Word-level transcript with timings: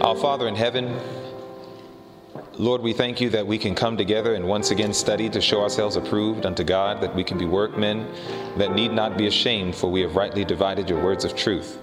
Our 0.00 0.16
Father 0.16 0.48
in 0.48 0.56
heaven, 0.56 0.98
Lord, 2.54 2.82
we 2.82 2.92
thank 2.92 3.20
you 3.20 3.30
that 3.30 3.46
we 3.46 3.58
can 3.58 3.76
come 3.76 3.96
together 3.96 4.34
and 4.34 4.46
once 4.46 4.72
again 4.72 4.92
study 4.92 5.30
to 5.30 5.40
show 5.40 5.62
ourselves 5.62 5.94
approved 5.94 6.44
unto 6.44 6.64
God, 6.64 7.00
that 7.00 7.14
we 7.14 7.22
can 7.22 7.38
be 7.38 7.44
workmen 7.44 8.06
that 8.56 8.74
need 8.74 8.92
not 8.92 9.16
be 9.16 9.28
ashamed, 9.28 9.76
for 9.76 9.90
we 9.90 10.00
have 10.00 10.16
rightly 10.16 10.44
divided 10.44 10.90
your 10.90 11.02
words 11.02 11.24
of 11.24 11.36
truth. 11.36 11.78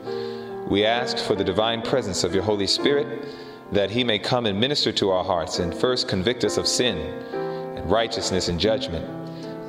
We 0.67 0.85
ask 0.85 1.17
for 1.19 1.35
the 1.35 1.43
divine 1.43 1.81
presence 1.81 2.25
of 2.25 2.33
your 2.33 2.43
Holy 2.43 2.67
Spirit, 2.67 3.25
that 3.71 3.89
he 3.89 4.03
may 4.03 4.19
come 4.19 4.45
and 4.45 4.59
minister 4.59 4.91
to 4.91 5.09
our 5.09 5.23
hearts 5.23 5.59
and 5.59 5.73
first 5.73 6.09
convict 6.09 6.43
us 6.43 6.57
of 6.57 6.67
sin 6.67 6.97
and 6.97 7.89
righteousness 7.89 8.49
and 8.49 8.59
judgment. 8.59 9.05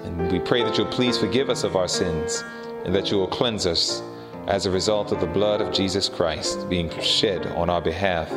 And 0.05 0.33
we 0.33 0.41
pray 0.41 0.65
that 0.65 0.77
you'll 0.77 0.89
please 0.89 1.17
forgive 1.17 1.49
us 1.49 1.63
of 1.63 1.77
our 1.77 1.89
sins 1.89 2.43
and 2.85 2.93
that 2.93 3.11
you 3.11 3.19
will 3.19 3.29
cleanse 3.29 3.67
us 3.67 4.03
as 4.47 4.67
a 4.67 4.71
result 4.71 5.13
of 5.13 5.21
the 5.21 5.27
blood 5.27 5.61
of 5.61 5.73
Jesus 5.73 6.09
Christ 6.09 6.69
being 6.69 6.91
shed 7.01 7.46
on 7.46 7.71
our 7.71 7.81
behalf. 7.81 8.31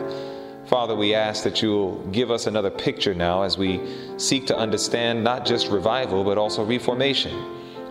Father, 0.68 0.96
we 0.96 1.14
ask 1.14 1.44
that 1.44 1.62
you 1.62 1.70
will 1.70 2.08
give 2.08 2.32
us 2.32 2.48
another 2.48 2.72
picture 2.72 3.14
now 3.14 3.44
as 3.44 3.58
we 3.58 3.80
seek 4.18 4.48
to 4.48 4.58
understand 4.58 5.24
not 5.24 5.46
just 5.46 5.70
revival, 5.70 6.24
but 6.24 6.38
also 6.38 6.64
reformation. 6.64 7.34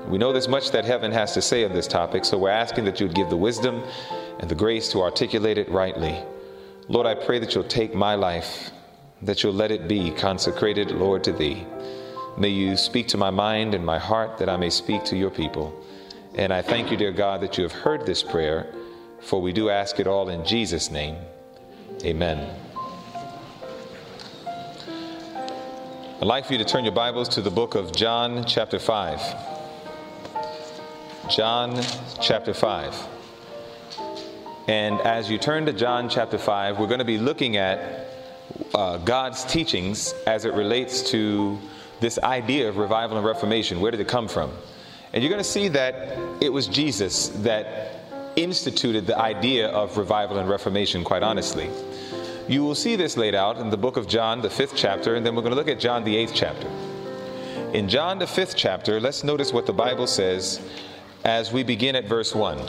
We 0.08 0.18
know 0.18 0.32
there's 0.32 0.48
much 0.48 0.70
that 0.72 0.84
heaven 0.84 1.12
has 1.12 1.32
to 1.34 1.42
say 1.42 1.64
on 1.64 1.72
this 1.72 1.86
topic, 1.86 2.24
so 2.24 2.36
we're 2.36 2.50
asking 2.50 2.84
that 2.84 3.00
you 3.00 3.06
would 3.06 3.16
give 3.16 3.30
the 3.30 3.36
wisdom 3.36 3.82
and 4.40 4.50
the 4.50 4.54
grace 4.54 4.90
to 4.92 5.02
articulate 5.02 5.56
it 5.56 5.68
rightly. 5.68 6.20
Lord, 6.88 7.06
I 7.06 7.14
pray 7.14 7.38
that 7.38 7.54
you'll 7.54 7.64
take 7.64 7.94
my 7.94 8.14
life, 8.14 8.70
that 9.22 9.42
you'll 9.42 9.54
let 9.54 9.70
it 9.70 9.88
be 9.88 10.10
consecrated, 10.10 10.90
Lord, 10.90 11.24
to 11.24 11.32
thee. 11.32 11.64
May 12.36 12.50
you 12.50 12.76
speak 12.76 13.08
to 13.08 13.16
my 13.16 13.30
mind 13.30 13.74
and 13.74 13.86
my 13.86 13.98
heart 13.98 14.38
that 14.38 14.48
I 14.48 14.56
may 14.56 14.70
speak 14.70 15.04
to 15.04 15.16
your 15.16 15.30
people. 15.30 15.72
And 16.36 16.52
I 16.52 16.62
thank 16.62 16.90
you, 16.90 16.96
dear 16.96 17.12
God, 17.12 17.42
that 17.42 17.56
you 17.56 17.62
have 17.62 17.70
heard 17.70 18.06
this 18.06 18.24
prayer, 18.24 18.66
for 19.20 19.40
we 19.40 19.52
do 19.52 19.70
ask 19.70 20.00
it 20.00 20.08
all 20.08 20.28
in 20.28 20.44
Jesus' 20.44 20.90
name. 20.90 21.16
Amen. 22.02 22.50
I'd 26.20 26.26
like 26.26 26.44
for 26.46 26.54
you 26.54 26.58
to 26.58 26.64
turn 26.64 26.84
your 26.84 26.92
Bibles 26.92 27.28
to 27.30 27.40
the 27.40 27.52
book 27.52 27.76
of 27.76 27.92
John, 27.92 28.44
chapter 28.46 28.80
5. 28.80 29.20
John, 31.30 31.80
chapter 32.20 32.52
5. 32.52 33.06
And 34.66 35.00
as 35.02 35.30
you 35.30 35.38
turn 35.38 35.66
to 35.66 35.72
John, 35.72 36.08
chapter 36.08 36.36
5, 36.36 36.80
we're 36.80 36.88
going 36.88 36.98
to 36.98 37.04
be 37.04 37.18
looking 37.18 37.58
at 37.58 38.08
uh, 38.74 38.98
God's 38.98 39.44
teachings 39.44 40.12
as 40.26 40.46
it 40.46 40.54
relates 40.54 41.08
to 41.12 41.60
this 42.00 42.18
idea 42.18 42.68
of 42.68 42.76
revival 42.76 43.18
and 43.18 43.24
reformation. 43.24 43.80
Where 43.80 43.92
did 43.92 44.00
it 44.00 44.08
come 44.08 44.26
from? 44.26 44.50
And 45.14 45.22
you're 45.22 45.30
going 45.30 45.42
to 45.42 45.48
see 45.48 45.68
that 45.68 46.18
it 46.42 46.52
was 46.52 46.66
Jesus 46.66 47.28
that 47.28 48.02
instituted 48.34 49.06
the 49.06 49.16
idea 49.16 49.68
of 49.68 49.96
revival 49.96 50.38
and 50.38 50.48
reformation, 50.48 51.04
quite 51.04 51.22
honestly. 51.22 51.70
You 52.48 52.64
will 52.64 52.74
see 52.74 52.96
this 52.96 53.16
laid 53.16 53.36
out 53.36 53.58
in 53.58 53.70
the 53.70 53.76
book 53.76 53.96
of 53.96 54.08
John, 54.08 54.42
the 54.42 54.50
fifth 54.50 54.72
chapter, 54.74 55.14
and 55.14 55.24
then 55.24 55.36
we're 55.36 55.42
going 55.42 55.52
to 55.52 55.56
look 55.56 55.68
at 55.68 55.78
John, 55.78 56.02
the 56.02 56.16
eighth 56.16 56.32
chapter. 56.34 56.68
In 57.72 57.88
John, 57.88 58.18
the 58.18 58.26
fifth 58.26 58.56
chapter, 58.56 58.98
let's 58.98 59.22
notice 59.22 59.52
what 59.52 59.66
the 59.66 59.72
Bible 59.72 60.08
says 60.08 60.60
as 61.24 61.52
we 61.52 61.62
begin 61.62 61.94
at 61.94 62.06
verse 62.06 62.34
1. 62.34 62.60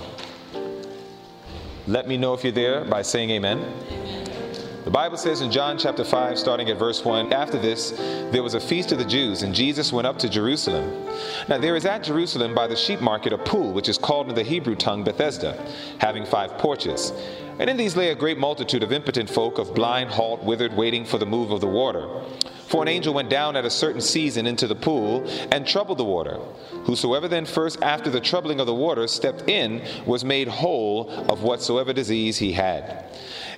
Let 1.88 2.08
me 2.08 2.16
know 2.16 2.36
if 2.36 2.44
you're 2.44 2.54
there 2.54 2.86
by 2.86 3.02
saying 3.02 3.32
amen. 3.32 3.60
The 4.86 4.92
Bible 4.92 5.18
says 5.18 5.42
in 5.42 5.50
John 5.50 5.80
chapter 5.80 6.04
5, 6.04 6.38
starting 6.38 6.70
at 6.70 6.78
verse 6.78 7.04
1, 7.04 7.34
after 7.34 7.58
this, 7.58 7.90
there 8.32 8.44
was 8.44 8.54
a 8.54 8.60
feast 8.60 8.92
of 8.92 9.00
the 9.00 9.06
Jews, 9.06 9.42
and 9.42 9.56
Jesus 9.56 9.92
went 9.92 10.06
up 10.06 10.20
to 10.20 10.30
Jerusalem. 10.30 11.08
Now 11.48 11.58
there 11.58 11.76
is 11.76 11.88
at 11.88 12.04
Jerusalem 12.04 12.54
by 12.54 12.68
the 12.68 12.76
sheep 12.76 13.02
market 13.02 13.34
a 13.34 13.38
pool, 13.40 13.74
which 13.74 13.90
is 13.90 13.98
called 13.98 14.30
in 14.30 14.36
the 14.36 14.44
Hebrew 14.44 14.76
tongue 14.76 15.04
Bethesda, 15.04 15.60
having 15.98 16.24
five 16.24 16.60
porches. 16.60 17.14
And 17.58 17.68
in 17.68 17.78
these 17.78 17.96
lay 17.96 18.12
a 18.12 18.16
great 18.16 18.38
multitude 18.38 18.84
of 18.84 18.92
impotent 18.92 19.28
folk, 19.28 19.58
of 19.58 19.74
blind, 19.74 20.12
halt, 20.12 20.44
withered, 20.44 20.78
waiting 20.78 21.04
for 21.04 21.18
the 21.18 21.26
move 21.26 21.50
of 21.50 21.62
the 21.62 21.68
water. 21.68 22.08
For 22.68 22.84
an 22.84 22.88
angel 22.88 23.14
went 23.14 23.32
down 23.32 23.56
at 23.56 23.66
a 23.66 23.72
certain 23.72 24.02
season 24.02 24.46
into 24.46 24.68
the 24.68 24.76
pool 24.76 25.28
and 25.52 25.66
troubled 25.66 25.98
the 25.98 26.06
water. 26.06 26.38
Whosoever 26.84 27.28
then 27.28 27.46
first 27.48 27.82
after 27.82 28.12
the 28.12 28.20
troubling 28.20 28.60
of 28.60 28.68
the 28.68 28.76
water 28.76 29.08
stepped 29.08 29.50
in 29.50 29.82
was 30.06 30.24
made 30.24 30.48
whole 30.48 31.10
of 31.32 31.42
whatsoever 31.42 31.92
disease 31.92 32.38
he 32.38 32.52
had. 32.52 33.06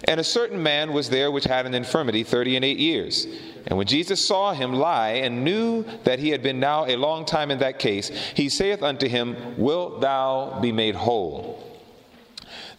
And 0.03 0.19
a 0.19 0.23
certain 0.23 0.61
man 0.61 0.93
was 0.93 1.09
there 1.09 1.31
which 1.31 1.45
had 1.45 1.65
an 1.65 1.73
infirmity 1.73 2.23
thirty 2.23 2.55
and 2.55 2.63
eight 2.63 2.77
years. 2.77 3.27
And 3.65 3.77
when 3.77 3.87
Jesus 3.87 4.25
saw 4.25 4.53
him 4.53 4.73
lie 4.73 5.09
and 5.09 5.43
knew 5.43 5.83
that 6.03 6.19
he 6.19 6.29
had 6.29 6.41
been 6.41 6.59
now 6.59 6.85
a 6.85 6.95
long 6.95 7.25
time 7.25 7.51
in 7.51 7.59
that 7.59 7.79
case, 7.79 8.09
he 8.33 8.47
saith 8.49 8.81
unto 8.81 9.07
him, 9.07 9.35
Wilt 9.57 10.01
thou 10.01 10.59
be 10.61 10.71
made 10.71 10.95
whole? 10.95 11.66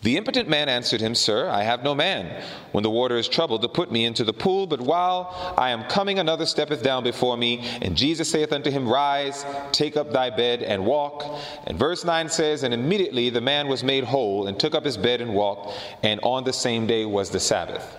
The 0.01 0.17
impotent 0.17 0.49
man 0.49 0.69
answered 0.69 1.01
him, 1.01 1.17
Sir, 1.17 1.49
I 1.49 1.65
have 1.65 1.83
no 1.83 1.93
man, 1.93 2.45
when 2.71 2.85
the 2.85 2.91
water 2.91 3.17
is 3.17 3.27
troubled, 3.27 3.63
to 3.63 3.69
put 3.69 3.91
me 3.91 4.05
into 4.05 4.23
the 4.23 4.33
pool, 4.33 4.69
but 4.69 4.81
while 4.81 5.55
I 5.59 5.71
am 5.71 5.85
coming, 5.85 6.21
another 6.21 6.47
steppeth 6.47 6.85
down 6.85 7.03
before 7.03 7.37
me. 7.37 7.65
And 7.83 7.97
Jesus 7.97 8.31
saith 8.31 8.53
unto 8.53 8.71
him, 8.71 8.89
Rise, 8.89 9.45
take 9.73 9.97
up 9.97 10.13
thy 10.13 10.31
bed, 10.31 10.63
and 10.63 10.87
walk. 10.87 11.25
And 11.67 11.77
verse 11.77 12.05
9 12.05 12.29
says, 12.29 12.63
And 12.63 12.73
immediately 12.73 13.29
the 13.31 13.41
man 13.41 13.67
was 13.67 13.83
made 13.83 14.05
whole, 14.05 14.47
and 14.47 14.59
took 14.59 14.77
up 14.77 14.85
his 14.85 14.97
bed 14.97 15.21
and 15.21 15.35
walked, 15.35 15.77
and 16.05 16.21
on 16.23 16.45
the 16.45 16.53
same 16.53 16.87
day 16.87 17.05
was 17.05 17.31
the 17.31 17.41
Sabbath. 17.41 17.97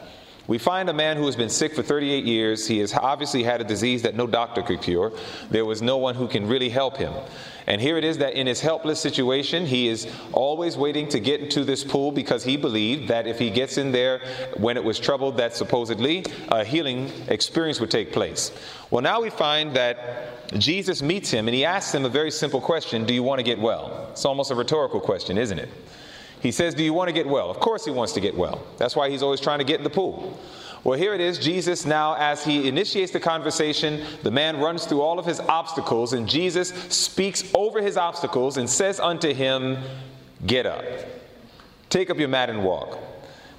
We 0.50 0.58
find 0.58 0.90
a 0.90 0.94
man 0.94 1.16
who 1.16 1.28
has 1.28 1.36
been 1.36 1.48
sick 1.48 1.76
for 1.76 1.84
38 1.84 2.26
years. 2.26 2.66
He 2.66 2.80
has 2.80 2.92
obviously 2.96 3.44
had 3.44 3.62
a 3.62 3.64
disease 3.64 4.02
that 4.02 4.16
no 4.16 4.26
doctor 4.26 4.64
could 4.64 4.82
cure. 4.82 5.12
There 5.52 5.64
was 5.64 5.84
no 5.84 5.98
one 5.98 6.16
who 6.16 6.28
can 6.28 6.48
really 6.48 6.70
help 6.70 6.98
him. 6.98 7.14
And 7.68 7.80
here 7.80 7.98
it 8.00 8.04
is 8.04 8.18
that 8.18 8.34
in 8.34 8.48
his 8.48 8.60
helpless 8.60 9.00
situation, 9.00 9.68
he 9.68 9.88
is 9.88 10.12
always 10.32 10.76
waiting 10.76 11.08
to 11.10 11.20
get 11.20 11.40
into 11.40 11.64
this 11.64 11.84
pool 11.84 12.12
because 12.12 12.44
he 12.44 12.58
believed 12.58 13.10
that 13.10 13.28
if 13.28 13.38
he 13.38 13.52
gets 13.52 13.78
in 13.78 13.92
there 13.92 14.22
when 14.58 14.76
it 14.76 14.84
was 14.84 14.98
troubled, 14.98 15.38
that 15.38 15.56
supposedly 15.56 16.26
a 16.48 16.64
healing 16.64 17.12
experience 17.28 17.80
would 17.80 17.92
take 17.92 18.12
place. 18.12 18.52
Well, 18.90 19.04
now 19.04 19.22
we 19.22 19.30
find 19.30 19.76
that 19.76 20.58
Jesus 20.58 21.04
meets 21.04 21.30
him 21.30 21.48
and 21.48 21.54
he 21.54 21.64
asks 21.64 21.94
him 21.94 22.06
a 22.06 22.10
very 22.10 22.32
simple 22.32 22.60
question 22.60 23.06
Do 23.06 23.14
you 23.14 23.22
want 23.22 23.38
to 23.38 23.44
get 23.44 23.60
well? 23.60 24.08
It's 24.14 24.26
almost 24.26 24.50
a 24.50 24.56
rhetorical 24.56 25.00
question, 25.00 25.38
isn't 25.38 25.60
it? 25.60 25.70
He 26.42 26.52
says, 26.52 26.74
Do 26.74 26.84
you 26.84 26.94
want 26.94 27.10
to 27.10 27.14
get 27.14 27.28
well? 27.28 27.50
Of 27.50 27.60
course, 27.60 27.86
he 27.86 27.92
wants 27.92 28.14
to 28.14 28.22
get 28.22 28.36
well. 28.36 28.66
That's 28.78 28.96
why 28.96 29.10
he's 29.10 29.24
always 29.24 29.42
trying 29.42 29.60
to 29.60 29.66
get 29.66 29.78
in 29.78 29.84
the 29.84 29.90
pool. 29.90 30.40
Well, 30.84 30.98
here 30.98 31.14
it 31.14 31.20
is. 31.20 31.38
Jesus, 31.38 31.86
now, 31.86 32.16
as 32.16 32.44
he 32.44 32.68
initiates 32.68 33.12
the 33.12 33.20
conversation, 33.20 34.06
the 34.24 34.32
man 34.32 34.60
runs 34.60 34.86
through 34.86 35.02
all 35.02 35.20
of 35.20 35.26
his 35.26 35.42
obstacles, 35.42 36.14
and 36.14 36.28
Jesus 36.28 36.70
speaks 36.88 37.52
over 37.54 37.82
his 37.82 37.98
obstacles 37.98 38.56
and 38.58 38.70
says 38.70 39.00
unto 39.00 39.34
him, 39.34 39.78
Get 40.46 40.66
up, 40.66 40.86
take 41.90 42.10
up 42.10 42.18
your 42.18 42.30
mat 42.30 42.50
and 42.50 42.64
walk. 42.64 42.98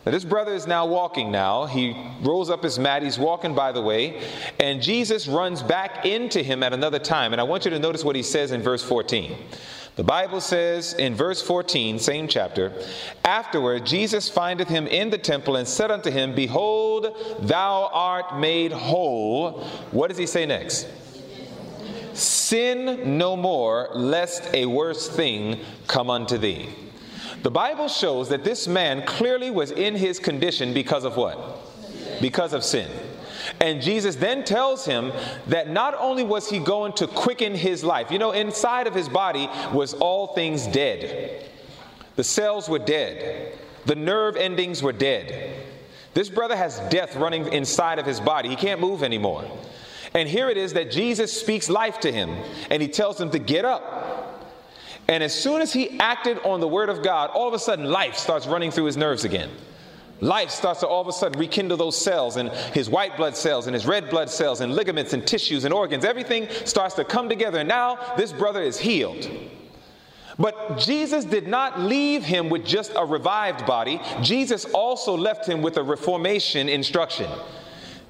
Now, 0.07 0.13
this 0.13 0.25
brother 0.25 0.55
is 0.55 0.67
now 0.67 0.87
walking 0.87 1.31
now. 1.31 1.67
He 1.67 1.95
rolls 2.23 2.49
up 2.49 2.63
his 2.63 2.79
mat. 2.79 3.03
He's 3.03 3.19
walking 3.19 3.55
by 3.55 3.71
the 3.71 3.83
way. 3.83 4.23
And 4.59 4.81
Jesus 4.81 5.29
runs 5.29 5.63
back 5.63 6.07
into 6.07 6.43
him 6.43 6.63
at 6.63 6.73
another 6.73 6.99
time. 6.99 7.33
And 7.33 7.41
I 7.41 7.45
want 7.45 7.67
you 7.67 7.71
to 7.71 7.79
notice 7.79 8.03
what 8.03 8.17
he 8.17 8.23
says 8.23 8.51
in 8.51 8.63
verse 8.63 8.83
14. 8.83 9.37
The 10.01 10.05
Bible 10.05 10.41
says 10.41 10.95
in 10.95 11.15
verse 11.15 11.43
14, 11.43 11.99
same 11.99 12.27
chapter, 12.27 12.73
Afterward 13.23 13.85
Jesus 13.85 14.31
findeth 14.31 14.69
him 14.69 14.87
in 14.87 15.11
the 15.11 15.19
temple 15.19 15.57
and 15.57 15.69
said 15.69 15.91
unto 15.91 16.11
him, 16.11 16.35
Behold, 16.35 17.15
thou 17.41 17.91
art 17.93 18.41
made 18.41 18.73
whole. 18.73 19.63
What 19.91 20.09
does 20.09 20.17
he 20.17 20.25
say 20.25 20.47
next? 20.47 20.87
Sin 22.15 23.19
no 23.19 23.37
more, 23.37 23.91
lest 23.93 24.49
a 24.55 24.65
worse 24.65 25.07
thing 25.07 25.61
come 25.87 26.09
unto 26.09 26.39
thee. 26.39 26.71
The 27.43 27.51
Bible 27.51 27.89
shows 27.89 28.31
that 28.31 28.43
this 28.43 28.67
man 28.67 29.05
clearly 29.05 29.51
was 29.51 29.71
in 29.71 29.95
his 29.95 30.19
condition 30.19 30.73
because 30.73 31.05
of 31.05 31.19
what? 31.19 31.39
Because 32.23 32.55
of 32.55 32.65
sin. 32.65 32.91
And 33.61 33.83
Jesus 33.83 34.17
then 34.17 34.43
tells 34.43 34.87
him 34.87 35.13
that 35.49 35.69
not 35.69 35.95
only 35.95 36.25
was 36.25 36.49
he 36.49 36.59
going 36.59 36.95
to 36.95 37.07
quicken 37.07 37.55
his 37.55 37.85
life, 37.85 38.11
you 38.11 38.19
know, 38.19 38.31
inside 38.33 38.87
of 38.87 38.95
his 38.95 39.09
body 39.09 39.51
was 39.73 39.93
all 39.95 40.29
things 40.29 40.67
dead. 40.67 41.45
The 42.17 42.25
cells 42.25 42.69
were 42.69 42.79
dead, 42.79 43.59
the 43.85 43.95
nerve 43.95 44.37
endings 44.37 44.83
were 44.83 44.93
dead. 44.93 45.57
This 46.15 46.29
brother 46.29 46.57
has 46.57 46.81
death 46.91 47.15
running 47.17 47.53
inside 47.53 47.99
of 47.99 48.07
his 48.07 48.19
body. 48.19 48.49
He 48.49 48.57
can't 48.57 48.81
move 48.81 49.03
anymore. 49.03 49.45
And 50.13 50.29
here 50.29 50.49
it 50.49 50.57
is 50.57 50.73
that 50.73 50.91
Jesus 50.91 51.33
speaks 51.33 51.69
life 51.69 52.01
to 52.01 52.11
him 52.11 52.31
and 52.69 52.83
he 52.83 52.89
tells 52.89 53.21
him 53.21 53.31
to 53.31 53.39
get 53.39 53.65
up. 53.65 54.51
And 55.07 55.23
as 55.23 55.33
soon 55.33 55.61
as 55.61 55.73
he 55.73 56.01
acted 56.01 56.39
on 56.41 56.61
the 56.61 56.67
word 56.67 56.89
of 56.89 57.03
God, 57.03 57.31
all 57.31 57.47
of 57.47 57.55
a 57.55 57.59
sudden 57.61 57.85
life 57.85 58.17
starts 58.17 58.47
running 58.47 58.73
through 58.73 58.87
his 58.87 58.97
nerves 58.97 59.25
again 59.25 59.51
life 60.21 60.51
starts 60.51 60.81
to 60.81 60.87
all 60.87 61.01
of 61.01 61.09
a 61.09 61.13
sudden 61.13 61.39
rekindle 61.39 61.77
those 61.77 61.97
cells 61.97 62.37
and 62.37 62.51
his 62.75 62.89
white 62.89 63.17
blood 63.17 63.37
cells 63.37 63.67
and 63.67 63.75
his 63.75 63.87
red 63.87 64.11
blood 64.11 64.31
cells 64.31 64.61
and 64.61 64.75
ligaments 64.75 65.13
and 65.13 65.27
tissues 65.27 65.65
and 65.65 65.75
organs. 65.75 66.05
Everything 66.05 66.49
starts 66.65 66.95
to 66.95 67.05
come 67.05 67.29
together. 67.29 67.59
And 67.59 67.69
now 67.69 68.15
this 68.17 68.33
brother 68.33 68.63
is 68.63 68.79
healed. 68.79 69.29
But 70.39 70.79
Jesus 70.79 71.25
did 71.25 71.47
not 71.47 71.81
leave 71.81 72.25
him 72.25 72.49
with 72.49 72.65
just 72.65 72.93
a 72.97 73.05
revived 73.05 73.67
body, 73.67 74.01
Jesus 74.23 74.65
also 74.67 75.17
left 75.17 75.47
him 75.47 75.61
with 75.61 75.77
a 75.77 75.83
reformation 75.83 76.69
instruction. 76.69 77.31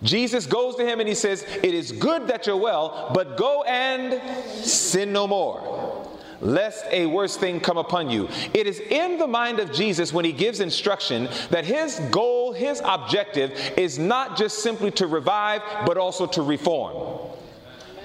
Jesus 0.02 0.46
goes 0.46 0.76
to 0.76 0.86
him 0.86 1.00
and 1.00 1.08
he 1.08 1.14
says, 1.14 1.42
It 1.62 1.74
is 1.74 1.92
good 1.92 2.28
that 2.28 2.46
you're 2.46 2.56
well, 2.56 3.10
but 3.12 3.36
go 3.36 3.64
and 3.64 4.20
sin 4.64 5.12
no 5.12 5.26
more. 5.26 6.08
Lest 6.40 6.86
a 6.90 7.06
worse 7.06 7.36
thing 7.36 7.60
come 7.60 7.78
upon 7.78 8.10
you. 8.10 8.28
It 8.54 8.66
is 8.66 8.80
in 8.80 9.18
the 9.18 9.26
mind 9.26 9.60
of 9.60 9.72
Jesus 9.72 10.12
when 10.12 10.24
he 10.24 10.32
gives 10.32 10.60
instruction 10.60 11.28
that 11.50 11.64
his 11.64 12.00
goal, 12.10 12.52
his 12.52 12.82
objective 12.84 13.58
is 13.76 13.98
not 13.98 14.36
just 14.36 14.60
simply 14.60 14.90
to 14.92 15.06
revive, 15.06 15.62
but 15.86 15.96
also 15.96 16.26
to 16.26 16.42
reform. 16.42 17.30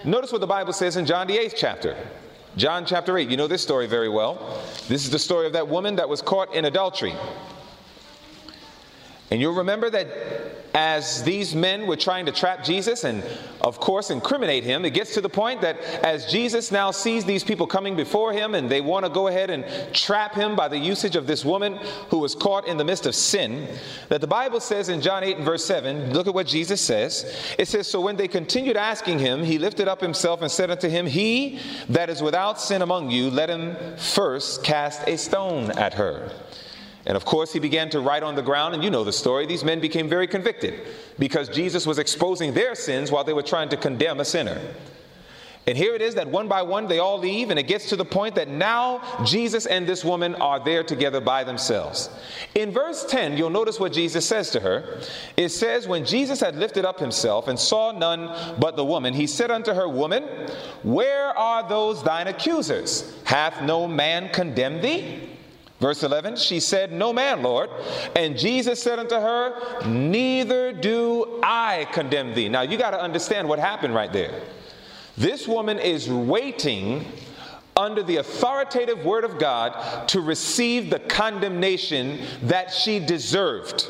Notice 0.03 0.31
what 0.31 0.41
the 0.41 0.47
Bible 0.47 0.73
says 0.73 0.97
in 0.97 1.05
John 1.05 1.27
the 1.27 1.37
8th 1.37 1.55
chapter. 1.55 1.97
John 2.57 2.85
chapter 2.85 3.17
8, 3.17 3.29
you 3.29 3.37
know 3.37 3.47
this 3.47 3.61
story 3.61 3.87
very 3.87 4.07
well. 4.07 4.61
This 4.87 5.03
is 5.03 5.09
the 5.09 5.19
story 5.19 5.45
of 5.47 5.53
that 5.53 5.67
woman 5.67 5.95
that 5.97 6.07
was 6.07 6.21
caught 6.21 6.53
in 6.53 6.65
adultery. 6.65 7.13
And 9.31 9.41
you'll 9.41 9.53
remember 9.53 9.89
that 9.89 10.07
as 10.75 11.23
these 11.23 11.55
men 11.55 11.87
were 11.87 11.95
trying 11.95 12.25
to 12.25 12.33
trap 12.33 12.63
Jesus 12.63 13.05
and, 13.05 13.23
of 13.61 13.79
course, 13.79 14.11
incriminate 14.11 14.65
him, 14.65 14.83
it 14.83 14.93
gets 14.93 15.13
to 15.13 15.21
the 15.21 15.29
point 15.29 15.61
that 15.61 15.79
as 16.03 16.29
Jesus 16.29 16.69
now 16.69 16.91
sees 16.91 17.23
these 17.23 17.45
people 17.45 17.65
coming 17.65 17.95
before 17.95 18.33
him 18.33 18.53
and 18.55 18.69
they 18.69 18.81
want 18.81 19.05
to 19.05 19.11
go 19.11 19.27
ahead 19.27 19.49
and 19.49 19.65
trap 19.95 20.35
him 20.35 20.53
by 20.53 20.67
the 20.67 20.77
usage 20.77 21.15
of 21.15 21.27
this 21.27 21.45
woman 21.45 21.79
who 22.09 22.19
was 22.19 22.35
caught 22.35 22.67
in 22.67 22.75
the 22.75 22.83
midst 22.83 23.05
of 23.05 23.15
sin, 23.15 23.67
that 24.09 24.19
the 24.19 24.27
Bible 24.27 24.59
says 24.59 24.89
in 24.89 25.01
John 25.01 25.23
8 25.23 25.37
and 25.37 25.45
verse 25.45 25.63
7, 25.65 26.13
look 26.13 26.27
at 26.27 26.33
what 26.33 26.45
Jesus 26.45 26.81
says. 26.81 27.55
It 27.57 27.69
says, 27.69 27.87
So 27.87 28.01
when 28.01 28.17
they 28.17 28.27
continued 28.27 28.75
asking 28.75 29.19
him, 29.19 29.43
he 29.43 29.57
lifted 29.57 29.87
up 29.87 30.01
himself 30.01 30.41
and 30.41 30.51
said 30.51 30.69
unto 30.69 30.89
him, 30.89 31.07
He 31.07 31.59
that 31.87 32.09
is 32.09 32.21
without 32.21 32.59
sin 32.59 32.81
among 32.81 33.11
you, 33.11 33.31
let 33.31 33.49
him 33.49 33.77
first 33.97 34.63
cast 34.63 35.07
a 35.07 35.17
stone 35.17 35.71
at 35.71 35.93
her. 35.93 36.31
And 37.05 37.15
of 37.15 37.23
course, 37.25 37.53
he 37.53 37.59
began 37.59 37.89
to 37.91 37.99
write 37.99 38.23
on 38.23 38.35
the 38.35 38.41
ground, 38.41 38.73
and 38.73 38.83
you 38.83 38.89
know 38.89 39.03
the 39.03 39.13
story. 39.13 39.45
These 39.45 39.63
men 39.63 39.79
became 39.79 40.09
very 40.09 40.27
convicted 40.27 40.87
because 41.19 41.49
Jesus 41.49 41.85
was 41.85 41.99
exposing 41.99 42.53
their 42.53 42.73
sins 42.73 43.11
while 43.11 43.23
they 43.23 43.33
were 43.33 43.43
trying 43.43 43.69
to 43.69 43.77
condemn 43.77 44.19
a 44.19 44.25
sinner. 44.25 44.59
And 45.67 45.75
here 45.75 45.95
it 45.95 46.01
is 46.01 46.13
that 46.15 46.27
one 46.27 46.47
by 46.47 46.61
one 46.61 46.87
they 46.87 46.99
all 46.99 47.17
leave, 47.17 47.49
and 47.49 47.57
it 47.57 47.63
gets 47.63 47.89
to 47.89 47.95
the 47.95 48.05
point 48.05 48.35
that 48.35 48.47
now 48.47 49.01
Jesus 49.23 49.65
and 49.65 49.87
this 49.87 50.05
woman 50.05 50.35
are 50.35 50.63
there 50.63 50.83
together 50.83 51.19
by 51.19 51.43
themselves. 51.43 52.09
In 52.53 52.71
verse 52.71 53.03
10, 53.05 53.35
you'll 53.35 53.49
notice 53.49 53.79
what 53.79 53.91
Jesus 53.91 54.27
says 54.27 54.51
to 54.51 54.59
her. 54.59 54.99
It 55.37 55.49
says, 55.49 55.87
When 55.87 56.05
Jesus 56.05 56.39
had 56.39 56.55
lifted 56.55 56.85
up 56.85 56.99
himself 56.99 57.47
and 57.47 57.59
saw 57.59 57.91
none 57.91 58.29
but 58.59 58.75
the 58.75 58.85
woman, 58.85 59.15
he 59.15 59.25
said 59.25 59.49
unto 59.49 59.73
her, 59.73 59.89
Woman, 59.89 60.23
where 60.83 61.35
are 61.35 61.67
those 61.67 62.03
thine 62.03 62.27
accusers? 62.27 63.15
Hath 63.23 63.63
no 63.63 63.87
man 63.87 64.29
condemned 64.29 64.83
thee? 64.83 65.31
Verse 65.79 66.03
11, 66.03 66.37
she 66.37 66.59
said, 66.59 66.93
No 66.93 67.11
man, 67.11 67.43
Lord. 67.43 67.69
And 68.15 68.37
Jesus 68.37 68.81
said 68.81 68.97
unto 68.97 69.15
her, 69.15 69.87
Neither 69.87 70.71
do 70.71 71.39
I 71.43 71.87
condemn 71.91 72.33
thee. 72.33 72.47
Now 72.47 72.61
you 72.61 72.77
got 72.77 72.91
to 72.91 73.01
understand 73.01 73.47
what 73.47 73.59
happened 73.59 73.93
right 73.93 74.11
there. 74.11 74.41
This 75.17 75.47
woman 75.47 75.79
is 75.79 76.09
waiting 76.09 77.05
under 77.77 78.03
the 78.03 78.17
authoritative 78.17 79.03
word 79.03 79.25
of 79.25 79.37
God 79.37 80.07
to 80.09 80.21
receive 80.21 80.89
the 80.89 80.99
condemnation 80.99 82.21
that 82.43 82.71
she 82.71 82.99
deserved. 82.99 83.87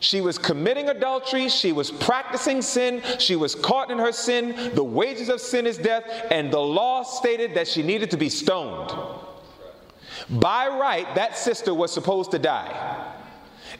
She 0.00 0.20
was 0.20 0.38
committing 0.38 0.88
adultery. 0.88 1.48
She 1.48 1.72
was 1.72 1.90
practicing 1.90 2.62
sin. 2.62 3.00
She 3.18 3.36
was 3.36 3.54
caught 3.54 3.90
in 3.90 3.98
her 3.98 4.12
sin. 4.12 4.74
The 4.74 4.84
wages 4.84 5.28
of 5.28 5.40
sin 5.40 5.66
is 5.66 5.78
death. 5.78 6.04
And 6.30 6.52
the 6.52 6.60
law 6.60 7.04
stated 7.04 7.54
that 7.54 7.68
she 7.68 7.82
needed 7.82 8.10
to 8.10 8.16
be 8.16 8.28
stoned. 8.28 8.92
By 10.30 10.68
right, 10.68 11.12
that 11.14 11.36
sister 11.36 11.74
was 11.74 11.92
supposed 11.92 12.30
to 12.32 12.38
die. 12.38 13.12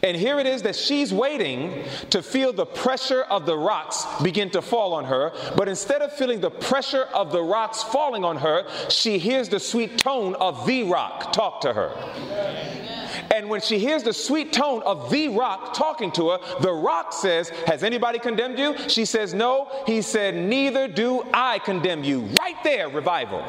And 0.02 0.17
here 0.17 0.38
it 0.38 0.46
is 0.46 0.62
that 0.62 0.76
she's 0.76 1.12
waiting 1.14 1.85
to 2.11 2.23
feel 2.23 2.52
the 2.52 2.67
pressure 2.67 3.23
of 3.23 3.46
the 3.46 3.56
rocks 3.56 4.06
begin 4.23 4.50
to 4.50 4.61
fall 4.61 4.93
on 4.93 5.05
her. 5.05 5.32
But 5.56 5.69
instead 5.69 6.02
of 6.02 6.12
feeling 6.12 6.41
the 6.41 6.50
pressure 6.50 7.05
of 7.14 7.32
the 7.32 7.43
rocks 7.43 7.82
falling 7.82 8.25
on 8.25 8.37
her, 8.37 8.67
she 8.91 9.19
hears 9.19 9.49
the 9.49 9.61
sweet 9.61 9.96
tone 9.96 10.35
of 10.35 10.67
the 10.67 10.82
rock 10.85 11.32
talk 11.32 11.61
to 11.62 11.73
her. 11.73 11.93
And 13.35 13.49
when 13.49 13.61
she 13.61 13.79
hears 13.79 14.02
the 14.02 14.12
sweet 14.12 14.52
tone 14.52 14.82
of 14.82 15.11
the 15.11 15.29
rock 15.29 15.73
talking 15.73 16.12
to 16.12 16.31
her, 16.31 16.38
the 16.61 16.73
rock 16.73 17.12
says, 17.12 17.49
Has 17.67 17.82
anybody 17.82 18.19
condemned 18.19 18.58
you? 18.58 18.76
She 18.88 19.05
says, 19.05 19.32
No. 19.32 19.70
He 19.87 20.02
said, 20.02 20.35
Neither 20.35 20.88
do 20.88 21.25
I 21.32 21.61
condemn 21.61 22.05
you. 22.05 22.29
Right 22.41 22.62
there, 22.62 22.88
revival. 22.88 23.43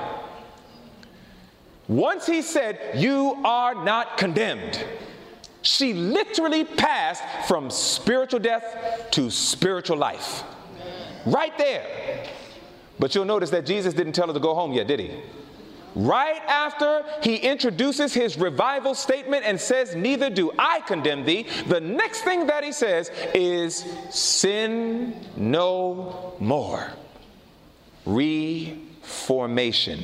Once 1.88 2.26
he 2.26 2.42
said, 2.42 2.80
You 2.96 3.36
are 3.44 3.76
not 3.84 4.18
condemned, 4.18 4.84
she 5.62 5.94
literally 5.94 6.64
passed 6.64 7.24
from 7.48 7.70
spiritual 7.70 8.40
death 8.40 9.08
to 9.12 9.30
spiritual 9.30 9.98
life. 9.98 10.44
Right 11.26 11.58
there. 11.58 12.28
But 13.00 13.14
you'll 13.14 13.26
notice 13.26 13.50
that 13.50 13.66
Jesus 13.66 13.94
didn't 13.94 14.14
tell 14.14 14.28
her 14.28 14.34
to 14.34 14.40
go 14.40 14.54
home 14.54 14.72
yet, 14.74 14.88
did 14.88 15.00
he? 15.00 15.12
Right 15.96 16.42
after 16.48 17.04
he 17.22 17.38
introduces 17.38 18.14
his 18.14 18.38
revival 18.38 18.94
statement 18.94 19.46
and 19.46 19.60
says, 19.60 19.96
Neither 19.96 20.30
do 20.30 20.52
I 20.60 20.82
condemn 20.82 21.24
thee, 21.26 21.48
the 21.68 21.80
next 21.80 22.22
thing 22.22 22.48
that 22.48 22.64
he 22.64 22.72
says 22.74 23.10
is, 23.34 23.86
Sin 24.10 25.26
no 25.38 26.36
more. 26.40 26.92
Reformation. 28.06 30.04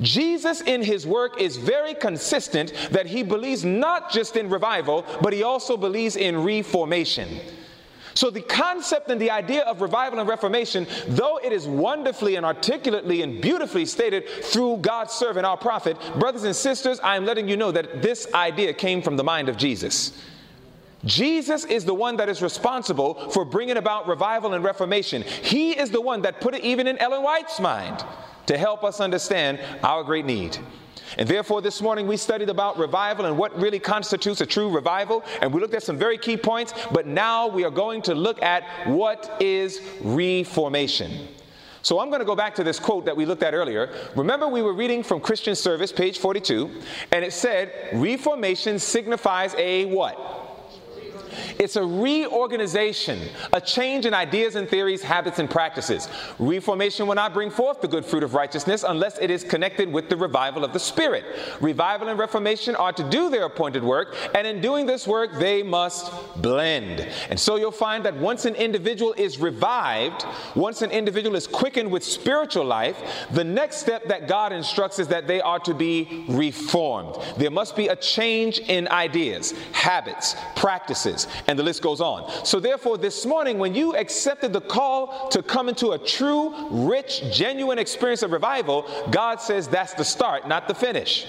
Jesus 0.00 0.60
in 0.60 0.82
his 0.82 1.06
work 1.06 1.40
is 1.40 1.56
very 1.56 1.94
consistent 1.94 2.72
that 2.90 3.06
he 3.06 3.22
believes 3.22 3.64
not 3.64 4.10
just 4.12 4.36
in 4.36 4.48
revival, 4.48 5.04
but 5.20 5.32
he 5.32 5.42
also 5.42 5.76
believes 5.76 6.16
in 6.16 6.42
reformation. 6.42 7.40
So, 8.14 8.30
the 8.30 8.40
concept 8.40 9.10
and 9.10 9.20
the 9.20 9.30
idea 9.30 9.62
of 9.62 9.80
revival 9.80 10.18
and 10.18 10.28
reformation, 10.28 10.88
though 11.06 11.38
it 11.38 11.52
is 11.52 11.68
wonderfully 11.68 12.34
and 12.34 12.44
articulately 12.44 13.22
and 13.22 13.40
beautifully 13.40 13.86
stated 13.86 14.28
through 14.28 14.78
God's 14.78 15.12
servant, 15.12 15.46
our 15.46 15.56
prophet, 15.56 15.96
brothers 16.18 16.42
and 16.42 16.56
sisters, 16.56 16.98
I 16.98 17.16
am 17.16 17.24
letting 17.24 17.48
you 17.48 17.56
know 17.56 17.70
that 17.70 18.02
this 18.02 18.26
idea 18.34 18.72
came 18.72 19.02
from 19.02 19.16
the 19.16 19.22
mind 19.22 19.48
of 19.48 19.56
Jesus. 19.56 20.20
Jesus 21.04 21.64
is 21.64 21.84
the 21.84 21.94
one 21.94 22.16
that 22.16 22.28
is 22.28 22.42
responsible 22.42 23.30
for 23.30 23.44
bringing 23.44 23.76
about 23.76 24.08
revival 24.08 24.52
and 24.54 24.64
reformation. 24.64 25.22
He 25.22 25.78
is 25.78 25.90
the 25.90 26.00
one 26.00 26.22
that 26.22 26.40
put 26.40 26.56
it 26.56 26.64
even 26.64 26.88
in 26.88 26.98
Ellen 26.98 27.22
White's 27.22 27.60
mind 27.60 28.04
to 28.48 28.58
help 28.58 28.82
us 28.82 29.00
understand 29.00 29.60
our 29.82 30.02
great 30.02 30.24
need. 30.24 30.58
And 31.16 31.28
therefore, 31.28 31.62
this 31.62 31.80
morning 31.80 32.06
we 32.06 32.16
studied 32.16 32.50
about 32.50 32.78
revival 32.78 33.26
and 33.26 33.38
what 33.38 33.58
really 33.58 33.78
constitutes 33.78 34.40
a 34.40 34.46
true 34.46 34.68
revival. 34.68 35.24
And 35.40 35.52
we 35.52 35.60
looked 35.60 35.74
at 35.74 35.82
some 35.82 35.96
very 35.96 36.18
key 36.18 36.36
points, 36.36 36.74
but 36.92 37.06
now 37.06 37.46
we 37.46 37.64
are 37.64 37.70
going 37.70 38.02
to 38.02 38.14
look 38.14 38.42
at 38.42 38.64
what 38.86 39.40
is 39.40 39.80
reformation. 40.02 41.28
So 41.82 42.00
I'm 42.00 42.08
going 42.08 42.20
to 42.20 42.26
go 42.26 42.36
back 42.36 42.54
to 42.56 42.64
this 42.64 42.78
quote 42.78 43.04
that 43.04 43.16
we 43.16 43.24
looked 43.24 43.42
at 43.42 43.54
earlier. 43.54 43.94
Remember, 44.16 44.48
we 44.48 44.62
were 44.62 44.74
reading 44.74 45.02
from 45.02 45.20
Christian 45.20 45.54
Service, 45.54 45.92
page 45.92 46.18
42, 46.18 46.70
and 47.12 47.24
it 47.24 47.32
said, 47.32 47.72
Reformation 47.94 48.78
signifies 48.78 49.54
a 49.56 49.86
what? 49.86 50.47
It's 51.58 51.76
a 51.76 51.84
reorganization, 51.84 53.28
a 53.52 53.60
change 53.60 54.06
in 54.06 54.14
ideas 54.14 54.54
and 54.54 54.68
theories, 54.68 55.02
habits 55.02 55.38
and 55.38 55.48
practices. 55.48 56.08
Reformation 56.38 57.06
will 57.06 57.14
not 57.14 57.32
bring 57.32 57.50
forth 57.50 57.80
the 57.80 57.88
good 57.88 58.04
fruit 58.04 58.22
of 58.22 58.34
righteousness 58.34 58.84
unless 58.86 59.18
it 59.18 59.30
is 59.30 59.44
connected 59.44 59.92
with 59.92 60.08
the 60.08 60.16
revival 60.16 60.64
of 60.64 60.72
the 60.72 60.80
Spirit. 60.80 61.24
Revival 61.60 62.08
and 62.08 62.18
reformation 62.18 62.74
are 62.76 62.92
to 62.92 63.08
do 63.08 63.30
their 63.30 63.44
appointed 63.44 63.84
work, 63.84 64.16
and 64.34 64.46
in 64.46 64.60
doing 64.60 64.86
this 64.86 65.06
work, 65.06 65.38
they 65.38 65.62
must 65.62 66.12
blend. 66.42 67.00
And 67.30 67.38
so 67.38 67.56
you'll 67.56 67.70
find 67.70 68.04
that 68.04 68.16
once 68.16 68.44
an 68.44 68.54
individual 68.56 69.14
is 69.16 69.38
revived, 69.38 70.24
once 70.54 70.82
an 70.82 70.90
individual 70.90 71.36
is 71.36 71.46
quickened 71.46 71.90
with 71.90 72.02
spiritual 72.02 72.64
life, 72.64 73.00
the 73.30 73.44
next 73.44 73.76
step 73.76 74.04
that 74.08 74.26
God 74.26 74.52
instructs 74.52 74.98
is 74.98 75.08
that 75.08 75.26
they 75.26 75.40
are 75.40 75.60
to 75.60 75.74
be 75.74 76.24
reformed. 76.28 77.16
There 77.36 77.50
must 77.50 77.76
be 77.76 77.88
a 77.88 77.96
change 77.96 78.58
in 78.58 78.88
ideas, 78.88 79.52
habits, 79.72 80.34
practices, 80.56 81.27
and 81.46 81.58
the 81.58 81.62
list 81.62 81.82
goes 81.82 82.00
on. 82.00 82.30
So, 82.44 82.60
therefore, 82.60 82.98
this 82.98 83.26
morning, 83.26 83.58
when 83.58 83.74
you 83.74 83.96
accepted 83.96 84.52
the 84.52 84.60
call 84.60 85.28
to 85.28 85.42
come 85.42 85.68
into 85.68 85.90
a 85.90 85.98
true, 85.98 86.54
rich, 86.70 87.22
genuine 87.32 87.78
experience 87.78 88.22
of 88.22 88.32
revival, 88.32 88.88
God 89.10 89.40
says 89.40 89.68
that's 89.68 89.94
the 89.94 90.04
start, 90.04 90.48
not 90.48 90.68
the 90.68 90.74
finish. 90.74 91.26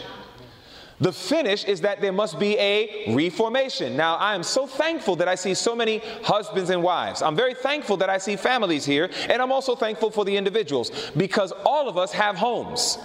The 1.01 1.13
finish 1.13 1.63
is 1.63 1.82
that 1.82 2.01
there 2.01 2.12
must 2.12 2.39
be 2.39 2.58
a 2.58 3.13
reformation. 3.15 3.96
Now, 3.96 4.15
I 4.15 4.36
am 4.36 4.44
so 4.44 4.68
thankful 4.68 5.15
that 5.18 5.29
I 5.29 5.36
see 5.36 5.53
so 5.53 5.74
many 5.74 6.00
husbands 6.24 6.70
and 6.70 6.84
wives. 6.84 7.22
I'm 7.22 7.38
very 7.38 7.53
thankful 7.53 7.98
that 7.98 8.10
I 8.10 8.18
see 8.18 8.36
families 8.36 8.86
here, 8.86 9.10
and 9.29 9.41
I'm 9.41 9.51
also 9.51 9.75
thankful 9.75 10.12
for 10.12 10.25
the 10.25 10.36
individuals 10.36 10.91
because 11.15 11.53
all 11.65 11.88
of 11.88 11.98
us 11.98 12.12
have 12.12 12.36
homes. 12.36 12.98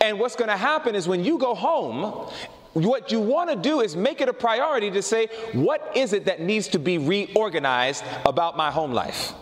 And 0.00 0.18
what's 0.18 0.36
going 0.36 0.48
to 0.48 0.56
happen 0.56 0.94
is 0.94 1.06
when 1.06 1.22
you 1.22 1.36
go 1.36 1.54
home 1.54 2.30
what 2.72 3.10
you 3.10 3.20
want 3.20 3.50
to 3.50 3.56
do 3.56 3.80
is 3.80 3.96
make 3.96 4.20
it 4.20 4.28
a 4.28 4.32
priority 4.32 4.90
to 4.92 5.02
say, 5.02 5.28
what 5.52 5.92
is 5.96 6.12
it 6.12 6.24
that 6.26 6.40
needs 6.40 6.68
to 6.68 6.78
be 6.78 6.98
reorganized 6.98 8.04
about 8.24 8.56
my 8.56 8.70
home 8.70 8.92
life? 8.92 9.32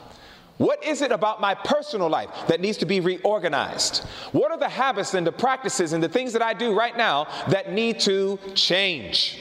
What 0.56 0.84
is 0.84 1.02
it 1.02 1.12
about 1.12 1.40
my 1.40 1.54
personal 1.54 2.08
life 2.08 2.30
that 2.48 2.60
needs 2.60 2.78
to 2.78 2.86
be 2.86 2.98
reorganized? 2.98 3.98
What 4.32 4.50
are 4.50 4.58
the 4.58 4.68
habits 4.68 5.14
and 5.14 5.26
the 5.26 5.32
practices 5.32 5.92
and 5.92 6.02
the 6.02 6.08
things 6.08 6.32
that 6.32 6.42
I 6.42 6.52
do 6.52 6.76
right 6.76 6.96
now 6.96 7.28
that 7.48 7.72
need 7.72 8.00
to 8.00 8.38
change? 8.54 9.38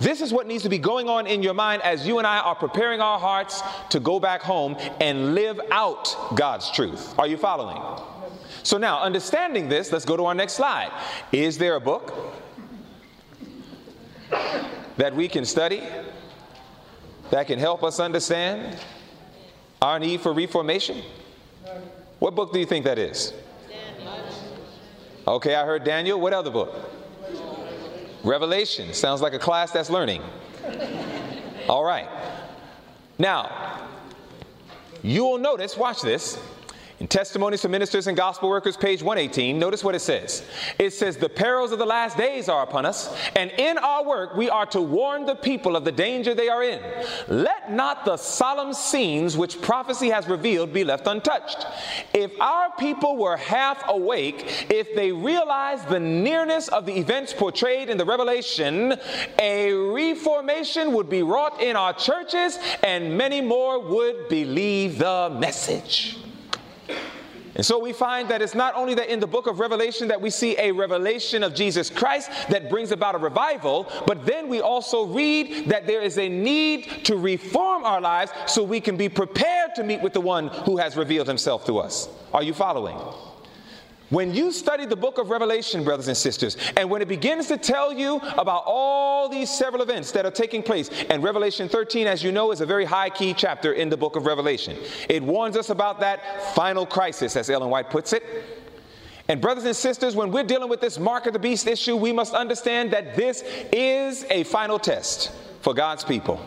This 0.00 0.20
is 0.22 0.32
what 0.32 0.46
needs 0.46 0.62
to 0.62 0.68
be 0.68 0.78
going 0.78 1.08
on 1.08 1.26
in 1.26 1.42
your 1.42 1.54
mind 1.54 1.82
as 1.82 2.06
you 2.06 2.18
and 2.18 2.26
I 2.26 2.38
are 2.38 2.54
preparing 2.54 3.00
our 3.00 3.18
hearts 3.18 3.62
to 3.90 4.00
go 4.00 4.18
back 4.18 4.40
home 4.40 4.76
and 4.98 5.34
live 5.34 5.60
out 5.70 6.34
God's 6.34 6.70
truth. 6.70 7.16
Are 7.18 7.26
you 7.26 7.36
following? 7.36 7.80
So 8.62 8.78
now, 8.78 9.00
understanding 9.00 9.68
this, 9.68 9.92
let's 9.92 10.04
go 10.04 10.16
to 10.16 10.24
our 10.24 10.34
next 10.34 10.54
slide. 10.54 10.90
Is 11.32 11.58
there 11.58 11.76
a 11.76 11.80
book 11.80 12.34
that 14.96 15.14
we 15.14 15.28
can 15.28 15.44
study 15.44 15.82
that 17.30 17.46
can 17.46 17.58
help 17.58 17.82
us 17.82 18.00
understand 18.00 18.76
our 19.80 19.98
need 19.98 20.20
for 20.20 20.32
reformation? 20.32 21.02
What 22.18 22.34
book 22.34 22.52
do 22.52 22.58
you 22.58 22.66
think 22.66 22.84
that 22.84 22.98
is? 22.98 23.32
Okay, 25.26 25.54
I 25.54 25.64
heard 25.64 25.84
Daniel. 25.84 26.20
What 26.20 26.32
other 26.32 26.50
book? 26.50 26.74
Revelation. 28.24 28.92
Sounds 28.92 29.22
like 29.22 29.32
a 29.32 29.38
class 29.38 29.70
that's 29.70 29.90
learning. 29.90 30.22
All 31.68 31.84
right. 31.84 32.08
Now, 33.18 33.88
you 35.02 35.24
will 35.24 35.38
notice, 35.38 35.76
watch 35.76 36.02
this, 36.02 36.38
in 37.00 37.08
Testimonies 37.08 37.62
for 37.62 37.68
Ministers 37.70 38.08
and 38.08 38.16
Gospel 38.16 38.50
Workers, 38.50 38.76
page 38.76 39.02
118, 39.02 39.58
notice 39.58 39.82
what 39.82 39.94
it 39.94 40.00
says. 40.00 40.44
It 40.78 40.92
says, 40.92 41.16
The 41.16 41.30
perils 41.30 41.72
of 41.72 41.78
the 41.78 41.86
last 41.86 42.18
days 42.18 42.46
are 42.50 42.62
upon 42.62 42.84
us, 42.84 43.08
and 43.34 43.50
in 43.52 43.78
our 43.78 44.04
work 44.04 44.36
we 44.36 44.50
are 44.50 44.66
to 44.66 44.82
warn 44.82 45.24
the 45.24 45.34
people 45.34 45.76
of 45.76 45.86
the 45.86 45.92
danger 45.92 46.34
they 46.34 46.50
are 46.50 46.62
in. 46.62 46.78
Let 47.26 47.72
not 47.72 48.04
the 48.04 48.18
solemn 48.18 48.74
scenes 48.74 49.34
which 49.34 49.62
prophecy 49.62 50.10
has 50.10 50.28
revealed 50.28 50.74
be 50.74 50.84
left 50.84 51.06
untouched. 51.06 51.66
If 52.12 52.38
our 52.38 52.70
people 52.78 53.16
were 53.16 53.38
half 53.38 53.82
awake, 53.88 54.66
if 54.68 54.94
they 54.94 55.10
realized 55.10 55.88
the 55.88 56.00
nearness 56.00 56.68
of 56.68 56.84
the 56.84 56.98
events 56.98 57.32
portrayed 57.32 57.88
in 57.88 57.96
the 57.96 58.04
Revelation, 58.04 58.94
a 59.38 59.72
reformation 59.72 60.92
would 60.92 61.08
be 61.08 61.22
wrought 61.22 61.62
in 61.62 61.76
our 61.76 61.94
churches, 61.94 62.58
and 62.82 63.16
many 63.16 63.40
more 63.40 63.80
would 63.80 64.28
believe 64.28 64.98
the 64.98 65.34
message. 65.40 66.18
And 67.54 67.66
so 67.66 67.78
we 67.78 67.92
find 67.92 68.28
that 68.28 68.42
it's 68.42 68.54
not 68.54 68.76
only 68.76 68.94
that 68.94 69.08
in 69.08 69.18
the 69.18 69.26
book 69.26 69.46
of 69.46 69.58
Revelation 69.58 70.08
that 70.08 70.20
we 70.20 70.30
see 70.30 70.56
a 70.58 70.70
revelation 70.70 71.42
of 71.42 71.54
Jesus 71.54 71.90
Christ 71.90 72.30
that 72.48 72.70
brings 72.70 72.92
about 72.92 73.14
a 73.14 73.18
revival, 73.18 73.90
but 74.06 74.24
then 74.24 74.48
we 74.48 74.60
also 74.60 75.06
read 75.06 75.68
that 75.68 75.86
there 75.86 76.00
is 76.00 76.18
a 76.18 76.28
need 76.28 77.04
to 77.04 77.16
reform 77.16 77.84
our 77.84 78.00
lives 78.00 78.32
so 78.46 78.62
we 78.62 78.80
can 78.80 78.96
be 78.96 79.08
prepared 79.08 79.74
to 79.74 79.82
meet 79.82 80.00
with 80.00 80.12
the 80.12 80.20
one 80.20 80.48
who 80.48 80.76
has 80.76 80.96
revealed 80.96 81.26
himself 81.26 81.66
to 81.66 81.78
us. 81.78 82.08
Are 82.32 82.42
you 82.42 82.54
following? 82.54 82.96
When 84.10 84.34
you 84.34 84.50
study 84.50 84.86
the 84.86 84.96
book 84.96 85.18
of 85.18 85.30
Revelation, 85.30 85.84
brothers 85.84 86.08
and 86.08 86.16
sisters, 86.16 86.56
and 86.76 86.90
when 86.90 87.00
it 87.00 87.06
begins 87.06 87.46
to 87.46 87.56
tell 87.56 87.92
you 87.92 88.16
about 88.36 88.64
all 88.66 89.28
these 89.28 89.48
several 89.48 89.82
events 89.82 90.10
that 90.12 90.26
are 90.26 90.32
taking 90.32 90.64
place, 90.64 90.90
and 91.08 91.22
Revelation 91.22 91.68
13, 91.68 92.08
as 92.08 92.22
you 92.22 92.32
know, 92.32 92.50
is 92.50 92.60
a 92.60 92.66
very 92.66 92.84
high 92.84 93.08
key 93.08 93.32
chapter 93.32 93.72
in 93.72 93.88
the 93.88 93.96
book 93.96 94.16
of 94.16 94.26
Revelation. 94.26 94.76
It 95.08 95.22
warns 95.22 95.56
us 95.56 95.70
about 95.70 96.00
that 96.00 96.54
final 96.56 96.86
crisis, 96.86 97.36
as 97.36 97.48
Ellen 97.48 97.70
White 97.70 97.88
puts 97.88 98.12
it. 98.12 98.24
And, 99.28 99.40
brothers 99.40 99.64
and 99.64 99.76
sisters, 99.76 100.16
when 100.16 100.32
we're 100.32 100.42
dealing 100.42 100.68
with 100.68 100.80
this 100.80 100.98
mark 100.98 101.26
of 101.26 101.32
the 101.32 101.38
beast 101.38 101.68
issue, 101.68 101.94
we 101.94 102.12
must 102.12 102.34
understand 102.34 102.90
that 102.90 103.14
this 103.14 103.44
is 103.72 104.26
a 104.28 104.42
final 104.42 104.80
test 104.80 105.30
for 105.60 105.72
God's 105.72 106.02
people. 106.02 106.44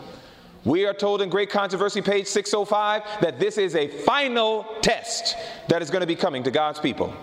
We 0.66 0.84
are 0.84 0.92
told 0.92 1.22
in 1.22 1.30
Great 1.30 1.48
Controversy, 1.48 2.02
page 2.02 2.26
605, 2.26 3.22
that 3.22 3.40
this 3.40 3.56
is 3.56 3.74
a 3.74 3.88
final 3.88 4.64
test 4.82 5.34
that 5.68 5.80
is 5.80 5.88
going 5.88 6.02
to 6.02 6.06
be 6.06 6.16
coming 6.16 6.42
to 6.42 6.50
God's 6.50 6.78
people. 6.78 7.14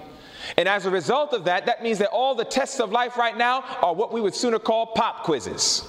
And 0.58 0.68
as 0.68 0.86
a 0.86 0.90
result 0.90 1.34
of 1.34 1.46
that, 1.46 1.66
that 1.66 1.84
means 1.84 2.00
that 2.00 2.10
all 2.10 2.36
the 2.36 2.46
tests 2.46 2.80
of 2.80 2.92
life 2.92 3.18
right 3.18 3.38
now 3.38 3.64
are 3.82 3.94
what 3.94 4.12
we 4.12 4.22
would 4.22 4.36
sooner 4.36 4.60
call 4.60 4.88
pop 4.88 5.24
quizzes. 5.24 5.88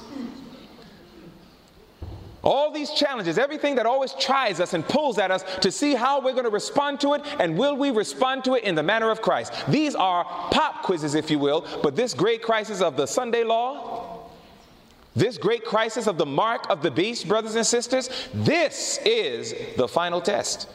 All 2.45 2.73
these 2.73 2.91
challenges, 2.91 3.39
everything 3.39 3.77
that 3.77 3.87
always 3.87 4.13
tries 4.15 4.59
us 4.59 4.75
and 4.75 4.87
pulls 4.87 5.19
at 5.19 5.31
us 5.31 5.45
to 5.61 5.71
see 5.71 5.95
how 5.95 6.21
we're 6.21 6.33
going 6.33 6.45
to 6.45 6.51
respond 6.51 7.01
to 7.01 7.15
it 7.15 7.23
and 7.39 7.57
will 7.57 7.77
we 7.77 7.91
respond 7.93 8.43
to 8.45 8.55
it 8.55 8.65
in 8.65 8.75
the 8.75 8.83
manner 8.83 9.11
of 9.11 9.23
Christ. 9.23 9.53
These 9.69 9.95
are 9.95 10.25
pop 10.25 10.83
quizzes, 10.83 11.15
if 11.15 11.31
you 11.31 11.39
will, 11.39 11.65
but 11.83 11.95
this 11.95 12.15
great 12.15 12.43
crisis 12.43 12.81
of 12.81 12.97
the 12.97 13.07
Sunday 13.07 13.45
law, 13.45 14.29
this 15.15 15.39
great 15.39 15.65
crisis 15.65 16.09
of 16.09 16.19
the 16.19 16.27
mark 16.27 16.69
of 16.69 16.83
the 16.83 16.91
beast, 16.91 17.29
brothers 17.29 17.55
and 17.55 17.67
sisters, 17.67 18.11
this 18.35 18.99
is 19.05 19.55
the 19.77 19.87
final 19.87 20.21
test. 20.21 20.69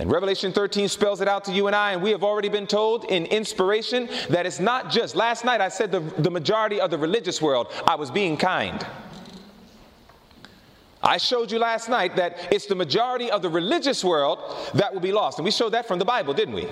And 0.00 0.10
Revelation 0.10 0.50
13 0.50 0.88
spells 0.88 1.20
it 1.20 1.28
out 1.28 1.44
to 1.44 1.52
you 1.52 1.66
and 1.66 1.76
I, 1.76 1.92
and 1.92 2.02
we 2.02 2.10
have 2.12 2.24
already 2.24 2.48
been 2.48 2.66
told 2.66 3.04
in 3.04 3.26
inspiration 3.26 4.08
that 4.30 4.46
it's 4.46 4.58
not 4.58 4.90
just. 4.90 5.14
Last 5.14 5.44
night 5.44 5.60
I 5.60 5.68
said 5.68 5.92
the, 5.92 6.00
the 6.00 6.30
majority 6.30 6.80
of 6.80 6.90
the 6.90 6.96
religious 6.96 7.42
world, 7.42 7.70
I 7.86 7.96
was 7.96 8.10
being 8.10 8.38
kind. 8.38 8.86
I 11.02 11.18
showed 11.18 11.52
you 11.52 11.58
last 11.58 11.90
night 11.90 12.16
that 12.16 12.48
it's 12.50 12.64
the 12.64 12.74
majority 12.74 13.30
of 13.30 13.42
the 13.42 13.50
religious 13.50 14.02
world 14.02 14.38
that 14.72 14.90
will 14.90 15.02
be 15.02 15.12
lost. 15.12 15.36
And 15.36 15.44
we 15.44 15.50
showed 15.50 15.74
that 15.74 15.86
from 15.86 15.98
the 15.98 16.06
Bible, 16.06 16.32
didn't 16.32 16.54
we? 16.54 16.66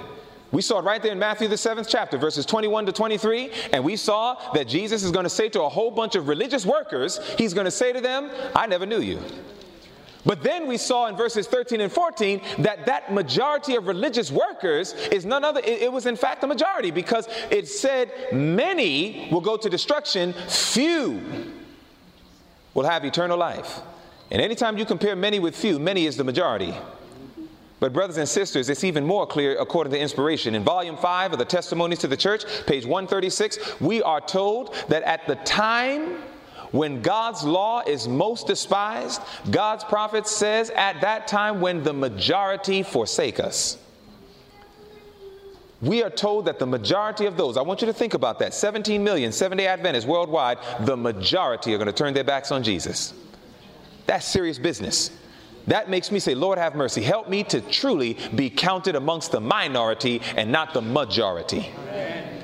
We 0.51 0.63
saw 0.63 0.79
it 0.79 0.85
right 0.85 1.03
there 1.03 1.13
in 1.13 1.19
Matthew, 1.19 1.49
the 1.49 1.59
seventh 1.59 1.91
chapter, 1.91 2.17
verses 2.17 2.47
21 2.47 2.87
to 2.87 2.93
23. 2.93 3.51
And 3.75 3.85
we 3.85 3.97
saw 3.97 4.53
that 4.55 4.69
Jesus 4.69 5.03
is 5.03 5.11
going 5.11 5.25
to 5.25 5.31
say 5.31 5.51
to 5.51 5.65
a 5.65 5.69
whole 5.69 5.91
bunch 5.91 6.15
of 6.15 6.29
religious 6.29 6.65
workers, 6.65 7.21
He's 7.37 7.53
going 7.53 7.67
to 7.67 7.71
say 7.71 7.93
to 7.93 8.01
them, 8.01 8.31
I 8.57 8.67
never 8.67 8.87
knew 8.87 9.03
you. 9.03 9.21
But 10.29 10.43
then 10.43 10.67
we 10.67 10.77
saw 10.77 11.07
in 11.07 11.17
verses 11.17 11.47
13 11.47 11.81
and 11.81 11.91
14 11.91 12.43
that 12.59 12.85
that 12.85 13.11
majority 13.11 13.77
of 13.77 13.87
religious 13.87 14.31
workers 14.31 14.93
is 15.11 15.25
none 15.25 15.43
other, 15.43 15.61
it, 15.61 15.85
it, 15.85 15.91
was 15.91 16.05
in 16.05 16.17
fact 16.17 16.45
a 16.45 16.47
majority 16.47 16.91
because 16.91 17.27
it 17.51 17.67
said 17.67 18.13
many 18.31 19.31
will 19.33 19.41
go 19.41 19.57
to 19.57 19.71
destruction, 19.71 20.35
few 20.47 21.23
will 22.75 22.85
have 22.85 23.07
eternal 23.07 23.39
life. 23.39 23.81
And 24.31 24.43
anytime 24.43 24.77
you 24.77 24.85
compare 24.85 25.17
many 25.17 25.39
with 25.39 25.57
few, 25.57 25.79
many 25.79 26.05
is 26.05 26.19
the 26.19 26.25
majority. 26.25 26.75
But, 27.81 27.95
brothers 27.95 28.19
and 28.19 28.29
sisters, 28.29 28.69
it's 28.69 28.85
even 28.85 29.07
more 29.07 29.27
clear 29.27 29.59
according 29.59 29.95
to 29.95 29.99
inspiration. 29.99 30.55
In 30.55 30.63
volume 30.63 30.99
5 30.99 31.33
of 31.33 31.39
the 31.39 31.47
Testimonies 31.47 32.01
to 32.01 32.07
the 32.07 32.19
Church, 32.19 32.45
page 32.67 32.85
136, 32.85 33.81
we 33.81 34.03
are 34.03 34.21
told 34.21 34.75
that 34.89 35.05
at 35.05 35.27
the 35.27 35.37
time 35.37 36.19
when 36.71 37.03
God's 37.03 37.45
law 37.45 37.83
is 37.87 38.07
most 38.07 38.47
despised, 38.47 39.21
God's 39.51 39.85
prophet 39.85 40.27
says 40.27 40.71
at 40.71 41.01
that 41.01 41.27
time 41.29 41.61
when 41.61 41.83
the 41.83 41.93
majority 41.93 42.83
forsake 42.83 43.41
us. 43.41 43.79
We 45.81 46.03
are 46.03 46.11
told 46.11 46.47
that 46.47 46.59
the 46.59 46.67
majority 46.67 47.27
of 47.27 47.37
those, 47.37 47.57
I 47.57 47.63
want 47.63 47.81
you 47.81 47.87
to 47.87 47.93
think 47.93 48.15
about 48.15 48.41
that 48.41 48.53
17 48.53 49.03
million 49.03 49.31
seven 49.31 49.57
day 49.57 49.67
Adventists 49.67 50.07
worldwide, 50.07 50.59
the 50.81 50.97
majority 50.97 51.73
are 51.73 51.79
going 51.79 51.87
to 51.87 51.93
turn 51.93 52.15
their 52.15 52.25
backs 52.25 52.51
on 52.51 52.63
Jesus. 52.65 53.15
That's 54.07 54.27
serious 54.27 54.59
business. 54.59 55.13
That 55.69 55.91
makes 55.91 56.11
me 56.11 56.19
say, 56.19 56.35
Lord, 56.35 56.59
have 56.59 56.75
mercy. 56.75 57.03
Help 57.03 57.29
me 57.29 57.45
to 57.45 57.61
truly 57.61 58.17
be 58.35 58.49
counted 58.49 58.97
amongst 58.97 59.33
the 59.33 59.41
minority 59.41 60.23
and 60.35 60.51
not 60.51 60.73
the 60.73 60.81
majority. 60.81 61.71
Amen. 61.91 62.38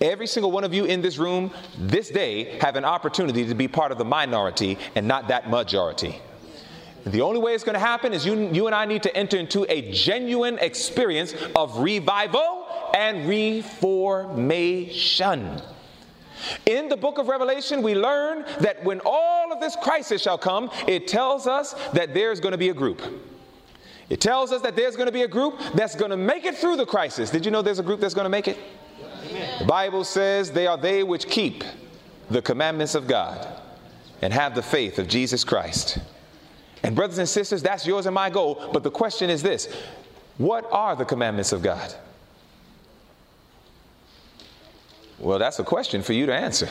Every 0.00 0.26
single 0.26 0.50
one 0.52 0.64
of 0.64 0.72
you 0.72 0.84
in 0.84 1.02
this 1.02 1.18
room 1.18 1.50
this 1.76 2.08
day 2.08 2.58
have 2.60 2.76
an 2.76 2.84
opportunity 2.84 3.46
to 3.46 3.54
be 3.54 3.66
part 3.66 3.90
of 3.90 3.98
the 3.98 4.04
minority 4.04 4.78
and 4.94 5.08
not 5.08 5.28
that 5.28 5.50
majority. 5.50 6.20
The 7.04 7.20
only 7.20 7.40
way 7.40 7.54
it's 7.54 7.64
going 7.64 7.74
to 7.74 7.80
happen 7.80 8.12
is 8.12 8.26
you, 8.26 8.48
you 8.52 8.66
and 8.66 8.74
I 8.74 8.84
need 8.84 9.02
to 9.04 9.16
enter 9.16 9.36
into 9.38 9.64
a 9.68 9.90
genuine 9.92 10.58
experience 10.58 11.34
of 11.56 11.78
revival 11.78 12.66
and 12.94 13.28
reformation. 13.28 14.82
In 16.66 16.88
the 16.88 16.96
book 16.96 17.18
of 17.18 17.26
Revelation, 17.28 17.82
we 17.82 17.94
learn 17.96 18.44
that 18.60 18.84
when 18.84 19.00
all 19.04 19.52
of 19.52 19.60
this 19.60 19.74
crisis 19.76 20.22
shall 20.22 20.38
come, 20.38 20.70
it 20.86 21.08
tells 21.08 21.48
us 21.48 21.74
that 21.92 22.14
there's 22.14 22.38
going 22.40 22.52
to 22.52 22.58
be 22.58 22.68
a 22.68 22.74
group. 22.74 23.02
It 24.08 24.20
tells 24.20 24.52
us 24.52 24.62
that 24.62 24.76
there's 24.76 24.94
going 24.94 25.06
to 25.06 25.12
be 25.12 25.22
a 25.22 25.28
group 25.28 25.58
that's 25.74 25.94
going 25.96 26.10
to 26.10 26.16
make 26.16 26.44
it 26.44 26.56
through 26.56 26.76
the 26.76 26.86
crisis. 26.86 27.30
Did 27.30 27.44
you 27.44 27.50
know 27.50 27.60
there's 27.62 27.80
a 27.80 27.82
group 27.82 28.00
that's 28.00 28.14
going 28.14 28.24
to 28.26 28.30
make 28.30 28.48
it? 28.48 28.56
The 29.58 29.64
Bible 29.66 30.04
says 30.04 30.50
they 30.50 30.66
are 30.66 30.76
they 30.76 31.02
which 31.02 31.28
keep 31.28 31.64
the 32.30 32.42
commandments 32.42 32.94
of 32.94 33.06
God 33.06 33.46
and 34.22 34.32
have 34.32 34.54
the 34.54 34.62
faith 34.62 34.98
of 34.98 35.08
Jesus 35.08 35.44
Christ. 35.44 35.98
And, 36.82 36.94
brothers 36.94 37.18
and 37.18 37.28
sisters, 37.28 37.62
that's 37.62 37.86
yours 37.86 38.06
and 38.06 38.14
my 38.14 38.30
goal. 38.30 38.70
But 38.72 38.82
the 38.82 38.90
question 38.90 39.30
is 39.30 39.42
this 39.42 39.68
what 40.38 40.66
are 40.70 40.94
the 40.94 41.04
commandments 41.04 41.52
of 41.52 41.62
God? 41.62 41.94
Well, 45.18 45.38
that's 45.38 45.58
a 45.58 45.64
question 45.64 46.02
for 46.02 46.12
you 46.12 46.26
to 46.26 46.34
answer. 46.34 46.68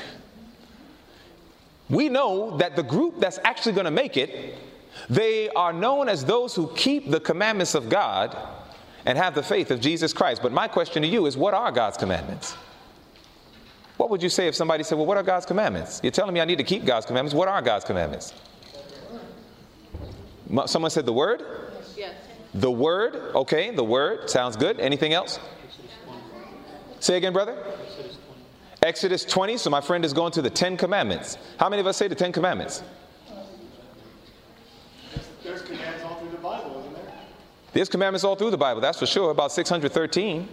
We 1.89 2.09
know 2.09 2.57
that 2.57 2.75
the 2.75 2.83
group 2.83 3.19
that's 3.19 3.39
actually 3.43 3.73
going 3.73 3.85
to 3.85 3.91
make 3.91 4.17
it, 4.17 4.55
they 5.09 5.49
are 5.49 5.73
known 5.73 6.09
as 6.09 6.23
those 6.23 6.55
who 6.55 6.71
keep 6.75 7.11
the 7.11 7.19
commandments 7.19 7.75
of 7.75 7.89
God 7.89 8.37
and 9.05 9.17
have 9.17 9.35
the 9.35 9.43
faith 9.43 9.71
of 9.71 9.79
Jesus 9.79 10.13
Christ. 10.13 10.41
But 10.41 10.51
my 10.51 10.67
question 10.67 11.01
to 11.01 11.07
you 11.07 11.25
is 11.25 11.37
what 11.37 11.53
are 11.53 11.71
God's 11.71 11.97
commandments? 11.97 12.55
What 13.97 14.11
would 14.11 14.21
you 14.21 14.29
say 14.29 14.47
if 14.47 14.55
somebody 14.55 14.83
said, 14.83 14.97
Well, 14.97 15.07
what 15.07 15.17
are 15.17 15.23
God's 15.23 15.45
commandments? 15.45 15.99
You're 16.03 16.11
telling 16.11 16.33
me 16.33 16.39
I 16.39 16.45
need 16.45 16.59
to 16.59 16.63
keep 16.63 16.85
God's 16.85 17.05
commandments. 17.05 17.33
What 17.33 17.47
are 17.47 17.61
God's 17.61 17.83
commandments? 17.83 18.33
Someone 20.65 20.91
said 20.91 21.05
the 21.05 21.13
word? 21.13 21.43
Yes. 21.95 22.15
The 22.53 22.71
word, 22.71 23.15
okay, 23.35 23.71
the 23.71 23.83
word 23.83 24.29
sounds 24.29 24.55
good. 24.55 24.79
Anything 24.79 25.13
else? 25.13 25.39
Say 26.99 27.17
again, 27.17 27.33
brother. 27.33 27.57
Exodus 28.81 29.25
20. 29.25 29.57
So 29.57 29.69
my 29.69 29.81
friend 29.81 30.05
is 30.05 30.13
going 30.13 30.31
to 30.33 30.41
the 30.41 30.49
Ten 30.49 30.77
Commandments. 30.77 31.37
How 31.59 31.69
many 31.69 31.81
of 31.81 31.87
us 31.87 31.97
say 31.97 32.07
the 32.07 32.15
Ten 32.15 32.31
Commandments? 32.31 32.83
There's 37.77 37.89
commandments 37.89 38.23
all 38.23 38.35
through 38.35 38.49
the 38.49 38.57
Bible, 38.57 38.81
that's 38.81 38.97
for 38.97 39.05
sure, 39.05 39.29
about 39.29 39.51
613. 39.51 40.49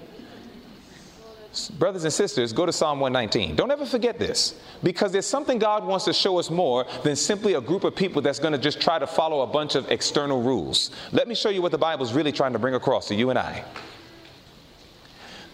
Brothers 1.79 2.05
and 2.05 2.13
sisters, 2.13 2.53
go 2.53 2.67
to 2.67 2.73
Psalm 2.73 3.01
119. 3.01 3.57
Don't 3.57 3.71
ever 3.71 3.87
forget 3.87 4.19
this 4.19 4.61
because 4.83 5.11
there's 5.11 5.25
something 5.25 5.59
God 5.59 5.87
wants 5.87 6.05
to 6.05 6.13
show 6.13 6.39
us 6.39 6.51
more 6.51 6.85
than 7.03 7.17
simply 7.17 7.55
a 7.55 7.63
group 7.63 7.85
of 7.85 7.97
people 7.97 8.21
that's 8.21 8.39
going 8.39 8.53
to 8.53 8.59
just 8.59 8.79
try 8.79 8.99
to 8.99 9.07
follow 9.07 9.41
a 9.41 9.47
bunch 9.47 9.75
of 9.75 9.91
external 9.91 10.43
rules. 10.43 10.91
Let 11.13 11.27
me 11.27 11.35
show 11.35 11.49
you 11.49 11.63
what 11.63 11.73
the 11.73 11.79
Bible 11.79 12.05
is 12.05 12.13
really 12.13 12.31
trying 12.31 12.53
to 12.53 12.59
bring 12.59 12.75
across 12.75 13.09
to 13.09 13.15
you 13.15 13.31
and 13.31 13.39
I. 13.39 13.65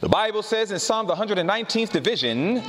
The 0.01 0.09
Bible 0.09 0.43
says 0.43 0.73
in 0.73 0.81
Psalm 0.81 1.07
the 1.07 1.15
119th 1.15 1.93
division, 1.93 2.65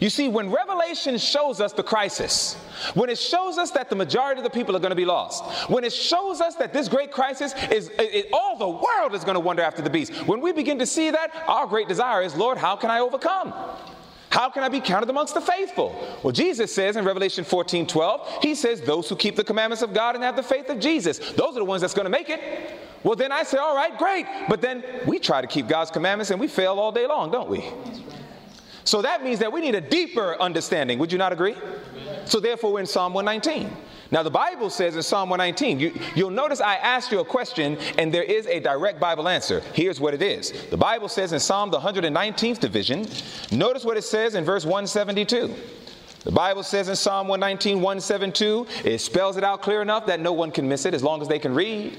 you 0.00 0.10
see, 0.10 0.28
when 0.28 0.50
Revelation 0.50 1.18
shows 1.18 1.60
us 1.60 1.72
the 1.72 1.82
crisis, 1.82 2.54
when 2.94 3.10
it 3.10 3.18
shows 3.18 3.58
us 3.58 3.70
that 3.72 3.90
the 3.90 3.96
majority 3.96 4.40
of 4.40 4.44
the 4.44 4.50
people 4.50 4.76
are 4.76 4.80
going 4.80 4.90
to 4.90 4.96
be 4.96 5.04
lost, 5.04 5.44
when 5.70 5.84
it 5.84 5.92
shows 5.92 6.40
us 6.40 6.54
that 6.56 6.72
this 6.72 6.88
great 6.88 7.12
crisis 7.12 7.54
is, 7.70 7.90
it, 7.98 8.28
all 8.32 8.56
the 8.56 8.68
world 8.68 9.14
is 9.14 9.24
going 9.24 9.34
to 9.34 9.40
wonder 9.40 9.62
after 9.62 9.82
the 9.82 9.90
beast, 9.90 10.12
when 10.26 10.40
we 10.40 10.52
begin 10.52 10.78
to 10.78 10.86
see 10.86 11.10
that, 11.10 11.30
our 11.48 11.66
great 11.66 11.88
desire 11.88 12.22
is, 12.22 12.34
Lord, 12.34 12.58
how 12.58 12.76
can 12.76 12.90
I 12.90 13.00
overcome? 13.00 13.52
How 14.30 14.48
can 14.48 14.62
I 14.62 14.70
be 14.70 14.80
counted 14.80 15.10
amongst 15.10 15.34
the 15.34 15.42
faithful? 15.42 15.94
Well, 16.22 16.32
Jesus 16.32 16.74
says 16.74 16.96
in 16.96 17.04
Revelation 17.04 17.44
14 17.44 17.86
12, 17.86 18.38
He 18.40 18.54
says, 18.54 18.80
Those 18.80 19.06
who 19.08 19.14
keep 19.14 19.36
the 19.36 19.44
commandments 19.44 19.82
of 19.82 19.92
God 19.92 20.14
and 20.14 20.24
have 20.24 20.36
the 20.36 20.42
faith 20.42 20.70
of 20.70 20.80
Jesus, 20.80 21.18
those 21.18 21.54
are 21.54 21.58
the 21.58 21.66
ones 21.66 21.82
that's 21.82 21.92
going 21.92 22.06
to 22.06 22.10
make 22.10 22.30
it. 22.30 22.40
Well, 23.02 23.14
then 23.14 23.30
I 23.30 23.42
say, 23.42 23.58
All 23.58 23.76
right, 23.76 23.96
great. 23.98 24.24
But 24.48 24.62
then 24.62 24.84
we 25.06 25.18
try 25.18 25.42
to 25.42 25.46
keep 25.46 25.68
God's 25.68 25.90
commandments 25.90 26.30
and 26.30 26.40
we 26.40 26.48
fail 26.48 26.78
all 26.78 26.92
day 26.92 27.06
long, 27.06 27.30
don't 27.30 27.50
we? 27.50 27.62
So 28.84 29.02
that 29.02 29.22
means 29.22 29.38
that 29.38 29.52
we 29.52 29.60
need 29.60 29.74
a 29.74 29.80
deeper 29.80 30.36
understanding. 30.40 30.98
Would 30.98 31.12
you 31.12 31.18
not 31.18 31.32
agree? 31.32 31.56
So 32.24 32.40
therefore, 32.40 32.72
we're 32.72 32.80
in 32.80 32.86
Psalm 32.86 33.14
119. 33.14 33.70
Now, 34.10 34.22
the 34.22 34.30
Bible 34.30 34.68
says 34.68 34.94
in 34.94 35.02
Psalm 35.02 35.30
119, 35.30 35.80
you, 35.80 35.98
you'll 36.14 36.30
notice 36.30 36.60
I 36.60 36.76
asked 36.76 37.10
you 37.10 37.20
a 37.20 37.24
question 37.24 37.78
and 37.96 38.12
there 38.12 38.22
is 38.22 38.46
a 38.46 38.60
direct 38.60 39.00
Bible 39.00 39.26
answer. 39.26 39.60
Here's 39.72 40.00
what 40.00 40.12
it 40.12 40.20
is 40.20 40.52
The 40.68 40.76
Bible 40.76 41.08
says 41.08 41.32
in 41.32 41.40
Psalm 41.40 41.70
the 41.70 41.80
119th 41.80 42.60
division, 42.60 43.06
notice 43.50 43.84
what 43.84 43.96
it 43.96 44.04
says 44.04 44.34
in 44.34 44.44
verse 44.44 44.64
172. 44.64 45.54
The 46.24 46.30
Bible 46.30 46.62
says 46.62 46.88
in 46.88 46.94
Psalm 46.94 47.26
119, 47.26 47.80
172, 47.80 48.66
it 48.84 48.98
spells 48.98 49.36
it 49.36 49.44
out 49.44 49.62
clear 49.62 49.82
enough 49.82 50.06
that 50.06 50.20
no 50.20 50.32
one 50.32 50.52
can 50.52 50.68
miss 50.68 50.84
it 50.84 50.94
as 50.94 51.02
long 51.02 51.22
as 51.22 51.26
they 51.26 51.38
can 51.38 51.54
read. 51.54 51.98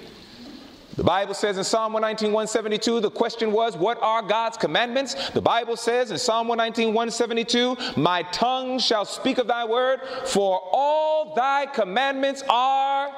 The 0.96 1.04
Bible 1.04 1.34
says 1.34 1.58
in 1.58 1.64
Psalm 1.64 1.94
119, 1.94 2.32
172, 2.32 3.00
the 3.00 3.10
question 3.10 3.52
was, 3.52 3.76
What 3.76 3.98
are 4.02 4.22
God's 4.22 4.58
commandments? 4.58 5.32
The 5.32 5.42
Bible 5.42 5.76
says 5.76 6.12
in 6.12 6.20
Psalm 6.20 6.48
119, 6.48 6.94
172, 6.94 7.76
My 8.00 8.22
tongue 8.24 8.78
shall 8.78 9.06
speak 9.06 9.40
of 9.40 9.48
thy 9.48 9.66
word, 9.66 10.02
for 10.26 10.62
all 10.72 11.34
thy 11.34 11.66
commandments 11.66 12.44
are 12.48 13.12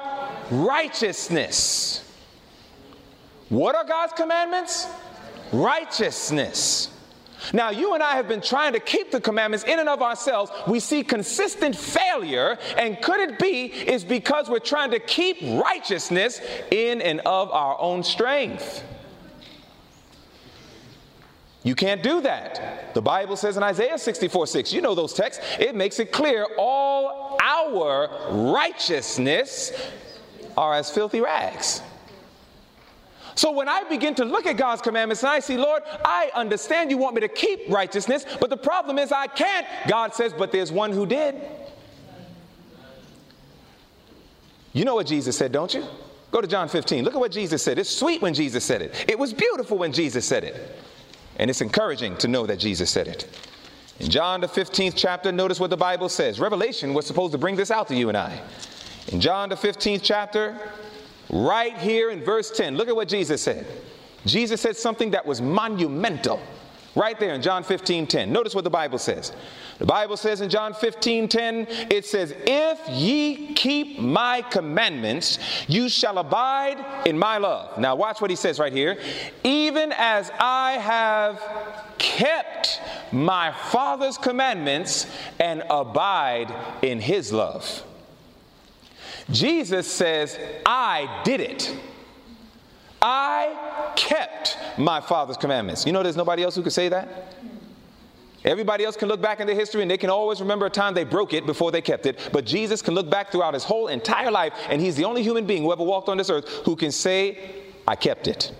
righteousness. 0.50 2.02
What 3.50 3.74
are 3.74 3.84
God's 3.84 4.14
commandments? 4.14 4.88
Righteousness. 5.52 6.95
Now, 7.52 7.70
you 7.70 7.94
and 7.94 8.02
I 8.02 8.16
have 8.16 8.28
been 8.28 8.40
trying 8.40 8.72
to 8.72 8.80
keep 8.80 9.10
the 9.10 9.20
commandments 9.20 9.64
in 9.64 9.78
and 9.78 9.88
of 9.88 10.02
ourselves. 10.02 10.50
We 10.66 10.80
see 10.80 11.02
consistent 11.02 11.76
failure, 11.76 12.58
and 12.76 13.00
could 13.00 13.20
it 13.20 13.38
be 13.38 13.66
is 13.66 14.04
because 14.04 14.48
we're 14.48 14.58
trying 14.58 14.90
to 14.92 14.98
keep 14.98 15.38
righteousness 15.62 16.40
in 16.70 17.00
and 17.00 17.20
of 17.20 17.50
our 17.50 17.78
own 17.80 18.02
strength? 18.02 18.82
You 21.62 21.74
can't 21.74 22.00
do 22.00 22.20
that. 22.20 22.94
The 22.94 23.02
Bible 23.02 23.36
says 23.36 23.56
in 23.56 23.62
Isaiah 23.64 23.98
64 23.98 24.46
6, 24.46 24.72
you 24.72 24.80
know 24.80 24.94
those 24.94 25.12
texts, 25.12 25.44
it 25.58 25.74
makes 25.74 25.98
it 25.98 26.12
clear 26.12 26.46
all 26.56 27.36
our 27.42 28.52
righteousness 28.52 29.72
are 30.56 30.74
as 30.74 30.90
filthy 30.90 31.20
rags. 31.20 31.82
So 33.36 33.50
when 33.50 33.68
I 33.68 33.84
begin 33.84 34.14
to 34.16 34.24
look 34.24 34.46
at 34.46 34.56
God's 34.56 34.80
commandments 34.80 35.22
and 35.22 35.30
I 35.30 35.40
see, 35.40 35.58
Lord, 35.58 35.82
I 36.04 36.30
understand 36.34 36.90
you 36.90 36.96
want 36.96 37.14
me 37.14 37.20
to 37.20 37.28
keep 37.28 37.68
righteousness, 37.68 38.24
but 38.40 38.48
the 38.48 38.56
problem 38.56 38.98
is 38.98 39.12
I 39.12 39.26
can't. 39.26 39.66
God 39.88 40.14
says, 40.14 40.32
but 40.32 40.52
there's 40.52 40.72
one 40.72 40.90
who 40.90 41.04
did. 41.04 41.34
You 44.72 44.84
know 44.84 44.94
what 44.94 45.06
Jesus 45.06 45.36
said, 45.36 45.52
don't 45.52 45.72
you? 45.72 45.84
Go 46.30 46.40
to 46.40 46.46
John 46.46 46.68
15. 46.68 47.04
Look 47.04 47.14
at 47.14 47.20
what 47.20 47.30
Jesus 47.30 47.62
said. 47.62 47.78
It's 47.78 47.90
sweet 47.90 48.22
when 48.22 48.34
Jesus 48.34 48.64
said 48.64 48.82
it. 48.82 49.04
It 49.06 49.18
was 49.18 49.32
beautiful 49.32 49.76
when 49.78 49.92
Jesus 49.92 50.24
said 50.24 50.42
it. 50.42 50.76
And 51.38 51.50
it's 51.50 51.60
encouraging 51.60 52.16
to 52.18 52.28
know 52.28 52.46
that 52.46 52.58
Jesus 52.58 52.90
said 52.90 53.06
it. 53.06 53.28
In 54.00 54.10
John, 54.10 54.40
the 54.40 54.46
15th 54.46 54.94
chapter, 54.96 55.30
notice 55.30 55.60
what 55.60 55.70
the 55.70 55.76
Bible 55.76 56.08
says. 56.08 56.40
Revelation 56.40 56.94
was 56.94 57.06
supposed 57.06 57.32
to 57.32 57.38
bring 57.38 57.56
this 57.56 57.70
out 57.70 57.88
to 57.88 57.94
you 57.94 58.08
and 58.08 58.16
I. 58.16 58.40
In 59.08 59.20
John, 59.20 59.50
the 59.50 59.56
15th 59.56 60.00
chapter, 60.02 60.58
Right 61.30 61.76
here 61.76 62.10
in 62.10 62.22
verse 62.22 62.50
10, 62.50 62.76
look 62.76 62.88
at 62.88 62.96
what 62.96 63.08
Jesus 63.08 63.42
said. 63.42 63.66
Jesus 64.24 64.60
said 64.60 64.76
something 64.76 65.10
that 65.12 65.24
was 65.24 65.40
monumental. 65.40 66.40
Right 66.96 67.20
there 67.20 67.34
in 67.34 67.42
John 67.42 67.62
15 67.62 68.06
10. 68.06 68.32
Notice 68.32 68.54
what 68.54 68.64
the 68.64 68.70
Bible 68.70 68.96
says. 68.96 69.32
The 69.78 69.84
Bible 69.84 70.16
says 70.16 70.40
in 70.40 70.48
John 70.48 70.72
15 70.72 71.28
10, 71.28 71.66
it 71.90 72.06
says, 72.06 72.34
If 72.46 72.80
ye 72.88 73.52
keep 73.52 73.98
my 73.98 74.40
commandments, 74.40 75.38
you 75.68 75.90
shall 75.90 76.16
abide 76.16 77.06
in 77.06 77.18
my 77.18 77.36
love. 77.36 77.78
Now, 77.78 77.96
watch 77.96 78.22
what 78.22 78.30
he 78.30 78.36
says 78.36 78.58
right 78.58 78.72
here. 78.72 78.98
Even 79.44 79.92
as 79.92 80.30
I 80.40 80.72
have 80.72 81.42
kept 81.98 82.80
my 83.12 83.52
Father's 83.52 84.16
commandments 84.16 85.06
and 85.38 85.64
abide 85.68 86.50
in 86.80 86.98
his 86.98 87.30
love. 87.30 87.84
Jesus 89.30 89.90
says, 89.90 90.38
I 90.64 91.22
did 91.24 91.40
it. 91.40 91.76
I 93.02 93.92
kept 93.96 94.56
my 94.78 95.00
Father's 95.00 95.36
commandments. 95.36 95.84
You 95.86 95.92
know, 95.92 96.02
there's 96.02 96.16
nobody 96.16 96.42
else 96.42 96.54
who 96.54 96.62
could 96.62 96.72
say 96.72 96.88
that? 96.88 97.34
Everybody 98.44 98.84
else 98.84 98.96
can 98.96 99.08
look 99.08 99.20
back 99.20 99.40
in 99.40 99.46
their 99.48 99.56
history 99.56 99.82
and 99.82 99.90
they 99.90 99.98
can 99.98 100.08
always 100.08 100.40
remember 100.40 100.66
a 100.66 100.70
time 100.70 100.94
they 100.94 101.02
broke 101.02 101.34
it 101.34 101.46
before 101.46 101.72
they 101.72 101.82
kept 101.82 102.06
it. 102.06 102.30
But 102.32 102.46
Jesus 102.46 102.80
can 102.80 102.94
look 102.94 103.10
back 103.10 103.32
throughout 103.32 103.54
his 103.54 103.64
whole 103.64 103.88
entire 103.88 104.30
life, 104.30 104.52
and 104.68 104.80
he's 104.80 104.94
the 104.94 105.04
only 105.04 105.22
human 105.22 105.46
being 105.46 105.62
who 105.62 105.72
ever 105.72 105.82
walked 105.82 106.08
on 106.08 106.16
this 106.16 106.30
earth 106.30 106.48
who 106.64 106.76
can 106.76 106.92
say, 106.92 107.64
I 107.88 107.96
kept 107.96 108.28
it, 108.28 108.52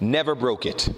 never 0.00 0.34
broke 0.34 0.66
it. 0.66 0.90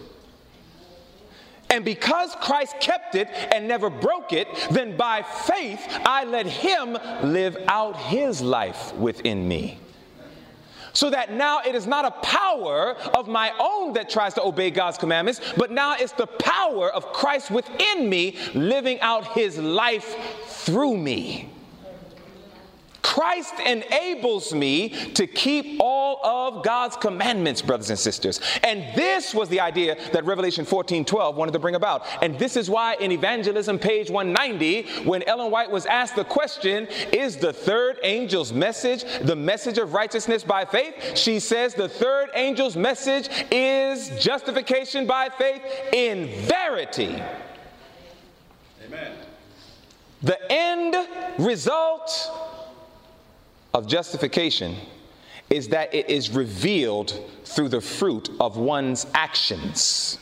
And 1.70 1.84
because 1.84 2.34
Christ 2.36 2.76
kept 2.80 3.14
it 3.14 3.28
and 3.28 3.66
never 3.66 3.90
broke 3.90 4.32
it, 4.32 4.48
then 4.70 4.96
by 4.96 5.22
faith 5.22 5.84
I 6.04 6.24
let 6.24 6.46
Him 6.46 6.96
live 7.22 7.56
out 7.68 7.96
His 7.96 8.40
life 8.40 8.94
within 8.94 9.46
me. 9.48 9.78
So 10.92 11.10
that 11.10 11.32
now 11.32 11.60
it 11.60 11.74
is 11.74 11.86
not 11.86 12.06
a 12.06 12.10
power 12.10 12.96
of 13.14 13.28
my 13.28 13.52
own 13.60 13.92
that 13.94 14.08
tries 14.08 14.32
to 14.34 14.42
obey 14.42 14.70
God's 14.70 14.96
commandments, 14.96 15.40
but 15.56 15.70
now 15.70 15.94
it's 15.98 16.12
the 16.12 16.26
power 16.26 16.90
of 16.90 17.12
Christ 17.12 17.50
within 17.50 18.08
me 18.08 18.38
living 18.54 18.98
out 19.00 19.26
His 19.32 19.58
life 19.58 20.16
through 20.46 20.96
me. 20.96 21.50
Christ 23.16 23.54
enables 23.64 24.52
me 24.52 24.90
to 25.14 25.26
keep 25.26 25.80
all 25.80 26.20
of 26.22 26.62
God's 26.62 26.98
commandments, 26.98 27.62
brothers 27.62 27.88
and 27.88 27.98
sisters. 27.98 28.42
And 28.62 28.94
this 28.94 29.32
was 29.34 29.48
the 29.48 29.58
idea 29.58 29.96
that 30.12 30.26
Revelation 30.26 30.66
14 30.66 31.02
12 31.06 31.34
wanted 31.34 31.52
to 31.52 31.58
bring 31.58 31.76
about. 31.76 32.04
And 32.20 32.38
this 32.38 32.58
is 32.58 32.68
why 32.68 32.96
in 32.96 33.10
Evangelism, 33.10 33.78
page 33.78 34.10
190, 34.10 35.04
when 35.08 35.22
Ellen 35.22 35.50
White 35.50 35.70
was 35.70 35.86
asked 35.86 36.14
the 36.14 36.24
question, 36.24 36.88
Is 37.10 37.38
the 37.38 37.54
third 37.54 37.98
angel's 38.04 38.52
message 38.52 39.02
the 39.22 39.34
message 39.34 39.78
of 39.78 39.94
righteousness 39.94 40.44
by 40.44 40.66
faith? 40.66 41.16
She 41.16 41.40
says 41.40 41.72
the 41.72 41.88
third 41.88 42.28
angel's 42.34 42.76
message 42.76 43.30
is 43.50 44.10
justification 44.22 45.06
by 45.06 45.30
faith 45.30 45.62
in 45.94 46.26
verity. 46.42 47.22
Amen. 48.84 49.12
The 50.22 50.52
end 50.52 50.94
result 51.38 52.30
of 53.76 53.86
justification 53.86 54.74
is 55.50 55.68
that 55.68 55.94
it 55.94 56.08
is 56.08 56.30
revealed 56.30 57.20
through 57.44 57.68
the 57.68 57.80
fruit 57.80 58.30
of 58.40 58.56
one's 58.56 59.06
actions. 59.12 60.18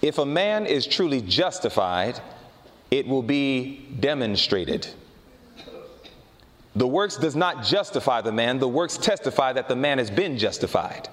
If 0.00 0.16
a 0.16 0.24
man 0.24 0.64
is 0.64 0.86
truly 0.86 1.20
justified, 1.20 2.18
it 2.90 3.06
will 3.06 3.22
be 3.22 3.86
demonstrated. 4.00 4.88
The 6.74 6.86
works 6.86 7.18
does 7.18 7.36
not 7.36 7.64
justify 7.64 8.22
the 8.22 8.32
man, 8.32 8.58
the 8.58 8.66
works 8.66 8.96
testify 8.96 9.52
that 9.52 9.68
the 9.68 9.76
man 9.76 9.98
has 9.98 10.10
been 10.10 10.38
justified. 10.38 11.10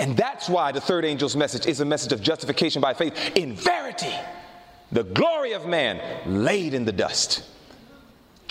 And 0.00 0.16
that's 0.16 0.48
why 0.48 0.72
the 0.72 0.80
third 0.80 1.04
angel's 1.04 1.36
message 1.36 1.66
is 1.66 1.78
a 1.78 1.84
message 1.84 2.10
of 2.10 2.20
justification 2.20 2.82
by 2.82 2.92
faith 2.92 3.36
in 3.36 3.54
verity. 3.54 4.12
The 4.90 5.04
glory 5.04 5.52
of 5.52 5.64
man 5.64 6.00
laid 6.26 6.74
in 6.74 6.84
the 6.84 6.92
dust 6.92 7.44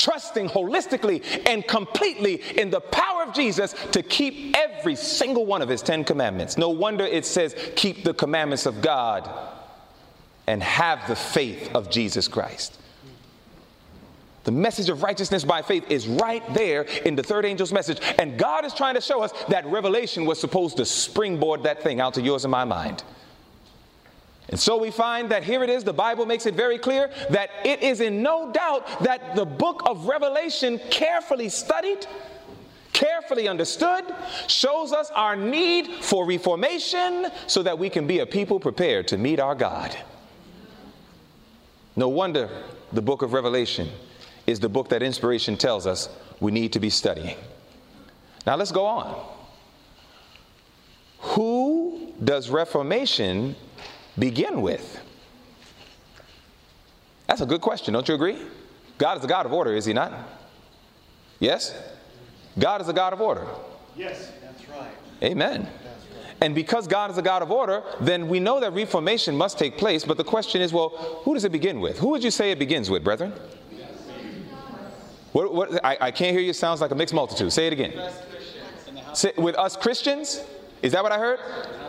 trusting 0.01 0.49
holistically 0.49 1.23
and 1.45 1.67
completely 1.67 2.35
in 2.59 2.69
the 2.69 2.81
power 2.81 3.23
of 3.23 3.33
Jesus 3.33 3.73
to 3.91 4.01
keep 4.01 4.55
every 4.57 4.95
single 4.95 5.45
one 5.45 5.61
of 5.61 5.69
his 5.69 5.81
Ten 5.81 6.03
Commandments. 6.03 6.57
No 6.57 6.69
wonder 6.69 7.05
it 7.05 7.25
says, 7.25 7.55
keep 7.75 8.03
the 8.03 8.13
commandments 8.13 8.65
of 8.65 8.81
God 8.81 9.29
and 10.47 10.61
have 10.63 11.07
the 11.07 11.15
faith 11.15 11.69
of 11.75 11.89
Jesus 11.89 12.27
Christ. 12.27 12.77
The 14.43 14.51
message 14.51 14.89
of 14.89 15.03
righteousness 15.03 15.43
by 15.43 15.61
faith 15.61 15.85
is 15.91 16.07
right 16.07 16.41
there 16.55 16.81
in 17.05 17.15
the 17.15 17.21
third 17.21 17.45
angel's 17.45 17.71
message. 17.71 17.99
And 18.17 18.39
God 18.39 18.65
is 18.65 18.73
trying 18.73 18.95
to 18.95 19.01
show 19.01 19.21
us 19.21 19.31
that 19.49 19.67
revelation 19.67 20.25
was 20.25 20.39
supposed 20.39 20.77
to 20.77 20.85
springboard 20.85 21.61
that 21.63 21.83
thing 21.83 22.01
out 22.01 22.15
to 22.15 22.21
yours 22.21 22.43
and 22.43 22.51
my 22.51 22.65
mind. 22.65 23.03
And 24.51 24.59
so 24.59 24.77
we 24.77 24.91
find 24.91 25.31
that 25.31 25.43
here 25.43 25.63
it 25.63 25.69
is, 25.69 25.85
the 25.85 25.93
Bible 25.93 26.25
makes 26.25 26.45
it 26.45 26.55
very 26.55 26.77
clear 26.77 27.09
that 27.29 27.49
it 27.63 27.81
is 27.81 28.01
in 28.01 28.21
no 28.21 28.51
doubt 28.51 28.85
that 29.01 29.35
the 29.35 29.45
book 29.45 29.81
of 29.85 30.07
Revelation, 30.07 30.79
carefully 30.89 31.47
studied, 31.47 32.05
carefully 32.91 33.47
understood, 33.47 34.03
shows 34.47 34.91
us 34.91 35.09
our 35.11 35.37
need 35.37 35.87
for 36.03 36.25
reformation 36.25 37.27
so 37.47 37.63
that 37.63 37.79
we 37.79 37.89
can 37.89 38.05
be 38.05 38.19
a 38.19 38.25
people 38.25 38.59
prepared 38.59 39.07
to 39.07 39.17
meet 39.17 39.39
our 39.39 39.55
God. 39.55 39.97
No 41.95 42.09
wonder 42.09 42.49
the 42.91 43.01
book 43.01 43.21
of 43.21 43.31
Revelation 43.31 43.89
is 44.47 44.59
the 44.59 44.69
book 44.69 44.89
that 44.89 45.01
inspiration 45.01 45.55
tells 45.55 45.87
us 45.87 46.09
we 46.41 46.51
need 46.51 46.73
to 46.73 46.79
be 46.79 46.89
studying. 46.89 47.37
Now 48.45 48.57
let's 48.57 48.71
go 48.71 48.85
on. 48.85 49.27
Who 51.19 52.13
does 52.23 52.49
Reformation 52.49 53.55
begin 54.17 54.61
with? 54.61 54.99
That's 57.27 57.41
a 57.41 57.45
good 57.45 57.61
question, 57.61 57.93
don't 57.93 58.07
you 58.07 58.15
agree? 58.15 58.37
God 58.97 59.17
is 59.17 59.23
a 59.23 59.27
God 59.27 59.45
of 59.45 59.53
order, 59.53 59.73
is 59.73 59.85
He 59.85 59.93
not? 59.93 60.13
Yes? 61.39 61.73
God 62.59 62.81
is 62.81 62.89
a 62.89 62.93
God 62.93 63.13
of 63.13 63.21
order. 63.21 63.47
Yes, 63.95 64.31
that's 64.41 64.67
right. 64.69 64.91
Amen. 65.23 65.67
And 66.41 66.55
because 66.55 66.87
God 66.87 67.11
is 67.11 67.17
a 67.17 67.21
God 67.21 67.43
of 67.43 67.51
order, 67.51 67.83
then 67.99 68.27
we 68.27 68.39
know 68.39 68.59
that 68.59 68.73
reformation 68.73 69.37
must 69.37 69.59
take 69.59 69.77
place. 69.77 70.03
But 70.03 70.17
the 70.17 70.23
question 70.23 70.61
is, 70.61 70.73
well, 70.73 70.89
who 71.23 71.35
does 71.35 71.45
it 71.45 71.51
begin 71.51 71.79
with? 71.79 71.99
Who 71.99 72.09
would 72.09 72.23
you 72.23 72.31
say 72.31 72.51
it 72.51 72.59
begins 72.59 72.89
with, 72.89 73.03
brethren? 73.03 73.31
What, 75.33 75.53
what, 75.53 75.85
I, 75.85 75.97
I 76.01 76.11
can't 76.11 76.31
hear 76.31 76.41
you. 76.41 76.49
It 76.49 76.55
sounds 76.55 76.81
like 76.81 76.91
a 76.91 76.95
mixed 76.95 77.13
multitude. 77.13 77.53
Say 77.53 77.67
it 77.67 77.73
again. 77.73 78.11
Say, 79.13 79.31
with 79.37 79.55
us 79.55 79.77
Christians? 79.77 80.43
Is 80.81 80.91
that 80.93 81.03
what 81.03 81.11
I 81.11 81.19
heard? 81.19 81.39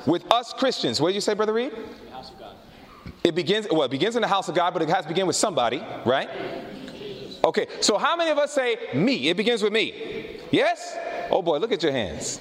With 0.07 0.31
us 0.31 0.53
Christians. 0.53 1.01
What 1.01 1.09
did 1.09 1.15
you 1.15 1.21
say, 1.23 1.35
Brother 1.35 1.55
Reed? 1.55 1.73
It 3.25 3.35
begins, 3.35 3.69
well, 3.71 3.83
it 3.83 3.91
begins 3.91 4.17
in 4.17 4.23
the 4.23 4.29
house 4.29 4.49
of 4.49 4.55
God, 4.55 4.73
but 4.73 4.83
it 4.83 4.89
has 4.89 5.05
to 5.05 5.09
begin 5.09 5.27
with 5.27 5.37
somebody, 5.37 5.83
right? 6.05 6.29
Okay, 7.45 7.67
so 7.81 7.99
how 7.99 8.17
many 8.17 8.31
of 8.31 8.39
us 8.39 8.53
say 8.53 8.77
me? 8.95 9.29
It 9.29 9.37
begins 9.37 9.63
with 9.63 9.73
me. 9.73 10.41
Yes? 10.51 10.97
Oh 11.31 11.43
boy, 11.43 11.59
look 11.59 11.73
at 11.73 11.83
your 11.83 11.93
hands. 11.93 12.41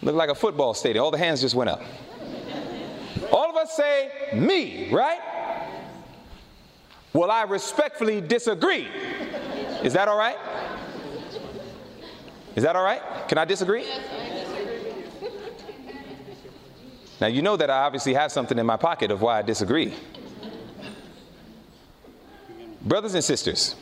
Look 0.00 0.14
like 0.14 0.30
a 0.30 0.34
football 0.34 0.74
stadium. 0.74 1.04
All 1.04 1.10
the 1.10 1.18
hands 1.18 1.40
just 1.40 1.54
went 1.54 1.70
up. 1.70 1.82
All 3.30 3.48
of 3.48 3.56
us 3.56 3.76
say 3.76 4.10
me, 4.34 4.90
right? 4.90 5.20
Well, 7.12 7.30
I 7.30 7.42
respectfully 7.42 8.20
disagree. 8.20 8.88
Is 9.84 9.92
that 9.92 10.08
all 10.08 10.18
right? 10.18 10.36
Is 12.56 12.64
that 12.64 12.74
all 12.76 12.84
right? 12.84 13.00
Can 13.28 13.38
I 13.38 13.44
disagree? 13.44 13.84
Now, 17.22 17.28
you 17.28 17.40
know 17.40 17.56
that 17.56 17.70
I 17.70 17.84
obviously 17.84 18.14
have 18.14 18.32
something 18.32 18.58
in 18.58 18.66
my 18.66 18.76
pocket 18.76 19.12
of 19.12 19.22
why 19.22 19.38
I 19.38 19.42
disagree. 19.42 19.94
Brothers 22.80 23.14
and 23.14 23.22
sisters, 23.22 23.76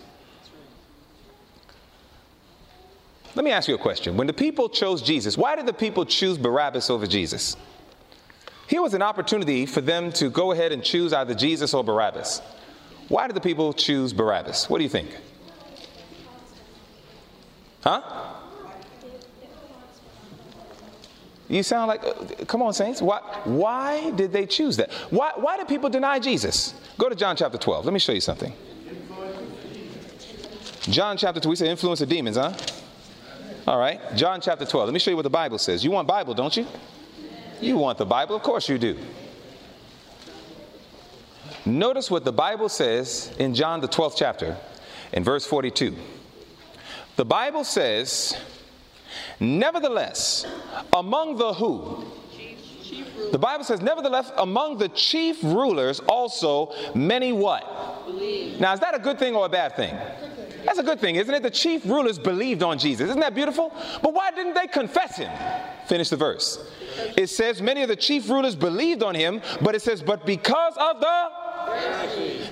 let 3.35 3.42
me 3.42 3.50
ask 3.50 3.66
you 3.66 3.74
a 3.74 3.79
question. 3.79 4.18
When 4.18 4.26
the 4.26 4.35
people 4.35 4.68
chose 4.68 5.00
Jesus, 5.00 5.38
why 5.38 5.57
did 5.57 5.64
the 5.64 5.72
people 5.72 6.05
choose 6.05 6.37
Barabbas 6.37 6.90
over 6.90 7.07
Jesus? 7.07 7.57
Here 8.66 8.83
was 8.83 8.92
an 8.92 9.00
opportunity 9.00 9.64
for 9.64 9.81
them 9.81 10.12
to 10.12 10.29
go 10.29 10.53
ahead 10.53 10.70
and 10.70 10.85
choose 10.85 11.14
either 11.14 11.35
Jesus 11.35 11.72
or 11.72 11.83
Barabbas. 11.83 12.42
Why 13.09 13.26
did 13.26 13.37
the 13.37 13.40
people 13.40 13.72
choose 13.72 14.12
Barabbas? 14.12 14.68
What 14.68 14.76
do 14.76 14.85
you 14.85 14.90
think? 14.90 15.16
Huh? 17.83 18.29
You 21.50 21.64
sound 21.64 21.88
like, 21.88 22.04
uh, 22.04 22.44
come 22.46 22.62
on, 22.62 22.72
saints. 22.72 23.02
Why, 23.02 23.18
why 23.42 24.12
did 24.12 24.32
they 24.32 24.46
choose 24.46 24.76
that? 24.76 24.92
Why, 25.10 25.32
why 25.34 25.56
did 25.56 25.66
people 25.66 25.90
deny 25.90 26.20
Jesus? 26.20 26.74
Go 26.96 27.08
to 27.08 27.16
John 27.16 27.34
chapter 27.34 27.58
12. 27.58 27.84
Let 27.84 27.92
me 27.92 27.98
show 27.98 28.12
you 28.12 28.20
something. 28.20 28.52
John 30.82 31.16
chapter 31.16 31.40
2, 31.40 31.48
we 31.48 31.56
say 31.56 31.68
influence 31.68 32.00
of 32.00 32.08
demons, 32.08 32.36
huh? 32.36 32.54
All 33.66 33.80
right. 33.80 34.00
John 34.14 34.40
chapter 34.40 34.64
12. 34.64 34.86
Let 34.86 34.92
me 34.94 35.00
show 35.00 35.10
you 35.10 35.16
what 35.16 35.24
the 35.24 35.30
Bible 35.30 35.58
says. 35.58 35.84
You 35.84 35.90
want 35.90 36.06
Bible, 36.06 36.34
don't 36.34 36.56
you? 36.56 36.66
You 37.60 37.76
want 37.76 37.98
the 37.98 38.06
Bible? 38.06 38.36
Of 38.36 38.42
course 38.42 38.68
you 38.68 38.78
do. 38.78 38.96
Notice 41.66 42.12
what 42.12 42.24
the 42.24 42.32
Bible 42.32 42.68
says 42.68 43.34
in 43.40 43.56
John 43.56 43.80
the 43.80 43.88
12th 43.88 44.14
chapter 44.16 44.56
in 45.12 45.24
verse 45.24 45.44
42. 45.44 45.96
The 47.16 47.24
Bible 47.24 47.64
says, 47.64 48.36
Nevertheless, 49.38 50.46
among 50.92 51.37
the 51.37 51.55
who? 51.55 52.05
The 53.31 53.38
Bible 53.38 53.64
says, 53.64 53.81
Nevertheless, 53.81 54.33
among 54.38 54.79
the 54.79 54.88
chief 54.88 55.42
rulers 55.42 56.01
also 56.01 56.75
many 56.94 57.33
what? 57.33 57.62
Now, 58.59 58.73
is 58.73 58.81
that 58.81 58.94
a 58.94 58.99
good 58.99 59.18
thing 59.18 59.35
or 59.35 59.46
a 59.46 59.49
bad 59.49 59.77
thing? 59.77 59.94
That's 60.64 60.79
a 60.79 60.83
good 60.83 61.01
thing, 61.01 61.16
isn't 61.16 61.33
it? 61.33 61.42
The 61.42 61.51
chief 61.51 61.87
rulers 61.87 62.18
believed 62.18 62.62
on 62.62 62.79
Jesus. 62.79 63.09
Isn't 63.09 63.20
that 63.20 63.35
beautiful? 63.35 63.73
But 64.03 64.12
why 64.12 64.31
didn't 64.31 64.55
they 64.55 64.66
confess 64.66 65.16
him? 65.16 65.31
Finish 65.87 66.11
the 66.11 66.16
verse. 66.16 66.70
It 67.16 67.29
says, 67.29 67.62
Many 67.62 67.83
of 67.83 67.88
the 67.88 67.96
chief 67.96 68.29
rulers 68.29 68.57
believed 68.57 69.03
on 69.03 69.14
him, 69.14 69.40
but 69.62 69.75
it 69.75 69.83
says, 69.83 70.03
But 70.03 70.27
because 70.27 70.75
of 70.77 71.01
the 71.01 71.29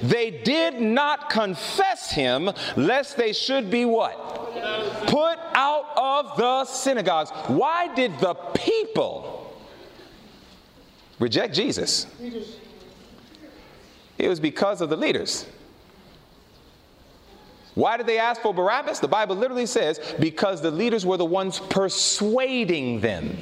they 0.02 0.30
did 0.30 0.80
not 0.80 1.28
confess 1.30 2.10
him, 2.10 2.50
lest 2.76 3.16
they 3.16 3.32
should 3.32 3.70
be 3.70 3.84
what? 3.84 4.37
Put 5.06 5.38
out 5.54 5.86
of 5.96 6.36
the 6.36 6.64
synagogues. 6.64 7.30
Why 7.46 7.92
did 7.94 8.18
the 8.18 8.34
people 8.34 9.56
reject 11.18 11.54
Jesus? 11.54 12.06
It 14.18 14.28
was 14.28 14.40
because 14.40 14.80
of 14.80 14.90
the 14.90 14.96
leaders. 14.96 15.46
Why 17.74 17.96
did 17.96 18.06
they 18.06 18.18
ask 18.18 18.42
for 18.42 18.52
Barabbas? 18.52 18.98
The 18.98 19.06
Bible 19.06 19.36
literally 19.36 19.66
says 19.66 20.00
because 20.18 20.60
the 20.60 20.70
leaders 20.70 21.06
were 21.06 21.16
the 21.16 21.24
ones 21.24 21.60
persuading 21.60 23.00
them. 23.00 23.38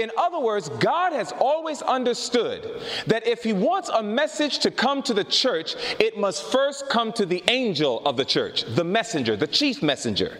In 0.00 0.10
other 0.16 0.38
words, 0.38 0.68
God 0.68 1.12
has 1.12 1.32
always 1.40 1.82
understood 1.82 2.80
that 3.06 3.26
if 3.26 3.42
He 3.42 3.52
wants 3.52 3.88
a 3.88 4.02
message 4.02 4.60
to 4.60 4.70
come 4.70 5.02
to 5.02 5.14
the 5.14 5.24
church, 5.24 5.74
it 5.98 6.18
must 6.18 6.44
first 6.50 6.88
come 6.88 7.12
to 7.14 7.26
the 7.26 7.42
angel 7.48 8.00
of 8.06 8.16
the 8.16 8.24
church, 8.24 8.64
the 8.64 8.84
messenger, 8.84 9.36
the 9.36 9.46
chief 9.46 9.82
messenger, 9.82 10.38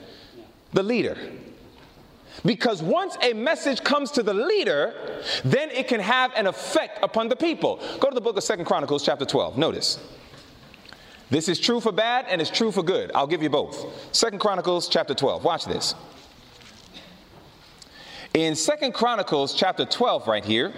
the 0.73 0.83
leader. 0.83 1.16
Because 2.44 2.83
once 2.83 3.16
a 3.23 3.33
message 3.33 3.83
comes 3.83 4.11
to 4.12 4.23
the 4.23 4.35
leader, 4.35 4.94
then 5.44 5.70
it 5.70 5.88
can 5.88 6.01
have 6.01 6.33
an 6.35 6.47
effect 6.47 7.03
upon 7.03 7.29
the 7.29 7.37
people. 7.37 7.81
Go 8.01 8.09
to 8.09 8.14
the 8.14 8.20
book 8.20 8.37
of 8.37 8.42
Second 8.42 8.66
Chronicles, 8.66 9.05
chapter 9.05 9.25
12. 9.25 9.57
Notice. 9.57 9.99
This 11.31 11.49
is 11.49 11.59
true 11.59 11.81
for 11.81 11.90
bad 11.90 12.27
and 12.29 12.40
it's 12.40 12.51
true 12.51 12.70
for 12.70 12.83
good. 12.83 13.11
I'll 13.14 13.27
give 13.27 13.42
you 13.42 13.51
both. 13.51 13.87
Second 14.14 14.40
Chronicles, 14.40 14.88
chapter 14.88 15.14
12. 15.14 15.42
Watch 15.42 15.64
this. 15.64 15.94
In 18.35 18.57
Second 18.57 18.94
Chronicles 18.94 19.55
chapter 19.55 19.85
12, 19.85 20.27
right 20.27 20.44
here, 20.44 20.73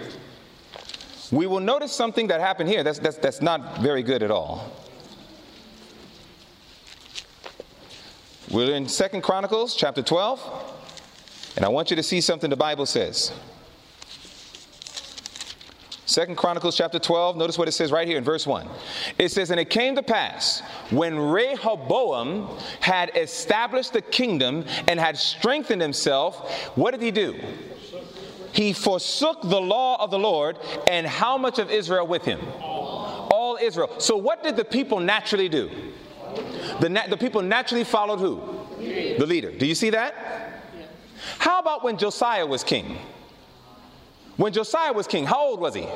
we 1.31 1.47
will 1.47 1.59
notice 1.59 1.91
something 1.91 2.27
that 2.27 2.39
happened 2.39 2.69
here 2.69 2.83
that's, 2.83 2.99
that's, 2.99 3.17
that's 3.17 3.41
not 3.41 3.79
very 3.79 4.03
good 4.03 4.21
at 4.21 4.29
all. 4.29 4.71
We're 8.51 8.75
in 8.75 8.87
Second 8.87 9.23
Chronicles 9.23 9.75
chapter 9.75 10.03
12, 10.03 10.75
and 11.55 11.65
I 11.65 11.69
want 11.69 11.89
you 11.89 11.95
to 11.95 12.03
see 12.03 12.21
something 12.21 12.51
the 12.51 12.55
Bible 12.55 12.85
says. 12.85 13.33
Second 16.07 16.37
Chronicles 16.37 16.77
chapter 16.77 16.99
12, 16.99 17.35
notice 17.35 17.57
what 17.57 17.67
it 17.67 17.73
says 17.73 17.91
right 17.91 18.07
here 18.07 18.17
in 18.17 18.23
verse 18.23 18.47
1. 18.47 18.65
It 19.19 19.29
says, 19.29 19.51
And 19.51 19.59
it 19.59 19.69
came 19.69 19.93
to 19.95 20.01
pass 20.01 20.61
when 20.89 21.19
Rehoboam 21.19 22.57
had 22.79 23.11
established 23.17 23.91
the 23.91 24.01
kingdom 24.01 24.63
and 24.87 25.01
had 25.01 25.17
strengthened 25.17 25.81
himself, 25.81 26.49
what 26.77 26.91
did 26.91 27.01
he 27.01 27.11
do? 27.11 27.37
He 28.53 28.71
forsook 28.71 29.41
the 29.41 29.59
law 29.59 30.01
of 30.01 30.09
the 30.09 30.17
Lord, 30.17 30.57
and 30.87 31.05
how 31.05 31.37
much 31.37 31.59
of 31.59 31.69
Israel 31.69 32.07
with 32.07 32.23
him? 32.23 32.39
All 32.57 33.59
Israel. 33.61 33.99
So, 33.99 34.15
what 34.15 34.41
did 34.43 34.55
the 34.55 34.63
people 34.63 35.01
naturally 35.01 35.49
do? 35.49 35.69
The, 36.79 36.87
na- 36.87 37.07
the 37.07 37.17
people 37.17 37.41
naturally 37.41 37.83
followed 37.83 38.19
who? 38.19 38.41
The 38.79 39.25
leader. 39.25 39.51
Do 39.51 39.65
you 39.65 39.75
see 39.75 39.89
that? 39.89 40.63
How 41.37 41.59
about 41.59 41.83
when 41.83 41.97
Josiah 41.97 42.45
was 42.47 42.63
king? 42.63 42.97
When 44.37 44.53
Josiah 44.53 44.93
was 44.93 45.07
king, 45.07 45.25
how 45.25 45.39
old 45.39 45.59
was 45.59 45.75
he? 45.75 45.87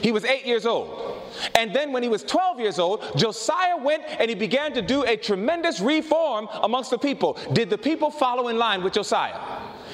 He 0.00 0.12
was 0.12 0.24
eight 0.24 0.46
years 0.46 0.64
old. 0.64 1.20
And 1.54 1.74
then 1.74 1.92
when 1.92 2.02
he 2.02 2.08
was 2.08 2.22
12 2.22 2.60
years 2.60 2.78
old, 2.78 3.04
Josiah 3.16 3.76
went 3.76 4.04
and 4.06 4.28
he 4.28 4.34
began 4.34 4.72
to 4.74 4.82
do 4.82 5.04
a 5.04 5.16
tremendous 5.16 5.80
reform 5.80 6.48
amongst 6.62 6.90
the 6.90 6.98
people. 6.98 7.36
Did 7.52 7.70
the 7.70 7.78
people 7.78 8.10
follow 8.10 8.48
in 8.48 8.58
line 8.58 8.82
with 8.82 8.92
Josiah? 8.92 9.38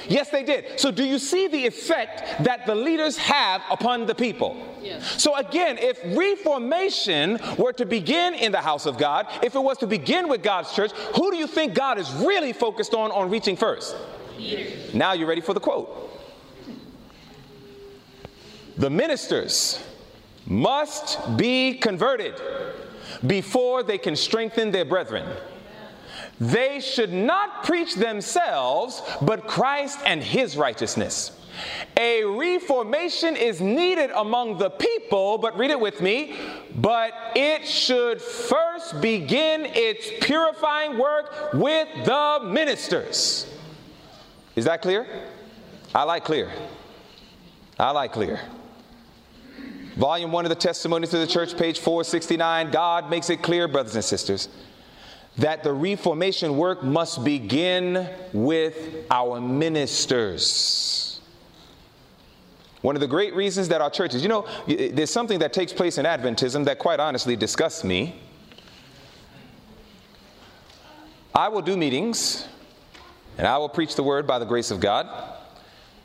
Yes, 0.07 0.29
they 0.29 0.43
did. 0.43 0.79
So, 0.79 0.91
do 0.91 1.03
you 1.03 1.17
see 1.17 1.47
the 1.47 1.65
effect 1.65 2.43
that 2.43 2.67
the 2.67 2.75
leaders 2.75 3.17
have 3.17 3.63
upon 3.71 4.05
the 4.05 4.13
people? 4.13 4.55
Yes. 4.79 5.21
So, 5.21 5.35
again, 5.35 5.79
if 5.79 5.99
reformation 6.15 7.39
were 7.57 7.73
to 7.73 7.87
begin 7.87 8.35
in 8.35 8.51
the 8.51 8.61
house 8.61 8.85
of 8.85 8.99
God, 8.99 9.25
if 9.41 9.55
it 9.55 9.63
was 9.63 9.79
to 9.79 9.87
begin 9.87 10.27
with 10.27 10.43
God's 10.43 10.71
church, 10.73 10.91
who 11.15 11.31
do 11.31 11.37
you 11.37 11.47
think 11.47 11.73
God 11.73 11.97
is 11.97 12.11
really 12.13 12.53
focused 12.53 12.93
on 12.93 13.11
on 13.11 13.31
reaching 13.31 13.57
first? 13.57 13.95
Leaders. 14.37 14.93
Now, 14.93 15.13
you're 15.13 15.27
ready 15.27 15.41
for 15.41 15.55
the 15.55 15.59
quote. 15.59 16.14
The 18.77 18.89
ministers 18.89 19.83
must 20.45 21.37
be 21.37 21.75
converted 21.75 22.35
before 23.25 23.83
they 23.83 23.97
can 23.97 24.15
strengthen 24.15 24.71
their 24.71 24.85
brethren. 24.85 25.27
They 26.39 26.81
should 26.81 27.13
not 27.13 27.63
preach 27.63 27.95
themselves, 27.95 29.01
but 29.21 29.47
Christ 29.47 29.99
and 30.05 30.21
his 30.21 30.57
righteousness. 30.57 31.31
A 31.95 32.25
reformation 32.25 33.37
is 33.37 33.61
needed 33.61 34.11
among 34.11 34.57
the 34.57 34.69
people, 34.69 35.37
but 35.37 35.57
read 35.57 35.71
it 35.71 35.79
with 35.79 36.01
me, 36.01 36.35
but 36.75 37.13
it 37.33 37.65
should 37.65 38.21
first 38.21 38.99
begin 38.99 39.65
its 39.65 40.11
purifying 40.25 40.97
work 40.97 41.53
with 41.53 41.87
the 42.03 42.41
ministers. 42.43 43.47
Is 44.57 44.65
that 44.65 44.81
clear? 44.81 45.07
I 45.93 46.03
like 46.03 46.25
clear. 46.25 46.51
I 47.79 47.91
like 47.91 48.11
clear. 48.11 48.41
Volume 49.95 50.33
1 50.33 50.43
of 50.43 50.49
the 50.49 50.55
Testimonies 50.55 51.11
to 51.11 51.17
the 51.17 51.27
Church, 51.27 51.57
page 51.57 51.79
469. 51.79 52.69
God 52.69 53.09
makes 53.09 53.29
it 53.29 53.41
clear, 53.41 53.65
brothers 53.69 53.95
and 53.95 54.03
sisters, 54.03 54.49
that 55.37 55.63
the 55.63 55.71
reformation 55.71 56.57
work 56.57 56.83
must 56.83 57.23
begin 57.23 58.09
with 58.33 59.05
our 59.09 59.39
ministers. 59.39 61.21
One 62.81 62.97
of 62.97 62.99
the 62.99 63.07
great 63.07 63.33
reasons 63.35 63.69
that 63.69 63.79
our 63.79 63.89
churches, 63.89 64.21
you 64.21 64.27
know, 64.27 64.45
there's 64.67 65.11
something 65.11 65.39
that 65.39 65.53
takes 65.53 65.71
place 65.71 65.97
in 65.97 66.05
Adventism 66.05 66.65
that 66.65 66.77
quite 66.77 66.99
honestly 66.99 67.37
disgusts 67.37 67.85
me. 67.85 68.21
I 71.33 71.47
will 71.47 71.61
do 71.61 71.77
meetings 71.77 72.47
and 73.37 73.47
I 73.47 73.57
will 73.57 73.69
preach 73.69 73.95
the 73.95 74.03
word 74.03 74.27
by 74.27 74.39
the 74.39 74.45
grace 74.45 74.71
of 74.71 74.81
God. 74.81 75.34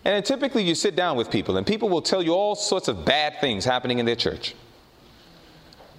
And 0.05 0.25
typically 0.25 0.63
you 0.63 0.75
sit 0.75 0.97
down 0.97 1.17
with 1.17 1.31
people, 1.31 1.57
and 1.57 1.67
people 1.67 1.89
will 1.89 2.03
tell 2.03 2.23
you 2.23 2.33
all 2.33 2.55
sorts 2.55 2.89
of 2.89 3.05
bad 3.05 3.41
things 3.41 3.65
happening 3.65 3.99
in 3.99 4.07
their 4.07 4.17
church. 4.17 4.55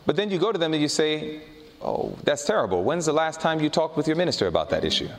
But 0.05 0.15
then 0.15 0.31
you 0.31 0.39
go 0.39 0.51
to 0.51 0.57
them 0.57 0.73
and 0.73 0.81
you 0.81 0.87
say, 0.87 1.41
Oh, 1.83 2.15
that's 2.23 2.45
terrible. 2.45 2.83
When's 2.83 3.05
the 3.05 3.13
last 3.13 3.41
time 3.41 3.59
you 3.59 3.69
talked 3.69 3.97
with 3.97 4.07
your 4.07 4.15
minister 4.15 4.47
about 4.47 4.69
that 4.69 4.85
issue? 4.85 5.09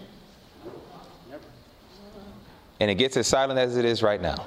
And 2.78 2.90
it 2.90 2.94
gets 2.96 3.16
as 3.16 3.26
silent 3.26 3.58
as 3.58 3.76
it 3.76 3.84
is 3.84 4.02
right 4.02 4.20
now. 4.20 4.46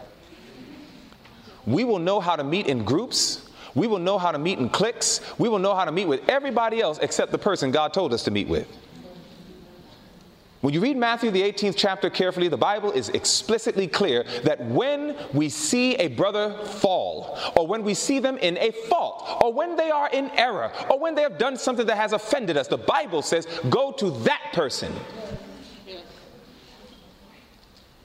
We 1.66 1.84
will 1.84 2.00
know 2.00 2.20
how 2.20 2.36
to 2.36 2.44
meet 2.44 2.68
in 2.68 2.84
groups. 2.84 3.50
We 3.74 3.88
will 3.88 4.00
know 4.00 4.18
how 4.18 4.32
to 4.32 4.38
meet 4.38 4.60
in 4.60 4.70
cliques. 4.70 5.22
We 5.38 5.50
will 5.50 5.60
know 5.60 5.76
how 5.76 5.86
to 5.86 5.92
meet 5.92 6.06
with 6.06 6.28
everybody 6.30 6.82
else 6.82 7.00
except 7.00 7.32
the 7.32 7.38
person 7.38 7.72
God 7.72 7.94
told 7.94 8.14
us 8.14 8.24
to 8.24 8.32
meet 8.32 8.48
with. 8.48 8.68
When 10.66 10.74
you 10.74 10.80
read 10.80 10.98
Matthew, 10.98 11.30
the 11.30 11.44
18th 11.44 11.76
chapter, 11.78 12.10
carefully, 12.10 12.48
the 12.48 12.58
Bible 12.58 12.92
is 12.92 13.10
explicitly 13.10 13.86
clear 13.86 14.24
that 14.46 14.60
when 14.66 15.16
we 15.32 15.48
see 15.48 15.94
a 15.98 16.08
brother 16.08 16.58
fall, 16.58 17.38
or 17.56 17.68
when 17.68 17.84
we 17.84 17.94
see 17.94 18.18
them 18.18 18.40
in 18.40 18.58
a 18.58 18.72
fault, 18.72 19.44
or 19.44 19.54
when 19.54 19.76
they 19.76 19.92
are 19.92 20.10
in 20.10 20.32
error, 20.32 20.72
or 20.90 20.98
when 20.98 21.14
they 21.14 21.22
have 21.22 21.38
done 21.38 21.56
something 21.56 21.86
that 21.86 21.98
has 21.98 22.14
offended 22.14 22.58
us, 22.58 22.68
the 22.68 22.80
Bible 22.80 23.22
says, 23.22 23.46
go 23.70 23.92
to 23.92 24.10
that 24.22 24.42
person. 24.54 24.92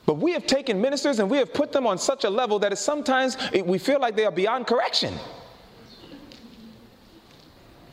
But 0.04 0.18
we 0.18 0.32
have 0.32 0.46
taken 0.46 0.82
ministers 0.82 1.18
and 1.18 1.30
we 1.30 1.38
have 1.38 1.54
put 1.54 1.72
them 1.72 1.86
on 1.86 1.96
such 1.96 2.24
a 2.24 2.30
level 2.30 2.58
that 2.58 2.76
sometimes 2.76 3.38
we 3.64 3.78
feel 3.78 4.00
like 4.00 4.16
they 4.16 4.26
are 4.26 4.30
beyond 4.30 4.66
correction. 4.66 5.14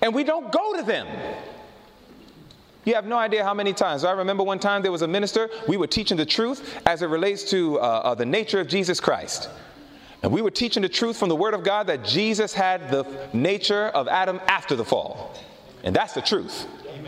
And 0.02 0.14
we 0.14 0.26
don't 0.26 0.52
go 0.52 0.76
to 0.76 0.84
them. 0.84 1.08
You 2.88 2.96
have 2.96 3.06
no 3.06 3.18
idea 3.18 3.44
how 3.44 3.54
many 3.54 3.74
times. 3.74 4.06
I 4.06 4.14
remember 4.14 4.44
one 4.44 4.60
time 4.60 4.82
there 4.82 4.94
was 4.94 5.02
a 5.02 5.10
minister, 5.10 5.50
we 5.68 5.76
were 5.76 5.88
teaching 5.88 6.16
the 6.16 6.26
truth 6.26 6.80
as 6.86 7.02
it 7.02 7.08
relates 7.08 7.44
to 7.52 7.78
uh, 7.82 7.82
uh, 7.82 8.16
the 8.16 8.26
nature 8.26 8.62
of 8.62 8.70
Jesus 8.70 9.02
Christ. 9.02 9.50
And 10.24 10.32
we 10.32 10.42
were 10.42 10.52
teaching 10.52 10.84
the 10.84 10.88
truth 10.88 11.18
from 11.18 11.28
the 11.28 11.36
Word 11.36 11.54
of 11.54 11.66
God 11.66 11.88
that 11.88 12.06
Jesus 12.06 12.54
had 12.54 12.90
the 12.90 13.06
nature 13.34 13.88
of 13.90 14.08
Adam 14.08 14.40
after 14.48 14.74
the 14.78 14.86
fall. 14.86 15.36
And 15.84 15.94
that's 15.94 16.14
the 16.14 16.22
truth. 16.22 16.66
And 16.88 17.06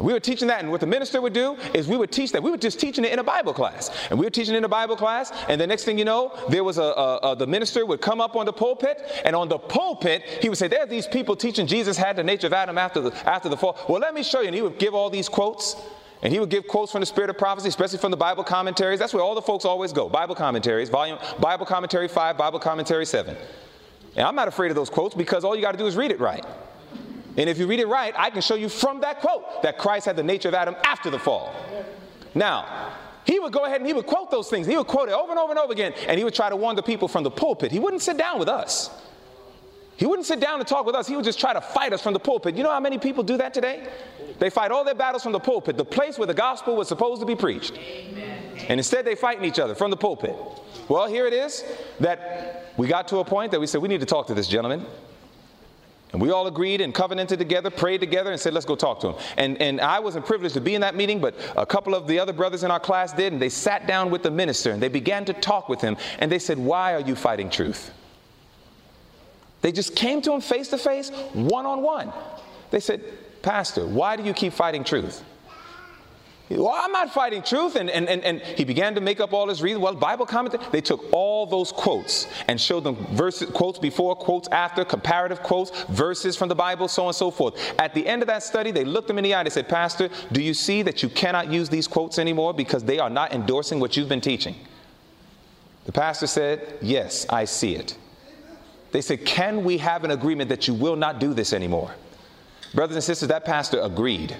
we 0.00 0.12
were 0.12 0.20
teaching 0.20 0.48
that, 0.48 0.60
and 0.60 0.70
what 0.70 0.80
the 0.80 0.86
minister 0.86 1.20
would 1.20 1.32
do 1.32 1.56
is 1.72 1.88
we 1.88 1.96
would 1.96 2.12
teach 2.12 2.32
that. 2.32 2.42
We 2.42 2.50
were 2.50 2.58
just 2.58 2.78
teaching 2.78 3.04
it 3.04 3.12
in 3.12 3.18
a 3.18 3.24
Bible 3.24 3.54
class. 3.54 3.90
And 4.10 4.18
we 4.18 4.26
were 4.26 4.30
teaching 4.30 4.54
in 4.54 4.64
a 4.64 4.68
Bible 4.68 4.96
class, 4.96 5.32
and 5.48 5.60
the 5.60 5.66
next 5.66 5.84
thing 5.84 5.98
you 5.98 6.04
know, 6.04 6.38
there 6.50 6.64
was 6.64 6.78
a, 6.78 6.82
a, 6.82 7.16
a, 7.22 7.36
the 7.36 7.46
minister 7.46 7.86
would 7.86 8.00
come 8.00 8.20
up 8.20 8.36
on 8.36 8.46
the 8.46 8.52
pulpit, 8.52 9.02
and 9.24 9.34
on 9.34 9.48
the 9.48 9.58
pulpit, 9.58 10.22
he 10.42 10.48
would 10.48 10.58
say, 10.58 10.68
There 10.68 10.82
are 10.82 10.86
these 10.86 11.06
people 11.06 11.34
teaching 11.34 11.66
Jesus 11.66 11.96
had 11.96 12.16
the 12.16 12.24
nature 12.24 12.46
of 12.46 12.52
Adam 12.52 12.76
after 12.78 13.00
the, 13.00 13.28
after 13.28 13.48
the 13.48 13.56
fall. 13.56 13.78
Well, 13.88 14.00
let 14.00 14.14
me 14.14 14.22
show 14.22 14.40
you. 14.40 14.48
And 14.48 14.54
he 14.54 14.62
would 14.62 14.78
give 14.78 14.94
all 14.94 15.10
these 15.10 15.28
quotes. 15.28 15.76
And 16.22 16.32
he 16.32 16.40
would 16.40 16.48
give 16.48 16.66
quotes 16.66 16.90
from 16.90 17.00
the 17.00 17.06
Spirit 17.06 17.28
of 17.28 17.36
Prophecy, 17.36 17.68
especially 17.68 17.98
from 17.98 18.10
the 18.10 18.16
Bible 18.16 18.42
commentaries. 18.42 18.98
That's 18.98 19.12
where 19.12 19.22
all 19.22 19.34
the 19.34 19.42
folks 19.42 19.64
always 19.64 19.92
go. 19.92 20.08
Bible 20.08 20.34
commentaries, 20.34 20.88
volume, 20.88 21.18
Bible 21.38 21.66
commentary 21.66 22.08
5, 22.08 22.38
Bible 22.38 22.58
commentary 22.58 23.04
7. 23.04 23.36
And 24.16 24.26
I'm 24.26 24.34
not 24.34 24.48
afraid 24.48 24.70
of 24.70 24.76
those 24.76 24.88
quotes 24.88 25.14
because 25.14 25.44
all 25.44 25.54
you 25.54 25.60
got 25.60 25.72
to 25.72 25.78
do 25.78 25.86
is 25.86 25.94
read 25.94 26.10
it 26.10 26.18
right. 26.18 26.44
And 27.36 27.50
if 27.50 27.58
you 27.58 27.66
read 27.66 27.80
it 27.80 27.88
right, 27.88 28.14
I 28.16 28.30
can 28.30 28.40
show 28.40 28.54
you 28.54 28.68
from 28.68 29.00
that 29.00 29.20
quote 29.20 29.62
that 29.62 29.78
Christ 29.78 30.06
had 30.06 30.16
the 30.16 30.22
nature 30.22 30.48
of 30.48 30.54
Adam 30.54 30.74
after 30.84 31.10
the 31.10 31.18
fall. 31.18 31.54
Now, 32.34 32.92
he 33.24 33.38
would 33.40 33.52
go 33.52 33.64
ahead 33.64 33.80
and 33.80 33.86
he 33.86 33.92
would 33.92 34.06
quote 34.06 34.30
those 34.30 34.48
things. 34.48 34.66
He 34.66 34.76
would 34.76 34.86
quote 34.86 35.08
it 35.08 35.12
over 35.12 35.30
and 35.30 35.38
over 35.38 35.50
and 35.50 35.58
over 35.58 35.72
again, 35.72 35.92
and 36.06 36.16
he 36.16 36.24
would 36.24 36.34
try 36.34 36.48
to 36.48 36.56
warn 36.56 36.76
the 36.76 36.82
people 36.82 37.08
from 37.08 37.24
the 37.24 37.30
pulpit. 37.30 37.72
He 37.72 37.78
wouldn't 37.78 38.02
sit 38.02 38.16
down 38.16 38.38
with 38.38 38.48
us. 38.48 38.90
He 39.96 40.06
wouldn't 40.06 40.26
sit 40.26 40.40
down 40.40 40.58
and 40.58 40.68
talk 40.68 40.84
with 40.84 40.94
us. 40.94 41.08
He 41.08 41.16
would 41.16 41.24
just 41.24 41.40
try 41.40 41.54
to 41.54 41.60
fight 41.60 41.92
us 41.92 42.02
from 42.02 42.12
the 42.12 42.20
pulpit. 42.20 42.54
You 42.54 42.62
know 42.62 42.70
how 42.70 42.80
many 42.80 42.98
people 42.98 43.22
do 43.22 43.38
that 43.38 43.54
today? 43.54 43.88
They 44.38 44.50
fight 44.50 44.70
all 44.70 44.84
their 44.84 44.94
battles 44.94 45.22
from 45.22 45.32
the 45.32 45.40
pulpit, 45.40 45.78
the 45.78 45.84
place 45.86 46.18
where 46.18 46.26
the 46.26 46.34
gospel 46.34 46.76
was 46.76 46.86
supposed 46.86 47.20
to 47.20 47.26
be 47.26 47.34
preached. 47.34 47.78
And 48.68 48.78
instead, 48.78 49.06
they're 49.06 49.16
fighting 49.16 49.44
each 49.44 49.58
other 49.58 49.74
from 49.74 49.90
the 49.90 49.96
pulpit. 49.96 50.36
Well, 50.88 51.06
here 51.06 51.26
it 51.26 51.32
is 51.32 51.64
that 52.00 52.72
we 52.76 52.88
got 52.88 53.08
to 53.08 53.18
a 53.18 53.24
point 53.24 53.52
that 53.52 53.60
we 53.60 53.66
said, 53.66 53.80
we 53.80 53.88
need 53.88 54.00
to 54.00 54.06
talk 54.06 54.26
to 54.26 54.34
this 54.34 54.48
gentleman. 54.48 54.84
And 56.16 56.22
we 56.22 56.30
all 56.30 56.46
agreed 56.46 56.80
and 56.80 56.94
covenanted 56.94 57.38
together, 57.38 57.68
prayed 57.68 58.00
together, 58.00 58.30
and 58.32 58.40
said, 58.40 58.54
let's 58.54 58.64
go 58.64 58.74
talk 58.74 59.00
to 59.00 59.08
him. 59.08 59.16
And, 59.36 59.60
and 59.60 59.82
I 59.82 60.00
wasn't 60.00 60.24
privileged 60.24 60.54
to 60.54 60.62
be 60.62 60.74
in 60.74 60.80
that 60.80 60.94
meeting, 60.94 61.20
but 61.20 61.34
a 61.54 61.66
couple 61.66 61.94
of 61.94 62.06
the 62.06 62.18
other 62.18 62.32
brothers 62.32 62.64
in 62.64 62.70
our 62.70 62.80
class 62.80 63.12
did, 63.12 63.34
and 63.34 63.42
they 63.42 63.50
sat 63.50 63.86
down 63.86 64.08
with 64.08 64.22
the 64.22 64.30
minister 64.30 64.70
and 64.70 64.82
they 64.82 64.88
began 64.88 65.26
to 65.26 65.34
talk 65.34 65.68
with 65.68 65.82
him. 65.82 65.98
And 66.18 66.32
they 66.32 66.38
said, 66.38 66.56
Why 66.56 66.94
are 66.94 67.00
you 67.00 67.16
fighting 67.16 67.50
truth? 67.50 67.92
They 69.60 69.72
just 69.72 69.94
came 69.94 70.22
to 70.22 70.32
him 70.32 70.40
face 70.40 70.68
to 70.68 70.78
face, 70.78 71.10
one 71.34 71.66
on 71.66 71.82
one. 71.82 72.10
They 72.70 72.80
said, 72.80 73.04
Pastor, 73.42 73.86
why 73.86 74.16
do 74.16 74.22
you 74.22 74.32
keep 74.32 74.54
fighting 74.54 74.84
truth? 74.84 75.22
Well, 76.48 76.72
I'm 76.72 76.92
not 76.92 77.12
fighting 77.12 77.42
truth. 77.42 77.74
And, 77.74 77.90
and, 77.90 78.08
and, 78.08 78.22
and 78.22 78.40
he 78.40 78.64
began 78.64 78.94
to 78.94 79.00
make 79.00 79.18
up 79.18 79.32
all 79.32 79.48
his 79.48 79.62
reasons. 79.62 79.82
Well, 79.82 79.94
Bible 79.94 80.26
commentary, 80.26 80.62
they 80.70 80.80
took 80.80 81.04
all 81.12 81.44
those 81.44 81.72
quotes 81.72 82.28
and 82.46 82.60
showed 82.60 82.84
them 82.84 82.94
verses, 83.16 83.50
quotes 83.50 83.78
before, 83.78 84.14
quotes 84.14 84.46
after, 84.48 84.84
comparative 84.84 85.42
quotes, 85.42 85.84
verses 85.84 86.36
from 86.36 86.48
the 86.48 86.54
Bible, 86.54 86.86
so 86.86 87.02
on 87.02 87.08
and 87.08 87.16
so 87.16 87.32
forth. 87.32 87.74
At 87.80 87.94
the 87.94 88.06
end 88.06 88.22
of 88.22 88.28
that 88.28 88.44
study, 88.44 88.70
they 88.70 88.84
looked 88.84 89.10
him 89.10 89.18
in 89.18 89.24
the 89.24 89.34
eye 89.34 89.40
and 89.40 89.46
they 89.46 89.50
said, 89.50 89.68
Pastor, 89.68 90.08
do 90.30 90.40
you 90.40 90.54
see 90.54 90.82
that 90.82 91.02
you 91.02 91.08
cannot 91.08 91.50
use 91.50 91.68
these 91.68 91.88
quotes 91.88 92.18
anymore 92.18 92.54
because 92.54 92.84
they 92.84 93.00
are 93.00 93.10
not 93.10 93.32
endorsing 93.32 93.80
what 93.80 93.96
you've 93.96 94.08
been 94.08 94.20
teaching? 94.20 94.54
The 95.86 95.92
pastor 95.92 96.26
said, 96.26 96.78
Yes, 96.80 97.26
I 97.28 97.44
see 97.44 97.74
it. 97.74 97.96
They 98.92 99.00
said, 99.00 99.24
Can 99.24 99.64
we 99.64 99.78
have 99.78 100.04
an 100.04 100.12
agreement 100.12 100.48
that 100.50 100.68
you 100.68 100.74
will 100.74 100.96
not 100.96 101.18
do 101.18 101.34
this 101.34 101.52
anymore? 101.52 101.92
Brothers 102.72 102.96
and 102.96 103.04
sisters, 103.04 103.28
that 103.28 103.44
pastor 103.44 103.80
agreed. 103.80 104.36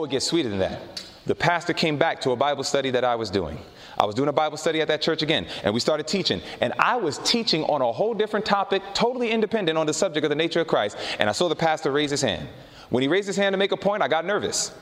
Oh, 0.00 0.04
it 0.04 0.10
gets 0.10 0.24
sweeter 0.24 0.48
than 0.48 0.60
that. 0.60 0.80
The 1.26 1.34
pastor 1.34 1.74
came 1.74 1.98
back 1.98 2.22
to 2.22 2.30
a 2.30 2.36
Bible 2.36 2.64
study 2.64 2.88
that 2.92 3.04
I 3.04 3.16
was 3.16 3.28
doing. 3.28 3.58
I 3.98 4.06
was 4.06 4.14
doing 4.14 4.30
a 4.30 4.32
Bible 4.32 4.56
study 4.56 4.80
at 4.80 4.88
that 4.88 5.02
church 5.02 5.20
again, 5.20 5.46
and 5.62 5.74
we 5.74 5.80
started 5.80 6.06
teaching. 6.06 6.40
And 6.62 6.72
I 6.78 6.96
was 6.96 7.18
teaching 7.18 7.64
on 7.64 7.82
a 7.82 7.92
whole 7.92 8.14
different 8.14 8.46
topic, 8.46 8.82
totally 8.94 9.30
independent 9.30 9.76
on 9.76 9.84
the 9.84 9.92
subject 9.92 10.24
of 10.24 10.30
the 10.30 10.36
nature 10.36 10.62
of 10.62 10.68
Christ. 10.68 10.96
And 11.18 11.28
I 11.28 11.32
saw 11.32 11.50
the 11.50 11.54
pastor 11.54 11.92
raise 11.92 12.10
his 12.10 12.22
hand. 12.22 12.48
When 12.88 13.02
he 13.02 13.08
raised 13.08 13.26
his 13.26 13.36
hand 13.36 13.52
to 13.52 13.58
make 13.58 13.72
a 13.72 13.76
point, 13.76 14.02
I 14.02 14.08
got 14.08 14.24
nervous. 14.24 14.72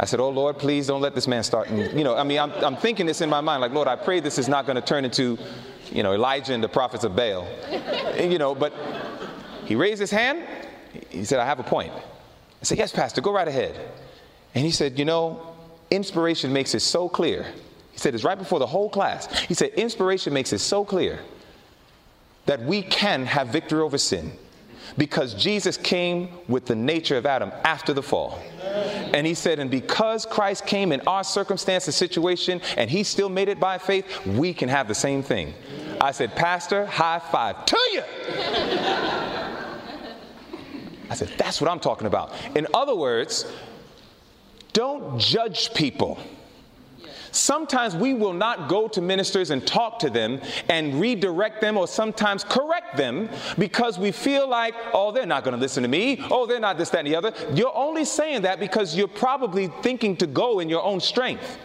I 0.00 0.06
said, 0.06 0.18
Oh 0.18 0.28
Lord, 0.28 0.58
please 0.58 0.88
don't 0.88 1.00
let 1.00 1.14
this 1.14 1.28
man 1.28 1.44
start. 1.44 1.68
And, 1.68 1.96
you 1.96 2.02
know, 2.02 2.16
I 2.16 2.24
mean, 2.24 2.40
I'm, 2.40 2.50
I'm 2.54 2.76
thinking 2.76 3.06
this 3.06 3.20
in 3.20 3.30
my 3.30 3.40
mind, 3.40 3.60
like, 3.60 3.70
Lord, 3.70 3.86
I 3.86 3.94
pray 3.94 4.18
this 4.18 4.38
is 4.38 4.48
not 4.48 4.66
going 4.66 4.74
to 4.74 4.82
turn 4.82 5.04
into, 5.04 5.38
you 5.92 6.02
know, 6.02 6.14
Elijah 6.14 6.52
and 6.52 6.64
the 6.64 6.68
prophets 6.68 7.04
of 7.04 7.14
Baal. 7.14 7.46
and, 8.18 8.32
you 8.32 8.38
know, 8.38 8.56
but 8.56 8.72
he 9.66 9.76
raised 9.76 10.00
his 10.00 10.10
hand. 10.10 10.42
He 11.10 11.24
said, 11.24 11.38
I 11.38 11.44
have 11.44 11.60
a 11.60 11.64
point. 11.64 11.92
I 12.60 12.64
said, 12.64 12.78
Yes, 12.78 12.90
Pastor, 12.90 13.20
go 13.20 13.32
right 13.32 13.46
ahead. 13.46 13.78
And 14.54 14.64
he 14.64 14.70
said, 14.70 14.98
You 14.98 15.04
know, 15.04 15.54
inspiration 15.90 16.52
makes 16.52 16.74
it 16.74 16.80
so 16.80 17.08
clear. 17.08 17.44
He 17.92 17.98
said, 17.98 18.14
It's 18.14 18.24
right 18.24 18.38
before 18.38 18.58
the 18.58 18.66
whole 18.66 18.88
class. 18.88 19.32
He 19.40 19.54
said, 19.54 19.70
Inspiration 19.70 20.32
makes 20.32 20.52
it 20.52 20.58
so 20.58 20.84
clear 20.84 21.20
that 22.46 22.62
we 22.62 22.82
can 22.82 23.24
have 23.26 23.48
victory 23.48 23.80
over 23.80 23.98
sin 23.98 24.32
because 24.96 25.34
Jesus 25.34 25.76
came 25.76 26.28
with 26.48 26.66
the 26.66 26.74
nature 26.74 27.16
of 27.16 27.26
Adam 27.26 27.50
after 27.64 27.92
the 27.92 28.02
fall. 28.02 28.40
And 28.62 29.26
he 29.26 29.34
said, 29.34 29.58
and 29.58 29.70
because 29.70 30.26
Christ 30.26 30.66
came 30.66 30.92
in 30.92 31.00
our 31.06 31.24
circumstance 31.24 31.86
and 31.86 31.94
situation 31.94 32.60
and 32.76 32.90
he 32.90 33.02
still 33.02 33.28
made 33.28 33.48
it 33.48 33.58
by 33.58 33.78
faith, 33.78 34.26
we 34.26 34.52
can 34.52 34.68
have 34.68 34.88
the 34.88 34.94
same 34.94 35.22
thing. 35.22 35.54
I 36.00 36.10
said, 36.12 36.34
Pastor, 36.34 36.86
high 36.86 37.18
five 37.18 37.64
to 37.66 37.78
you. 37.92 38.02
I 41.10 41.14
said, 41.14 41.30
that's 41.38 41.60
what 41.60 41.70
I'm 41.70 41.80
talking 41.80 42.06
about. 42.06 42.32
In 42.56 42.66
other 42.74 42.94
words, 42.94 43.46
don't 44.74 45.18
judge 45.18 45.72
people. 45.72 46.18
Sometimes 47.32 47.96
we 47.96 48.14
will 48.14 48.32
not 48.32 48.68
go 48.68 48.86
to 48.86 49.00
ministers 49.00 49.50
and 49.50 49.66
talk 49.66 49.98
to 50.00 50.10
them 50.10 50.40
and 50.68 51.00
redirect 51.00 51.60
them 51.60 51.76
or 51.76 51.88
sometimes 51.88 52.44
correct 52.44 52.96
them 52.96 53.28
because 53.58 53.98
we 53.98 54.12
feel 54.12 54.48
like, 54.48 54.74
oh, 54.92 55.10
they're 55.10 55.26
not 55.26 55.42
going 55.42 55.54
to 55.54 55.60
listen 55.60 55.82
to 55.82 55.88
me. 55.88 56.24
Oh, 56.30 56.46
they're 56.46 56.60
not 56.60 56.78
this, 56.78 56.90
that, 56.90 56.98
and 56.98 57.08
the 57.08 57.16
other. 57.16 57.32
You're 57.52 57.74
only 57.74 58.04
saying 58.04 58.42
that 58.42 58.60
because 58.60 58.96
you're 58.96 59.08
probably 59.08 59.66
thinking 59.82 60.16
to 60.18 60.28
go 60.28 60.60
in 60.60 60.68
your 60.68 60.84
own 60.84 61.00
strength. 61.00 61.58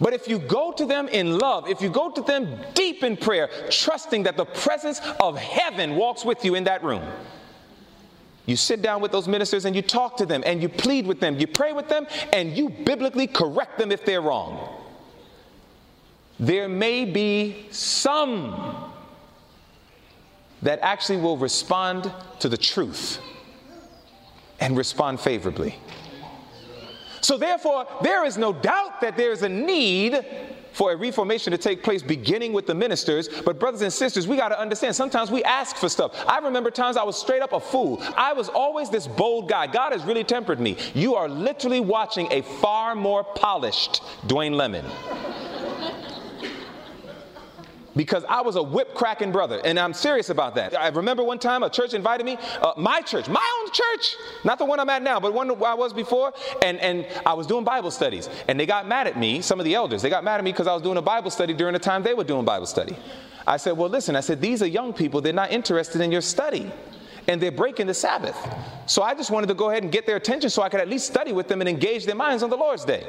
But 0.00 0.14
if 0.14 0.26
you 0.26 0.38
go 0.38 0.72
to 0.72 0.86
them 0.86 1.08
in 1.08 1.38
love, 1.38 1.68
if 1.68 1.82
you 1.82 1.90
go 1.90 2.10
to 2.10 2.22
them 2.22 2.48
deep 2.72 3.04
in 3.04 3.16
prayer, 3.16 3.50
trusting 3.70 4.22
that 4.22 4.38
the 4.38 4.46
presence 4.46 5.02
of 5.20 5.36
heaven 5.36 5.96
walks 5.96 6.24
with 6.24 6.46
you 6.46 6.54
in 6.54 6.64
that 6.64 6.82
room, 6.82 7.02
you 8.46 8.56
sit 8.56 8.82
down 8.82 9.00
with 9.00 9.12
those 9.12 9.26
ministers 9.26 9.64
and 9.64 9.74
you 9.74 9.82
talk 9.82 10.16
to 10.18 10.26
them 10.26 10.42
and 10.44 10.60
you 10.60 10.68
plead 10.68 11.06
with 11.06 11.20
them, 11.20 11.38
you 11.38 11.46
pray 11.46 11.72
with 11.72 11.88
them, 11.88 12.06
and 12.32 12.56
you 12.56 12.68
biblically 12.68 13.26
correct 13.26 13.78
them 13.78 13.90
if 13.90 14.04
they're 14.04 14.20
wrong. 14.20 14.80
There 16.38 16.68
may 16.68 17.04
be 17.04 17.66
some 17.70 18.92
that 20.62 20.80
actually 20.80 21.18
will 21.18 21.36
respond 21.36 22.12
to 22.40 22.48
the 22.48 22.56
truth 22.56 23.20
and 24.60 24.76
respond 24.76 25.20
favorably. 25.20 25.78
So, 27.20 27.38
therefore, 27.38 27.86
there 28.02 28.24
is 28.24 28.36
no 28.36 28.52
doubt 28.52 29.00
that 29.00 29.16
there 29.16 29.32
is 29.32 29.42
a 29.42 29.48
need 29.48 30.24
for 30.74 30.92
a 30.92 30.96
reformation 30.96 31.52
to 31.52 31.58
take 31.58 31.82
place 31.82 32.02
beginning 32.02 32.52
with 32.52 32.66
the 32.66 32.74
ministers. 32.74 33.28
But, 33.28 33.58
brothers 33.58 33.80
and 33.80 33.92
sisters, 33.92 34.28
we 34.28 34.36
got 34.36 34.50
to 34.50 34.60
understand 34.60 34.94
sometimes 34.94 35.30
we 35.30 35.42
ask 35.44 35.76
for 35.76 35.88
stuff. 35.88 36.12
I 36.28 36.38
remember 36.38 36.70
times 36.70 36.96
I 36.96 37.04
was 37.04 37.18
straight 37.18 37.42
up 37.42 37.52
a 37.52 37.60
fool. 37.60 38.02
I 38.16 38.32
was 38.32 38.48
always 38.48 38.90
this 38.90 39.06
bold 39.06 39.48
guy. 39.48 39.66
God 39.66 39.92
has 39.92 40.04
really 40.04 40.24
tempered 40.24 40.60
me. 40.60 40.76
You 40.92 41.14
are 41.14 41.28
literally 41.28 41.80
watching 41.80 42.28
a 42.30 42.42
far 42.42 42.94
more 42.94 43.24
polished 43.24 44.02
Dwayne 44.26 44.54
Lemon 44.54 44.84
because 47.96 48.24
I 48.28 48.40
was 48.40 48.56
a 48.56 48.62
whip 48.62 48.94
cracking 48.94 49.32
brother, 49.32 49.60
and 49.64 49.78
I'm 49.78 49.92
serious 49.92 50.30
about 50.30 50.54
that. 50.56 50.78
I 50.78 50.88
remember 50.88 51.22
one 51.22 51.38
time 51.38 51.62
a 51.62 51.70
church 51.70 51.94
invited 51.94 52.24
me, 52.24 52.38
uh, 52.60 52.72
my 52.76 53.00
church, 53.00 53.28
my 53.28 53.60
own 53.60 53.72
church, 53.72 54.16
not 54.44 54.58
the 54.58 54.64
one 54.64 54.80
I'm 54.80 54.90
at 54.90 55.02
now, 55.02 55.20
but 55.20 55.32
one 55.32 55.50
I 55.62 55.74
was 55.74 55.92
before, 55.92 56.32
and, 56.62 56.78
and 56.80 57.06
I 57.24 57.34
was 57.34 57.46
doing 57.46 57.64
Bible 57.64 57.90
studies, 57.90 58.28
and 58.48 58.58
they 58.58 58.66
got 58.66 58.86
mad 58.86 59.06
at 59.06 59.18
me, 59.18 59.40
some 59.40 59.60
of 59.60 59.64
the 59.64 59.74
elders, 59.74 60.02
they 60.02 60.10
got 60.10 60.24
mad 60.24 60.38
at 60.38 60.44
me 60.44 60.52
because 60.52 60.66
I 60.66 60.74
was 60.74 60.82
doing 60.82 60.96
a 60.96 61.02
Bible 61.02 61.30
study 61.30 61.54
during 61.54 61.72
the 61.72 61.78
time 61.78 62.02
they 62.02 62.14
were 62.14 62.24
doing 62.24 62.44
Bible 62.44 62.66
study. 62.66 62.96
I 63.46 63.58
said, 63.58 63.76
well, 63.76 63.90
listen, 63.90 64.16
I 64.16 64.20
said, 64.20 64.40
these 64.40 64.62
are 64.62 64.66
young 64.66 64.92
people, 64.92 65.20
they're 65.20 65.32
not 65.32 65.52
interested 65.52 66.00
in 66.00 66.10
your 66.10 66.22
study 66.22 66.72
and 67.28 67.40
they're 67.40 67.52
breaking 67.52 67.86
the 67.86 67.94
Sabbath. 67.94 68.36
So 68.86 69.02
I 69.02 69.14
just 69.14 69.30
wanted 69.30 69.46
to 69.48 69.54
go 69.54 69.70
ahead 69.70 69.82
and 69.82 69.90
get 69.90 70.06
their 70.06 70.16
attention 70.16 70.50
so 70.50 70.62
I 70.62 70.68
could 70.68 70.80
at 70.80 70.88
least 70.88 71.06
study 71.06 71.32
with 71.32 71.48
them 71.48 71.60
and 71.60 71.68
engage 71.68 72.04
their 72.04 72.14
minds 72.14 72.42
on 72.42 72.50
the 72.50 72.56
Lord's 72.56 72.84
Day. 72.84 73.06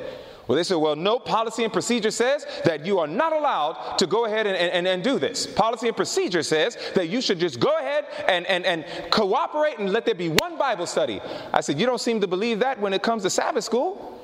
Well, 0.47 0.55
they 0.55 0.63
said, 0.63 0.75
well, 0.75 0.95
no, 0.95 1.17
policy 1.17 1.63
and 1.63 1.73
procedure 1.73 2.11
says 2.11 2.45
that 2.65 2.85
you 2.85 2.99
are 2.99 3.07
not 3.07 3.33
allowed 3.33 3.97
to 3.97 4.05
go 4.05 4.25
ahead 4.25 4.45
and, 4.45 4.55
and, 4.55 4.87
and 4.87 5.03
do 5.03 5.17
this. 5.17 5.47
Policy 5.47 5.87
and 5.87 5.97
procedure 5.97 6.43
says 6.43 6.77
that 6.93 7.09
you 7.09 7.19
should 7.19 7.39
just 7.39 7.59
go 7.59 7.75
ahead 7.77 8.05
and, 8.27 8.45
and, 8.45 8.63
and 8.63 8.85
cooperate 9.11 9.79
and 9.79 9.91
let 9.91 10.05
there 10.05 10.13
be 10.13 10.29
one 10.29 10.57
Bible 10.57 10.85
study. 10.85 11.19
I 11.51 11.61
said, 11.61 11.79
you 11.79 11.87
don't 11.87 12.01
seem 12.01 12.21
to 12.21 12.27
believe 12.27 12.59
that 12.59 12.79
when 12.79 12.93
it 12.93 13.01
comes 13.01 13.23
to 13.23 13.29
Sabbath 13.29 13.63
school. 13.63 14.15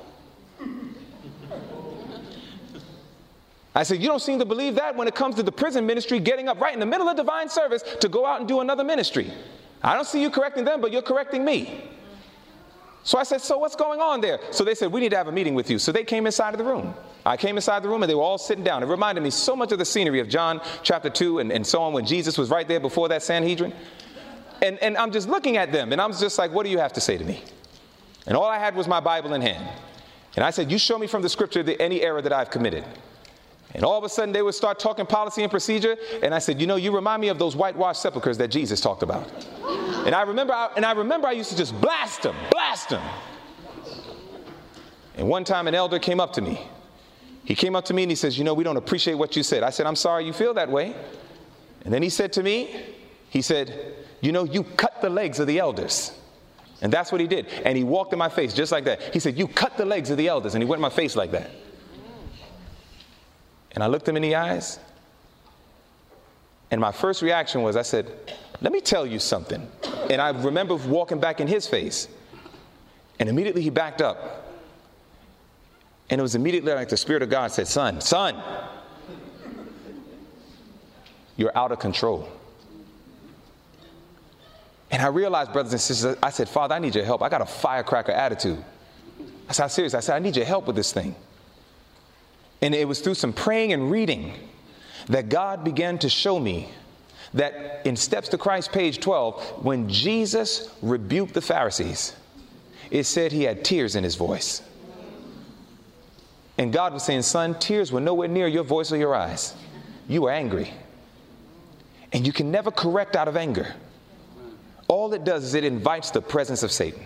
I 3.74 3.84
said, 3.84 4.02
You 4.02 4.08
don't 4.08 4.20
seem 4.20 4.38
to 4.38 4.44
believe 4.44 4.74
that 4.74 4.96
when 4.96 5.08
it 5.08 5.14
comes 5.14 5.36
to 5.36 5.42
the 5.42 5.52
prison 5.52 5.86
ministry 5.86 6.20
getting 6.20 6.48
up 6.48 6.60
right 6.60 6.74
in 6.74 6.80
the 6.80 6.86
middle 6.86 7.08
of 7.08 7.16
divine 7.16 7.48
service 7.48 7.82
to 8.00 8.08
go 8.08 8.26
out 8.26 8.40
and 8.40 8.48
do 8.48 8.60
another 8.60 8.84
ministry. 8.84 9.32
I 9.82 9.94
don't 9.94 10.06
see 10.06 10.20
you 10.20 10.30
correcting 10.30 10.64
them, 10.64 10.80
but 10.80 10.92
you're 10.92 11.02
correcting 11.02 11.44
me. 11.44 11.88
So 13.04 13.18
I 13.18 13.24
said, 13.24 13.40
So 13.40 13.58
what's 13.58 13.76
going 13.76 14.00
on 14.00 14.20
there? 14.20 14.38
So 14.50 14.64
they 14.64 14.74
said, 14.74 14.92
We 14.92 15.00
need 15.00 15.10
to 15.10 15.16
have 15.16 15.28
a 15.28 15.32
meeting 15.32 15.54
with 15.54 15.70
you. 15.70 15.78
So 15.78 15.92
they 15.92 16.04
came 16.04 16.26
inside 16.26 16.54
of 16.54 16.58
the 16.58 16.64
room. 16.64 16.94
I 17.24 17.36
came 17.36 17.56
inside 17.56 17.82
the 17.82 17.88
room 17.88 18.02
and 18.02 18.10
they 18.10 18.14
were 18.14 18.22
all 18.22 18.38
sitting 18.38 18.64
down. 18.64 18.82
It 18.82 18.86
reminded 18.86 19.22
me 19.22 19.30
so 19.30 19.54
much 19.56 19.72
of 19.72 19.78
the 19.78 19.84
scenery 19.84 20.20
of 20.20 20.28
John 20.28 20.60
chapter 20.82 21.10
2 21.10 21.40
and, 21.40 21.52
and 21.52 21.66
so 21.66 21.82
on 21.82 21.92
when 21.92 22.06
Jesus 22.06 22.38
was 22.38 22.50
right 22.50 22.66
there 22.66 22.80
before 22.80 23.08
that 23.08 23.22
Sanhedrin. 23.22 23.72
And, 24.60 24.78
and 24.78 24.96
I'm 24.96 25.10
just 25.10 25.28
looking 25.28 25.56
at 25.56 25.72
them 25.72 25.92
and 25.92 26.00
I'm 26.00 26.12
just 26.12 26.38
like, 26.38 26.52
What 26.52 26.64
do 26.64 26.70
you 26.70 26.78
have 26.78 26.92
to 26.94 27.00
say 27.00 27.18
to 27.18 27.24
me? 27.24 27.42
And 28.26 28.36
all 28.36 28.46
I 28.46 28.58
had 28.58 28.76
was 28.76 28.86
my 28.86 29.00
Bible 29.00 29.34
in 29.34 29.42
hand. 29.42 29.68
And 30.36 30.44
I 30.44 30.50
said, 30.50 30.70
You 30.70 30.78
show 30.78 30.98
me 30.98 31.06
from 31.06 31.22
the 31.22 31.28
scripture 31.28 31.64
any 31.80 32.02
error 32.02 32.22
that 32.22 32.32
I've 32.32 32.50
committed. 32.50 32.84
And 33.74 33.84
all 33.84 33.96
of 33.96 34.04
a 34.04 34.08
sudden 34.08 34.32
they 34.32 34.42
would 34.42 34.54
start 34.54 34.78
talking 34.78 35.06
policy 35.06 35.42
and 35.42 35.50
procedure. 35.50 35.96
And 36.22 36.34
I 36.34 36.38
said, 36.38 36.60
You 36.60 36.66
know, 36.66 36.76
you 36.76 36.94
remind 36.94 37.20
me 37.20 37.28
of 37.28 37.38
those 37.38 37.56
whitewashed 37.56 38.02
sepulchres 38.02 38.38
that 38.38 38.48
Jesus 38.48 38.80
talked 38.80 39.02
about. 39.02 39.30
And 40.06 40.14
I 40.14 40.22
remember, 40.22 40.52
I, 40.52 40.70
and 40.76 40.84
I 40.84 40.92
remember 40.92 41.28
I 41.28 41.32
used 41.32 41.50
to 41.50 41.56
just 41.56 41.78
blast 41.80 42.22
them, 42.22 42.36
blast 42.50 42.90
them. 42.90 43.02
And 45.16 45.28
one 45.28 45.44
time 45.44 45.68
an 45.68 45.74
elder 45.74 45.98
came 45.98 46.20
up 46.20 46.32
to 46.34 46.40
me. 46.40 46.60
He 47.44 47.54
came 47.54 47.74
up 47.74 47.84
to 47.86 47.94
me 47.94 48.02
and 48.02 48.10
he 48.10 48.16
says, 48.16 48.38
You 48.38 48.44
know, 48.44 48.54
we 48.54 48.64
don't 48.64 48.76
appreciate 48.76 49.14
what 49.14 49.36
you 49.36 49.42
said. 49.42 49.62
I 49.62 49.70
said, 49.70 49.86
I'm 49.86 49.96
sorry 49.96 50.24
you 50.24 50.32
feel 50.32 50.54
that 50.54 50.70
way. 50.70 50.94
And 51.84 51.92
then 51.92 52.02
he 52.02 52.10
said 52.10 52.32
to 52.34 52.42
me, 52.42 52.74
He 53.30 53.42
said, 53.42 53.94
You 54.20 54.32
know, 54.32 54.44
you 54.44 54.64
cut 54.64 55.00
the 55.00 55.10
legs 55.10 55.38
of 55.40 55.46
the 55.46 55.58
elders. 55.58 56.12
And 56.80 56.92
that's 56.92 57.12
what 57.12 57.20
he 57.20 57.28
did. 57.28 57.46
And 57.64 57.78
he 57.78 57.84
walked 57.84 58.12
in 58.12 58.18
my 58.18 58.28
face 58.28 58.52
just 58.52 58.72
like 58.72 58.84
that. 58.84 59.00
He 59.12 59.20
said, 59.20 59.38
You 59.38 59.48
cut 59.48 59.76
the 59.76 59.84
legs 59.84 60.10
of 60.10 60.18
the 60.18 60.28
elders. 60.28 60.54
And 60.54 60.62
he 60.62 60.68
went 60.68 60.78
in 60.78 60.82
my 60.82 60.90
face 60.90 61.16
like 61.16 61.30
that. 61.32 61.50
And 63.72 63.82
I 63.82 63.86
looked 63.86 64.08
him 64.08 64.16
in 64.16 64.22
the 64.22 64.34
eyes. 64.34 64.78
And 66.70 66.80
my 66.80 66.92
first 66.92 67.22
reaction 67.22 67.62
was, 67.62 67.76
I 67.76 67.82
said, 67.82 68.10
Let 68.60 68.72
me 68.72 68.80
tell 68.80 69.06
you 69.06 69.18
something. 69.18 69.66
And 70.10 70.20
I 70.20 70.30
remember 70.30 70.76
walking 70.76 71.20
back 71.20 71.40
in 71.40 71.46
his 71.46 71.66
face. 71.66 72.08
And 73.18 73.28
immediately 73.28 73.62
he 73.62 73.70
backed 73.70 74.02
up. 74.02 74.46
And 76.10 76.18
it 76.18 76.22
was 76.22 76.34
immediately 76.34 76.72
like 76.72 76.88
the 76.88 76.96
Spirit 76.96 77.22
of 77.22 77.30
God 77.30 77.52
said, 77.52 77.68
Son, 77.68 78.00
son, 78.00 78.42
you're 81.36 81.56
out 81.56 81.72
of 81.72 81.78
control. 81.78 82.28
And 84.90 85.00
I 85.00 85.06
realized, 85.06 85.54
brothers 85.54 85.72
and 85.72 85.80
sisters, 85.80 86.16
I 86.22 86.28
said, 86.28 86.48
Father, 86.48 86.74
I 86.74 86.78
need 86.78 86.94
your 86.94 87.04
help. 87.04 87.22
I 87.22 87.30
got 87.30 87.40
a 87.40 87.46
firecracker 87.46 88.12
attitude. 88.12 88.62
I 89.48 89.52
said, 89.52 89.68
serious. 89.68 89.94
I 89.94 90.00
said, 90.00 90.16
I 90.16 90.18
need 90.18 90.36
your 90.36 90.44
help 90.44 90.66
with 90.66 90.76
this 90.76 90.92
thing. 90.92 91.14
And 92.62 92.74
it 92.74 92.86
was 92.86 93.00
through 93.00 93.14
some 93.14 93.32
praying 93.32 93.72
and 93.72 93.90
reading 93.90 94.32
that 95.08 95.28
God 95.28 95.64
began 95.64 95.98
to 95.98 96.08
show 96.08 96.38
me 96.38 96.70
that 97.34 97.84
in 97.84 97.96
Steps 97.96 98.28
to 98.28 98.38
Christ, 98.38 98.72
page 98.72 99.00
12, 99.00 99.64
when 99.64 99.88
Jesus 99.88 100.72
rebuked 100.80 101.34
the 101.34 101.40
Pharisees, 101.40 102.14
it 102.90 103.04
said 103.04 103.32
he 103.32 103.42
had 103.42 103.64
tears 103.64 103.96
in 103.96 104.04
his 104.04 104.14
voice. 104.14 104.62
And 106.58 106.72
God 106.72 106.92
was 106.92 107.02
saying, 107.02 107.22
Son, 107.22 107.58
tears 107.58 107.90
were 107.90 108.00
nowhere 108.00 108.28
near 108.28 108.46
your 108.46 108.62
voice 108.62 108.92
or 108.92 108.96
your 108.96 109.14
eyes. 109.14 109.54
You 110.08 110.22
were 110.22 110.30
angry. 110.30 110.72
And 112.12 112.26
you 112.26 112.32
can 112.32 112.50
never 112.50 112.70
correct 112.70 113.16
out 113.16 113.26
of 113.26 113.36
anger. 113.36 113.74
All 114.86 115.12
it 115.14 115.24
does 115.24 115.44
is 115.44 115.54
it 115.54 115.64
invites 115.64 116.10
the 116.10 116.20
presence 116.20 116.62
of 116.62 116.70
Satan. 116.70 117.02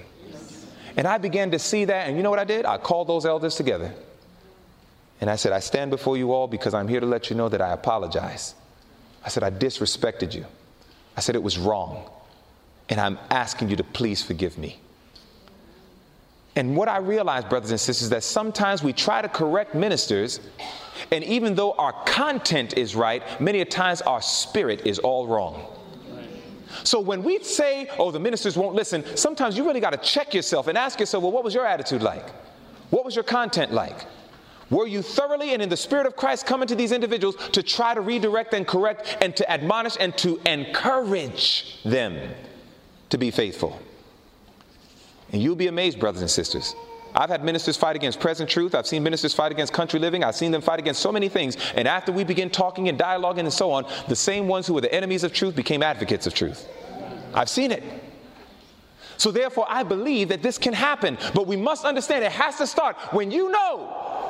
And 0.97 1.07
I 1.07 1.19
began 1.19 1.53
to 1.53 1.59
see 1.59 1.85
that, 1.85 2.09
and 2.09 2.17
you 2.17 2.23
know 2.23 2.31
what 2.31 2.39
I 2.39 2.45
did? 2.45 2.67
I 2.67 2.79
called 2.79 3.07
those 3.07 3.25
elders 3.25 3.55
together. 3.55 3.95
And 5.21 5.31
I 5.31 5.37
said, 5.37 5.53
I 5.53 5.61
stand 5.61 5.91
before 5.91 6.17
you 6.17 6.33
all 6.33 6.47
because 6.47 6.75
I'm 6.75 6.89
here 6.89 7.01
to 7.01 7.07
let 7.07 7.31
you 7.31 7.37
know 7.37 7.49
that 7.49 7.61
I 7.61 7.73
apologize. 7.73 8.55
I 9.25 9.29
said, 9.29 9.43
I 9.43 9.51
disrespected 9.51 10.35
you. 10.35 10.45
I 11.17 11.21
said, 11.21 11.35
it 11.35 11.43
was 11.43 11.59
wrong. 11.59 12.11
And 12.89 13.01
I'm 13.01 13.19
asking 13.31 13.71
you 13.71 13.77
to 13.77 13.85
please 13.85 14.23
forgive 14.23 14.59
me. 14.59 14.79
And 16.55 16.75
what 16.75 16.89
I 16.89 16.99
realized, 16.99 17.49
brothers 17.49 17.71
and 17.71 17.79
sisters, 17.79 18.05
is 18.05 18.11
that 18.11 18.23
sometimes 18.23 18.83
we 18.83 18.93
try 18.93 19.21
to 19.21 19.29
correct 19.29 19.75
ministers, 19.75 20.41
and 21.13 21.23
even 21.25 21.55
though 21.55 21.73
our 21.73 21.93
content 22.05 22.79
is 22.79 22.97
right, 22.97 23.23
many 23.41 23.61
a 23.61 23.65
times 23.65 24.01
our 24.03 24.23
spirit 24.23 24.87
is 24.87 24.99
all 24.99 25.27
wrong. 25.27 25.67
So 26.83 26.99
when 27.01 27.23
we 27.23 27.43
say, 27.43 27.91
oh, 27.99 28.11
the 28.11 28.21
ministers 28.21 28.57
won't 28.57 28.75
listen, 28.75 29.05
sometimes 29.17 29.57
you 29.57 29.67
really 29.67 29.81
got 29.81 29.91
to 29.91 29.99
check 29.99 30.33
yourself 30.33 30.67
and 30.67 30.79
ask 30.79 30.99
yourself, 30.99 31.23
well, 31.23 31.33
what 31.33 31.45
was 31.45 31.55
your 31.55 31.67
attitude 31.67 32.03
like? 32.03 32.29
What 32.91 33.05
was 33.05 33.15
your 33.15 33.25
content 33.25 33.73
like? 33.73 34.07
Were 34.71 34.87
you 34.87 35.03
thoroughly 35.03 35.53
and 35.53 35.63
in 35.63 35.69
the 35.69 35.77
Spirit 35.77 36.07
of 36.07 36.17
Christ 36.17 36.45
coming 36.45 36.67
to 36.69 36.75
these 36.75 36.91
individuals 36.91 37.37
to 37.53 37.63
try 37.63 37.95
to 37.95 38.01
redirect 38.01 38.53
and 38.53 38.67
correct 38.67 39.19
and 39.21 39.37
to 39.37 39.49
admonish 39.51 39.97
and 40.01 40.17
to 40.19 40.41
encourage 40.45 41.79
them 41.85 42.35
to 43.11 43.19
be 43.19 43.31
faithful? 43.31 43.81
And 45.33 45.41
you'll 45.41 45.57
be 45.57 45.69
amazed, 45.69 46.01
brothers 46.01 46.23
and 46.23 46.31
sisters. 46.31 46.75
I've 47.15 47.31
had 47.31 47.45
ministers 47.45 47.77
fight 47.77 47.97
against 47.97 48.21
present 48.21 48.51
truth. 48.51 48.75
I've 48.75 48.87
seen 48.87 49.03
ministers 49.03 49.33
fight 49.33 49.51
against 49.51 49.73
country 49.73 49.99
living. 49.99 50.23
I've 50.23 50.35
seen 50.35 50.53
them 50.53 50.61
fight 50.61 50.81
against 50.81 51.01
so 51.01 51.11
many 51.11 51.29
things. 51.29 51.57
And 51.75 51.89
after 51.89 52.13
we 52.13 52.25
begin 52.25 52.51
talking 52.51 52.89
and 52.89 52.99
dialoguing 52.99 53.41
and 53.41 53.53
so 53.53 53.71
on, 53.71 53.87
the 54.09 54.17
same 54.17 54.49
ones 54.49 54.67
who 54.67 54.75
were 54.75 54.83
the 54.83 54.93
enemies 54.93 55.25
of 55.25 55.33
truth 55.33 55.57
became 55.57 55.83
advocates 55.83 56.27
of 56.27 56.35
truth. 56.35 56.69
I've 57.33 57.49
seen 57.49 57.71
it. 57.71 57.83
So, 59.19 59.31
therefore, 59.31 59.65
I 59.69 59.83
believe 59.83 60.29
that 60.29 60.43
this 60.43 60.59
can 60.59 60.75
happen. 60.75 61.17
But 61.35 61.47
we 61.47 61.57
must 61.57 61.87
understand 61.87 62.23
it 62.23 62.33
has 62.33 62.59
to 62.59 62.67
start 62.67 62.97
when 63.13 63.31
you 63.31 63.51
know 63.51 64.26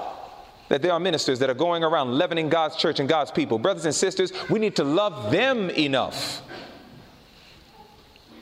that 0.69 0.83
there 0.83 0.93
are 0.93 1.01
ministers 1.01 1.39
that 1.39 1.51
are 1.51 1.55
going 1.55 1.85
around 1.85 2.17
leavening 2.17 2.49
God's 2.49 2.77
church 2.77 3.01
and 3.01 3.09
God's 3.09 3.31
people. 3.31 3.59
Brothers 3.59 3.85
and 3.85 3.95
sisters, 3.95 4.33
we 4.51 4.59
need 4.59 4.77
to 4.77 4.85
love 4.85 5.31
them 5.31 5.71
enough 5.71 6.43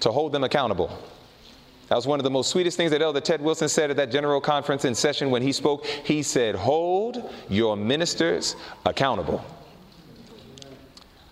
to 0.01 0.11
hold 0.13 0.33
them 0.33 0.45
accountable. 0.45 0.91
That 1.89 1.97
was 1.97 2.07
one 2.07 2.19
of 2.19 2.25
the 2.25 2.31
most 2.31 2.51
sweetest 2.51 2.77
things 2.77 2.91
that 2.93 3.03
Elder 3.03 3.21
Ted 3.21 3.43
Wilson 3.43 3.69
said 3.69 3.91
at 3.91 3.97
that 3.97 4.11
general 4.11 4.41
conference 4.41 4.85
in 4.85 4.95
session 4.95 5.31
when 5.31 5.43
he 5.43 5.53
spoke. 5.53 5.87
He 5.87 6.23
said, 6.23 6.55
Hold 6.55 7.31
your 7.49 7.77
ministers 7.77 8.57
accountable. 8.87 9.45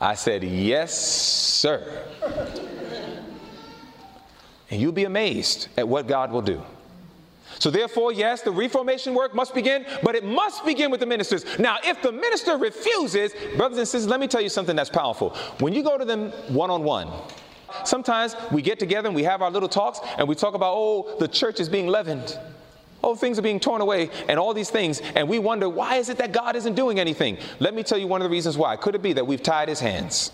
I 0.01 0.15
said, 0.15 0.45
Yes, 0.45 0.99
sir. 0.99 2.05
and 4.71 4.81
you'll 4.81 4.93
be 4.93 5.05
amazed 5.05 5.69
at 5.77 5.89
what 5.89 6.07
God 6.07 6.33
will 6.33 6.43
do. 6.43 6.63
So, 7.59 7.71
therefore, 7.71 8.13
yes, 8.13 8.43
the 8.43 8.51
reformation 8.51 9.15
work 9.15 9.35
must 9.35 9.55
begin, 9.55 9.87
but 10.03 10.15
it 10.15 10.25
must 10.25 10.65
begin 10.65 10.91
with 10.91 11.01
the 11.01 11.07
ministers. 11.07 11.45
Now, 11.59 11.79
if 11.85 12.03
the 12.03 12.13
minister 12.13 12.57
refuses, 12.57 13.33
brothers 13.57 13.79
and 13.79 13.89
sisters, 13.89 14.09
let 14.09 14.21
me 14.21 14.29
tell 14.29 14.41
you 14.41 14.49
something 14.49 14.77
that's 14.77 14.91
powerful. 14.91 15.31
When 15.61 15.73
you 15.73 15.83
go 15.83 15.99
to 15.99 16.05
them 16.05 16.31
one 16.49 16.71
on 16.71 16.83
one, 16.85 17.09
Sometimes 17.85 18.37
we 18.51 18.63
get 18.63 18.79
together 18.79 19.09
and 19.09 19.17
we 19.17 19.25
have 19.25 19.43
our 19.43 19.51
little 19.51 19.69
talks 19.69 20.01
and 20.19 20.29
we 20.29 20.35
talk 20.35 20.55
about, 20.55 20.75
oh, 20.77 21.17
the 21.19 21.29
church 21.29 21.61
is 21.61 21.69
being 21.69 21.87
leavened. 21.87 22.39
Oh, 23.05 23.17
things 23.17 23.39
are 23.39 23.43
being 23.43 23.59
torn 23.59 23.81
away 23.81 24.11
and 24.29 24.39
all 24.39 24.55
these 24.55 24.71
things. 24.71 25.01
And 25.17 25.29
we 25.29 25.39
wonder, 25.39 25.69
why 25.69 25.97
is 25.97 26.09
it 26.09 26.19
that 26.19 26.33
God 26.33 26.55
isn't 26.55 26.75
doing 26.75 27.01
anything? 27.01 27.39
Let 27.59 27.75
me 27.75 27.83
tell 27.83 27.99
you 27.99 28.07
one 28.07 28.21
of 28.23 28.25
the 28.25 28.31
reasons 28.31 28.57
why. 28.57 28.77
Could 28.77 28.95
it 28.95 29.03
be 29.03 29.13
that 29.15 29.27
we've 29.27 29.43
tied 29.43 29.69
his 29.69 29.81
hands? 29.81 30.31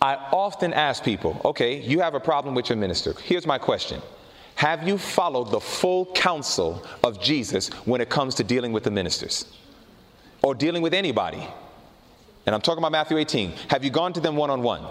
I 0.00 0.14
often 0.32 0.72
ask 0.72 1.02
people, 1.02 1.40
okay, 1.44 1.80
you 1.80 2.00
have 2.00 2.14
a 2.14 2.20
problem 2.20 2.54
with 2.54 2.68
your 2.68 2.76
minister. 2.76 3.14
Here's 3.24 3.46
my 3.46 3.58
question 3.58 4.00
Have 4.56 4.86
you 4.86 4.98
followed 4.98 5.50
the 5.50 5.60
full 5.60 6.06
counsel 6.06 6.84
of 7.02 7.20
Jesus 7.20 7.68
when 7.84 8.00
it 8.00 8.08
comes 8.08 8.34
to 8.36 8.44
dealing 8.44 8.72
with 8.72 8.84
the 8.84 8.90
ministers 8.90 9.46
or 10.42 10.54
dealing 10.54 10.82
with 10.82 10.94
anybody? 10.94 11.46
And 12.46 12.54
I'm 12.54 12.60
talking 12.60 12.78
about 12.78 12.92
Matthew 12.92 13.16
18. 13.16 13.52
Have 13.68 13.82
you 13.84 13.90
gone 13.90 14.12
to 14.12 14.20
them 14.20 14.36
one 14.36 14.50
on 14.50 14.62
one? 14.62 14.84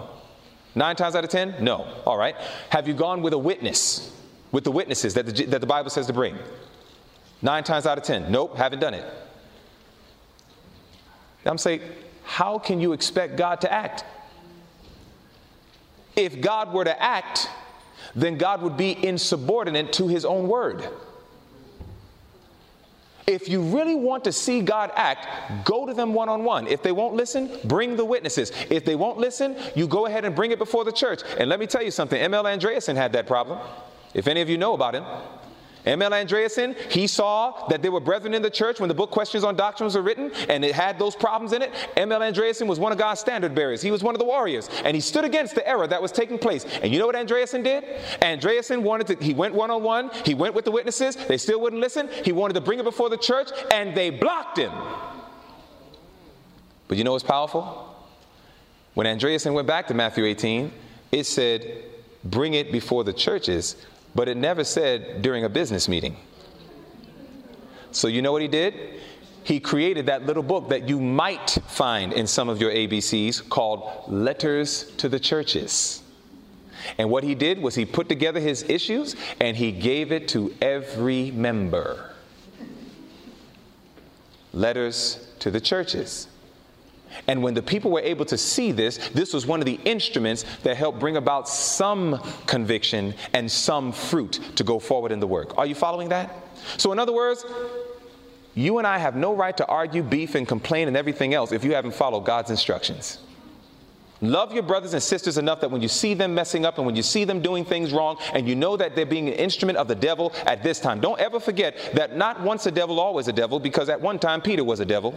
Nine 0.74 0.96
times 0.96 1.14
out 1.14 1.24
of 1.24 1.30
ten? 1.30 1.54
No. 1.62 1.86
All 2.04 2.18
right. 2.18 2.34
Have 2.70 2.88
you 2.88 2.94
gone 2.94 3.22
with 3.22 3.32
a 3.32 3.38
witness? 3.38 4.12
With 4.50 4.64
the 4.64 4.72
witnesses 4.72 5.14
that 5.14 5.26
the, 5.26 5.46
that 5.46 5.60
the 5.60 5.66
Bible 5.66 5.90
says 5.90 6.06
to 6.08 6.12
bring? 6.12 6.36
Nine 7.42 7.64
times 7.64 7.86
out 7.86 7.96
of 7.96 8.04
ten? 8.04 8.30
Nope, 8.30 8.56
haven't 8.56 8.80
done 8.80 8.94
it. 8.94 9.04
I'm 11.46 11.58
saying, 11.58 11.82
how 12.22 12.58
can 12.58 12.80
you 12.80 12.92
expect 12.92 13.36
God 13.36 13.60
to 13.60 13.72
act? 13.72 14.04
If 16.16 16.40
God 16.40 16.72
were 16.72 16.84
to 16.84 17.02
act, 17.02 17.48
then 18.14 18.38
God 18.38 18.62
would 18.62 18.76
be 18.76 19.04
insubordinate 19.04 19.92
to 19.94 20.08
his 20.08 20.24
own 20.24 20.48
word. 20.48 20.88
If 23.26 23.48
you 23.48 23.62
really 23.62 23.94
want 23.94 24.24
to 24.24 24.32
see 24.32 24.60
God 24.60 24.90
act, 24.94 25.64
go 25.64 25.86
to 25.86 25.94
them 25.94 26.12
one 26.12 26.28
on 26.28 26.44
one. 26.44 26.66
If 26.66 26.82
they 26.82 26.92
won't 26.92 27.14
listen, 27.14 27.50
bring 27.64 27.96
the 27.96 28.04
witnesses. 28.04 28.52
If 28.68 28.84
they 28.84 28.96
won't 28.96 29.18
listen, 29.18 29.56
you 29.74 29.88
go 29.88 30.06
ahead 30.06 30.26
and 30.26 30.36
bring 30.36 30.50
it 30.50 30.58
before 30.58 30.84
the 30.84 30.92
church. 30.92 31.22
And 31.38 31.48
let 31.48 31.58
me 31.58 31.66
tell 31.66 31.82
you 31.82 31.90
something 31.90 32.20
M.L. 32.20 32.44
Andreasen 32.44 32.96
had 32.96 33.12
that 33.14 33.26
problem. 33.26 33.58
If 34.12 34.28
any 34.28 34.42
of 34.42 34.50
you 34.50 34.58
know 34.58 34.74
about 34.74 34.94
him, 34.94 35.04
M.L. 35.86 36.12
Andreasen, 36.12 36.74
he 36.90 37.06
saw 37.06 37.66
that 37.68 37.82
there 37.82 37.92
were 37.92 38.00
brethren 38.00 38.32
in 38.32 38.42
the 38.42 38.50
church 38.50 38.80
when 38.80 38.88
the 38.88 38.94
book 38.94 39.10
Questions 39.10 39.44
on 39.44 39.54
Doctrines 39.54 39.94
were 39.94 40.02
written, 40.02 40.30
and 40.48 40.64
it 40.64 40.74
had 40.74 40.98
those 40.98 41.14
problems 41.14 41.52
in 41.52 41.62
it. 41.62 41.72
M.L. 41.96 42.20
Andreasen 42.20 42.66
was 42.66 42.78
one 42.78 42.90
of 42.92 42.98
God's 42.98 43.20
standard 43.20 43.54
bearers. 43.54 43.82
He 43.82 43.90
was 43.90 44.02
one 44.02 44.14
of 44.14 44.18
the 44.18 44.24
warriors, 44.24 44.68
and 44.84 44.94
he 44.94 45.00
stood 45.00 45.24
against 45.24 45.54
the 45.54 45.66
error 45.68 45.86
that 45.86 46.00
was 46.00 46.10
taking 46.10 46.38
place. 46.38 46.64
And 46.82 46.92
you 46.92 46.98
know 46.98 47.06
what 47.06 47.16
Andreasen 47.16 47.62
did? 47.62 47.84
Andreasen 48.22 48.82
wanted 48.82 49.06
to, 49.08 49.24
he 49.24 49.34
went 49.34 49.54
one 49.54 49.70
on 49.70 49.82
one, 49.82 50.10
he 50.24 50.34
went 50.34 50.54
with 50.54 50.64
the 50.64 50.70
witnesses, 50.70 51.16
they 51.16 51.36
still 51.36 51.60
wouldn't 51.60 51.82
listen. 51.82 52.08
He 52.24 52.32
wanted 52.32 52.54
to 52.54 52.60
bring 52.60 52.78
it 52.78 52.84
before 52.84 53.10
the 53.10 53.18
church, 53.18 53.50
and 53.70 53.94
they 53.94 54.10
blocked 54.10 54.58
him. 54.58 54.72
But 56.88 56.98
you 56.98 57.04
know 57.04 57.12
what's 57.12 57.24
powerful? 57.24 57.94
When 58.94 59.06
Andreasen 59.06 59.52
went 59.52 59.66
back 59.66 59.88
to 59.88 59.94
Matthew 59.94 60.24
18, 60.24 60.72
it 61.12 61.24
said, 61.24 61.84
bring 62.24 62.54
it 62.54 62.72
before 62.72 63.04
the 63.04 63.12
churches 63.12 63.76
but 64.14 64.28
it 64.28 64.36
never 64.36 64.64
said 64.64 65.22
during 65.22 65.44
a 65.44 65.48
business 65.48 65.88
meeting. 65.88 66.16
So, 67.90 68.08
you 68.08 68.22
know 68.22 68.32
what 68.32 68.42
he 68.42 68.48
did? 68.48 68.74
He 69.44 69.60
created 69.60 70.06
that 70.06 70.24
little 70.24 70.42
book 70.42 70.70
that 70.70 70.88
you 70.88 70.98
might 71.00 71.58
find 71.68 72.12
in 72.12 72.26
some 72.26 72.48
of 72.48 72.60
your 72.60 72.70
ABCs 72.70 73.48
called 73.48 74.04
Letters 74.08 74.90
to 74.96 75.08
the 75.08 75.20
Churches. 75.20 76.02
And 76.98 77.10
what 77.10 77.24
he 77.24 77.34
did 77.34 77.60
was 77.60 77.74
he 77.74 77.84
put 77.84 78.08
together 78.08 78.40
his 78.40 78.62
issues 78.68 79.16
and 79.40 79.56
he 79.56 79.72
gave 79.72 80.12
it 80.12 80.28
to 80.28 80.54
every 80.60 81.30
member. 81.30 82.10
Letters 84.52 85.28
to 85.40 85.50
the 85.50 85.60
churches. 85.60 86.28
And 87.28 87.42
when 87.42 87.54
the 87.54 87.62
people 87.62 87.90
were 87.90 88.00
able 88.00 88.24
to 88.26 88.38
see 88.38 88.72
this, 88.72 88.98
this 89.08 89.32
was 89.32 89.46
one 89.46 89.60
of 89.60 89.66
the 89.66 89.80
instruments 89.84 90.44
that 90.62 90.76
helped 90.76 90.98
bring 90.98 91.16
about 91.16 91.48
some 91.48 92.20
conviction 92.46 93.14
and 93.32 93.50
some 93.50 93.92
fruit 93.92 94.40
to 94.56 94.64
go 94.64 94.78
forward 94.78 95.12
in 95.12 95.20
the 95.20 95.26
work. 95.26 95.56
Are 95.58 95.66
you 95.66 95.74
following 95.74 96.08
that? 96.10 96.30
So, 96.76 96.92
in 96.92 96.98
other 96.98 97.12
words, 97.12 97.44
you 98.54 98.78
and 98.78 98.86
I 98.86 98.98
have 98.98 99.16
no 99.16 99.34
right 99.34 99.56
to 99.56 99.66
argue, 99.66 100.02
beef, 100.02 100.34
and 100.34 100.46
complain 100.46 100.88
and 100.88 100.96
everything 100.96 101.34
else 101.34 101.52
if 101.52 101.64
you 101.64 101.74
haven't 101.74 101.94
followed 101.94 102.24
God's 102.24 102.50
instructions. 102.50 103.18
Love 104.20 104.54
your 104.54 104.62
brothers 104.62 104.94
and 104.94 105.02
sisters 105.02 105.36
enough 105.38 105.60
that 105.60 105.70
when 105.70 105.82
you 105.82 105.88
see 105.88 106.14
them 106.14 106.34
messing 106.34 106.64
up 106.64 106.78
and 106.78 106.86
when 106.86 106.94
you 106.94 107.02
see 107.02 107.24
them 107.24 107.42
doing 107.42 107.64
things 107.64 107.92
wrong 107.92 108.16
and 108.32 108.48
you 108.48 108.54
know 108.54 108.76
that 108.76 108.94
they're 108.94 109.04
being 109.04 109.28
an 109.28 109.34
instrument 109.34 109.76
of 109.76 109.88
the 109.88 109.94
devil 109.94 110.32
at 110.46 110.62
this 110.62 110.80
time, 110.80 111.00
don't 111.00 111.20
ever 111.20 111.40
forget 111.40 111.76
that 111.94 112.16
not 112.16 112.40
once 112.40 112.64
a 112.66 112.70
devil, 112.70 113.00
always 113.00 113.28
a 113.28 113.32
devil, 113.32 113.58
because 113.58 113.88
at 113.88 114.00
one 114.00 114.18
time 114.18 114.40
Peter 114.40 114.64
was 114.64 114.80
a 114.80 114.84
devil. 114.84 115.12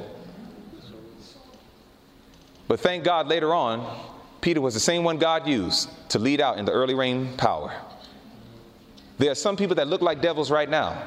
But 2.68 2.80
thank 2.80 3.04
God 3.04 3.28
later 3.28 3.54
on, 3.54 3.86
Peter 4.42 4.62
was 4.62 4.74
the 4.74 4.80
same 4.80 5.04
one 5.04 5.18
God 5.18 5.48
used 5.48 5.90
to 6.10 6.20
lead 6.20 6.42
out 6.42 6.58
in 6.58 6.66
the 6.66 6.72
early 6.72 6.94
rain 6.94 7.36
power. 7.38 7.74
There 9.18 9.32
are 9.32 9.36
some 9.36 9.56
people 9.58 9.76
that 9.76 9.88
look 9.88 10.02
like 10.02 10.22
devils 10.22 10.52
right 10.52 10.70
now. 10.70 11.02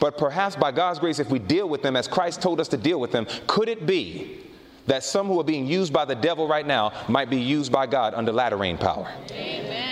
But 0.00 0.16
perhaps 0.16 0.56
by 0.56 0.72
God's 0.72 0.98
grace, 0.98 1.18
if 1.18 1.28
we 1.28 1.38
deal 1.38 1.68
with 1.68 1.82
them 1.82 1.94
as 1.94 2.08
Christ 2.08 2.40
told 2.40 2.58
us 2.58 2.68
to 2.68 2.76
deal 2.76 2.98
with 2.98 3.12
them, 3.12 3.26
could 3.46 3.68
it 3.68 3.86
be 3.86 4.40
that 4.86 5.04
some 5.04 5.26
who 5.26 5.38
are 5.38 5.44
being 5.44 5.66
used 5.66 5.92
by 5.92 6.04
the 6.06 6.14
devil 6.14 6.48
right 6.48 6.66
now 6.66 6.92
might 7.08 7.28
be 7.28 7.36
used 7.36 7.70
by 7.70 7.86
God 7.86 8.14
under 8.14 8.32
latter 8.32 8.56
rain 8.56 8.78
power? 8.78 9.12
Amen. 9.30 9.89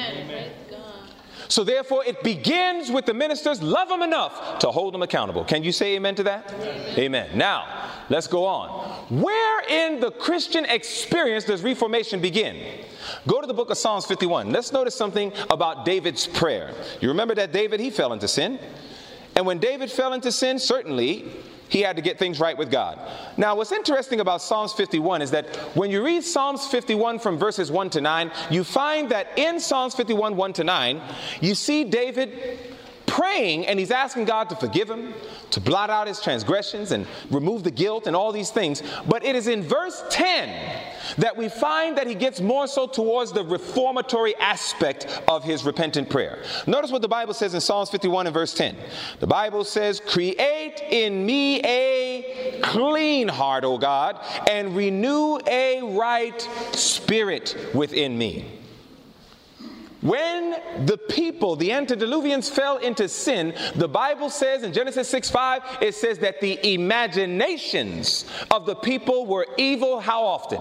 So 1.48 1.64
therefore, 1.64 2.04
it 2.04 2.22
begins 2.22 2.90
with 2.90 3.06
the 3.06 3.14
ministers. 3.14 3.62
Love 3.62 3.88
them 3.88 4.02
enough 4.02 4.58
to 4.60 4.70
hold 4.70 4.94
them 4.94 5.02
accountable. 5.02 5.44
Can 5.44 5.64
you 5.64 5.72
say 5.72 5.96
amen 5.96 6.14
to 6.16 6.22
that? 6.24 6.52
Amen. 6.52 6.98
amen. 6.98 7.38
Now, 7.38 7.90
let's 8.10 8.26
go 8.26 8.44
on. 8.44 8.68
Where 9.08 9.62
in 9.68 9.98
the 10.00 10.10
Christian 10.10 10.66
experience 10.66 11.44
does 11.44 11.62
reformation 11.62 12.20
begin? 12.20 12.84
Go 13.26 13.40
to 13.40 13.46
the 13.46 13.54
book 13.54 13.70
of 13.70 13.78
Psalms 13.78 14.04
51. 14.04 14.52
Let's 14.52 14.72
notice 14.72 14.94
something 14.94 15.32
about 15.48 15.86
David's 15.86 16.26
prayer. 16.26 16.74
You 17.00 17.08
remember 17.08 17.34
that 17.36 17.52
David, 17.52 17.80
he 17.80 17.90
fell 17.90 18.12
into 18.12 18.28
sin. 18.28 18.58
And 19.34 19.46
when 19.46 19.58
David 19.58 19.90
fell 19.90 20.12
into 20.12 20.32
sin, 20.32 20.58
certainly 20.58 21.32
he 21.68 21.80
had 21.82 21.96
to 21.96 22.02
get 22.02 22.18
things 22.18 22.40
right 22.40 22.56
with 22.56 22.70
God. 22.70 22.98
Now, 23.36 23.54
what's 23.56 23.72
interesting 23.72 24.20
about 24.20 24.42
Psalms 24.42 24.72
51 24.72 25.22
is 25.22 25.30
that 25.30 25.56
when 25.76 25.90
you 25.90 26.04
read 26.04 26.24
Psalms 26.24 26.66
51 26.66 27.18
from 27.18 27.38
verses 27.38 27.70
1 27.70 27.90
to 27.90 28.00
9, 28.00 28.32
you 28.50 28.64
find 28.64 29.10
that 29.10 29.38
in 29.38 29.60
Psalms 29.60 29.94
51, 29.94 30.36
1 30.36 30.52
to 30.54 30.64
9, 30.64 31.00
you 31.40 31.54
see 31.54 31.84
David 31.84 32.76
praying 33.08 33.66
and 33.66 33.78
he's 33.78 33.90
asking 33.90 34.26
God 34.26 34.48
to 34.50 34.56
forgive 34.56 34.88
him, 34.88 35.14
to 35.50 35.60
blot 35.60 35.90
out 35.90 36.06
his 36.06 36.20
transgressions 36.20 36.92
and 36.92 37.06
remove 37.30 37.64
the 37.64 37.70
guilt 37.70 38.06
and 38.06 38.14
all 38.14 38.30
these 38.30 38.50
things. 38.50 38.82
But 39.08 39.24
it 39.24 39.34
is 39.34 39.48
in 39.48 39.62
verse 39.62 40.04
10 40.10 40.84
that 41.16 41.36
we 41.36 41.48
find 41.48 41.96
that 41.96 42.06
he 42.06 42.14
gets 42.14 42.40
more 42.40 42.66
so 42.66 42.86
towards 42.86 43.32
the 43.32 43.44
reformatory 43.44 44.36
aspect 44.36 45.22
of 45.26 45.42
his 45.42 45.64
repentant 45.64 46.10
prayer. 46.10 46.42
Notice 46.66 46.92
what 46.92 47.02
the 47.02 47.08
Bible 47.08 47.34
says 47.34 47.54
in 47.54 47.60
Psalms 47.60 47.90
51 47.90 48.26
and 48.26 48.34
verse 48.34 48.54
10. 48.54 48.76
The 49.20 49.26
Bible 49.26 49.64
says, 49.64 50.00
Create 50.00 50.80
in 50.90 51.24
me 51.24 51.60
a 51.64 52.60
clean 52.62 53.28
heart, 53.28 53.64
O 53.64 53.78
God, 53.78 54.22
and 54.48 54.76
renew 54.76 55.38
a 55.46 55.80
right 55.82 56.40
spirit 56.72 57.56
within 57.74 58.16
me. 58.16 58.58
When 60.00 60.86
the 60.86 60.96
people, 60.96 61.56
the 61.56 61.70
antediluvians, 61.70 62.48
fell 62.48 62.76
into 62.76 63.08
sin, 63.08 63.52
the 63.74 63.88
Bible 63.88 64.30
says 64.30 64.62
in 64.62 64.72
Genesis 64.72 65.08
6 65.08 65.28
5, 65.28 65.62
it 65.80 65.94
says 65.94 66.18
that 66.20 66.40
the 66.40 66.74
imaginations 66.74 68.24
of 68.52 68.64
the 68.64 68.76
people 68.76 69.26
were 69.26 69.46
evil 69.56 69.98
how 69.98 70.22
often? 70.22 70.60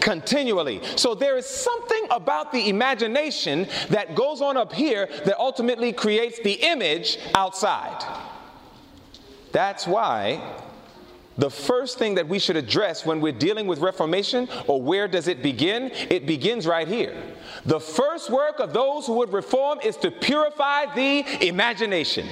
Continually. 0.00 0.80
So 0.96 1.14
there 1.14 1.36
is 1.36 1.46
something 1.46 2.06
about 2.10 2.50
the 2.50 2.68
imagination 2.68 3.68
that 3.90 4.16
goes 4.16 4.40
on 4.40 4.56
up 4.56 4.72
here 4.72 5.08
that 5.24 5.38
ultimately 5.38 5.92
creates 5.92 6.40
the 6.40 6.54
image 6.54 7.18
outside. 7.34 8.04
That's 9.52 9.86
why 9.86 10.42
the 11.36 11.50
first 11.50 11.98
thing 11.98 12.14
that 12.14 12.28
we 12.28 12.38
should 12.38 12.56
address 12.56 13.04
when 13.04 13.20
we're 13.20 13.32
dealing 13.32 13.66
with 13.66 13.80
reformation, 13.80 14.48
or 14.66 14.80
where 14.80 15.08
does 15.08 15.28
it 15.28 15.42
begin? 15.42 15.90
It 16.10 16.26
begins 16.26 16.66
right 16.66 16.86
here. 16.86 17.14
The 17.66 17.80
first 17.80 18.30
work 18.30 18.60
of 18.60 18.72
those 18.72 19.06
who 19.06 19.14
would 19.14 19.32
reform 19.32 19.80
is 19.82 19.96
to 19.98 20.10
purify 20.10 20.94
the 20.94 21.46
imagination. 21.46 22.28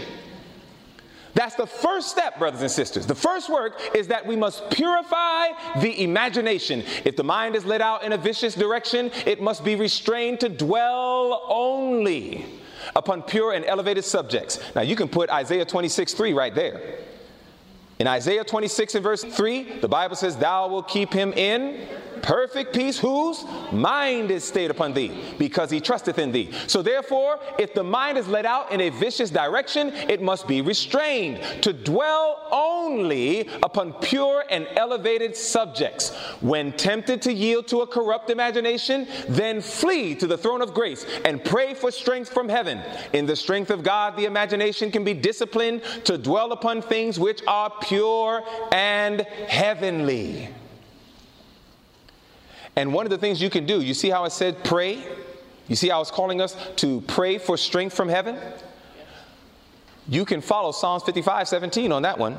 That's 1.35 1.55
the 1.55 1.67
first 1.67 2.09
step, 2.09 2.39
brothers 2.39 2.61
and 2.61 2.71
sisters. 2.71 3.07
The 3.07 3.15
first 3.15 3.49
work 3.49 3.81
is 3.95 4.09
that 4.09 4.27
we 4.27 4.37
must 4.37 4.71
purify 4.71 5.49
the 5.81 6.03
imagination. 6.03 6.85
If 7.05 7.17
the 7.17 7.25
mind 7.25 7.57
is 7.57 7.65
led 7.65 7.81
out 7.81 8.05
in 8.05 8.13
a 8.13 8.19
vicious 8.19 8.55
direction, 8.55 9.11
it 9.25 9.41
must 9.41 9.65
be 9.65 9.75
restrained 9.75 10.41
to 10.41 10.51
dwell 10.51 11.43
only 11.49 12.45
upon 12.95 13.23
pure 13.23 13.53
and 13.53 13.65
elevated 13.65 14.05
subjects. 14.05 14.61
Now, 14.75 14.83
you 14.83 14.95
can 14.95 15.09
put 15.09 15.31
Isaiah 15.31 15.65
26 15.65 16.13
3 16.13 16.35
right 16.35 16.55
there. 16.55 16.99
In 18.03 18.09
Isaiah 18.09 18.43
26 18.43 18.97
and 18.97 19.05
verse 19.05 19.23
3, 19.23 19.79
the 19.79 19.87
Bible 19.87 20.17
says, 20.17 20.37
Thou 20.37 20.67
will 20.67 20.83
keep 20.83 21.13
him 21.13 21.33
in 21.35 21.87
perfect 22.23 22.75
peace, 22.75 22.99
whose 22.99 23.45
mind 23.73 24.31
is 24.31 24.45
stayed 24.45 24.71
upon 24.71 24.95
thee, 24.95 25.35
because 25.39 25.71
he 25.71 25.81
trusteth 25.81 26.19
in 26.19 26.33
thee. 26.33 26.51
So 26.67 26.83
therefore, 26.83 27.39
if 27.59 27.75
the 27.75 27.85
mind 27.85 28.17
is 28.17 28.29
led 28.29 28.47
out 28.47 28.71
in 28.73 28.81
a 28.81 28.91
vicious 28.91 29.31
direction, 29.31 29.89
it 29.93 30.23
must 30.23 30.47
be 30.47 30.63
restrained 30.63 31.43
to 31.63 31.73
dwell 31.73 32.49
only 32.51 33.49
upon 33.63 33.93
pure 33.95 34.45
and 34.51 34.67
elevated 34.77 35.37
subjects. 35.37 36.11
When 36.41 36.73
tempted 36.73 37.23
to 37.23 37.33
yield 37.33 37.67
to 37.69 37.81
a 37.81 37.87
corrupt 37.87 38.31
imagination, 38.31 39.07
then 39.29 39.61
flee 39.61 40.15
to 40.17 40.27
the 40.27 40.39
throne 40.39 40.63
of 40.63 40.75
grace 40.75 41.05
and 41.25 41.45
pray 41.45 41.75
for 41.75 41.91
strength 41.91 42.33
from 42.33 42.49
heaven. 42.49 42.81
In 43.13 43.27
the 43.27 43.37
strength 43.37 43.71
of 43.71 43.83
God, 43.83 44.17
the 44.17 44.27
imagination 44.27 44.91
can 44.91 45.05
be 45.05 45.15
disciplined 45.15 45.83
to 46.05 46.19
dwell 46.19 46.53
upon 46.53 46.83
things 46.83 47.19
which 47.19 47.43
are 47.47 47.73
pure 47.83 48.43
and 48.73 49.23
heavenly. 49.23 50.49
And 52.77 52.93
one 52.95 53.07
of 53.07 53.11
the 53.11 53.19
things 53.19 53.43
you 53.43 53.51
can 53.51 53.67
do, 53.67 53.81
you 53.81 53.95
see 53.95 54.11
how 54.11 54.25
I 54.25 54.29
said 54.29 54.65
pray? 54.65 55.05
You 55.69 55.77
see 55.77 55.89
how 55.89 56.01
it's 56.01 56.11
calling 56.11 56.41
us 56.41 56.57
to 56.77 57.01
pray 57.03 57.39
for 57.39 57.57
strength 57.57 57.95
from 57.95 58.09
heaven? 58.09 58.39
You 60.09 60.25
can 60.25 60.41
follow 60.41 60.73
Psalms 60.73 61.03
55 61.05 61.49
17 61.49 61.93
on 61.93 62.03
that 62.03 62.19
one. 62.19 62.37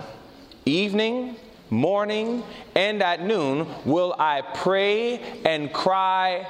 Evening, 0.66 1.36
morning, 1.70 2.44
and 2.76 3.02
at 3.02 3.24
noon 3.24 3.68
will 3.86 4.16
I 4.18 4.42
pray 4.42 5.22
and 5.46 5.72
cry 5.72 6.48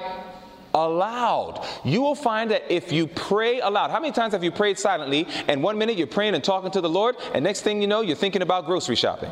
aloud. 0.74 1.64
You 1.84 2.02
will 2.02 2.16
find 2.16 2.50
that 2.50 2.64
if 2.68 2.90
you 2.90 3.06
pray 3.06 3.60
aloud, 3.60 3.90
how 3.90 4.00
many 4.00 4.12
times 4.12 4.32
have 4.32 4.42
you 4.42 4.50
prayed 4.50 4.78
silently 4.78 5.28
and 5.46 5.62
one 5.62 5.78
minute 5.78 5.96
you're 5.96 6.06
praying 6.06 6.34
and 6.34 6.42
talking 6.42 6.70
to 6.72 6.80
the 6.80 6.88
Lord, 6.88 7.16
and 7.32 7.44
next 7.44 7.62
thing 7.62 7.80
you 7.80 7.86
know, 7.86 8.00
you're 8.00 8.16
thinking 8.16 8.42
about 8.42 8.66
grocery 8.66 8.96
shopping? 8.96 9.30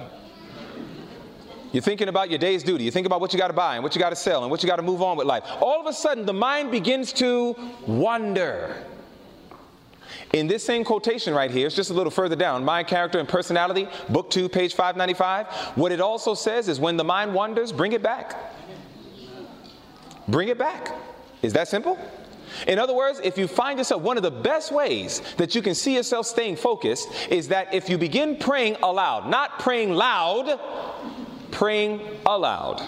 You're 1.72 1.82
thinking 1.82 2.08
about 2.08 2.28
your 2.28 2.38
day's 2.38 2.62
duty. 2.62 2.84
You 2.84 2.90
think 2.90 3.06
about 3.06 3.20
what 3.20 3.32
you 3.32 3.38
got 3.38 3.48
to 3.48 3.54
buy 3.54 3.74
and 3.74 3.82
what 3.82 3.94
you 3.94 3.98
got 3.98 4.10
to 4.10 4.16
sell 4.16 4.42
and 4.42 4.50
what 4.50 4.62
you 4.62 4.68
got 4.68 4.76
to 4.76 4.82
move 4.82 5.02
on 5.02 5.16
with 5.16 5.26
life. 5.26 5.44
All 5.60 5.80
of 5.80 5.86
a 5.86 5.92
sudden, 5.92 6.26
the 6.26 6.32
mind 6.32 6.70
begins 6.70 7.12
to 7.14 7.56
wander. 7.86 8.84
In 10.34 10.46
this 10.46 10.64
same 10.64 10.84
quotation 10.84 11.34
right 11.34 11.50
here, 11.50 11.66
it's 11.66 11.76
just 11.76 11.90
a 11.90 11.94
little 11.94 12.10
further 12.10 12.36
down, 12.36 12.64
Mind, 12.64 12.86
Character, 12.86 13.18
and 13.18 13.28
Personality, 13.28 13.88
Book 14.08 14.30
2, 14.30 14.48
page 14.48 14.74
595. 14.74 15.46
What 15.76 15.92
it 15.92 16.00
also 16.00 16.34
says 16.34 16.68
is 16.68 16.78
when 16.78 16.96
the 16.96 17.04
mind 17.04 17.34
wanders, 17.34 17.72
bring 17.72 17.92
it 17.92 18.02
back. 18.02 18.36
Bring 20.28 20.48
it 20.48 20.58
back. 20.58 20.90
Is 21.42 21.52
that 21.54 21.68
simple? 21.68 21.98
In 22.66 22.78
other 22.78 22.94
words, 22.94 23.20
if 23.24 23.38
you 23.38 23.48
find 23.48 23.78
yourself, 23.78 24.02
one 24.02 24.16
of 24.16 24.22
the 24.22 24.30
best 24.30 24.72
ways 24.72 25.22
that 25.36 25.54
you 25.54 25.62
can 25.62 25.74
see 25.74 25.94
yourself 25.96 26.26
staying 26.26 26.56
focused 26.56 27.08
is 27.30 27.48
that 27.48 27.72
if 27.72 27.88
you 27.88 27.98
begin 27.98 28.36
praying 28.36 28.76
aloud, 28.82 29.28
not 29.28 29.58
praying 29.58 29.92
loud, 29.92 30.60
praying 31.62 32.00
aloud. 32.26 32.82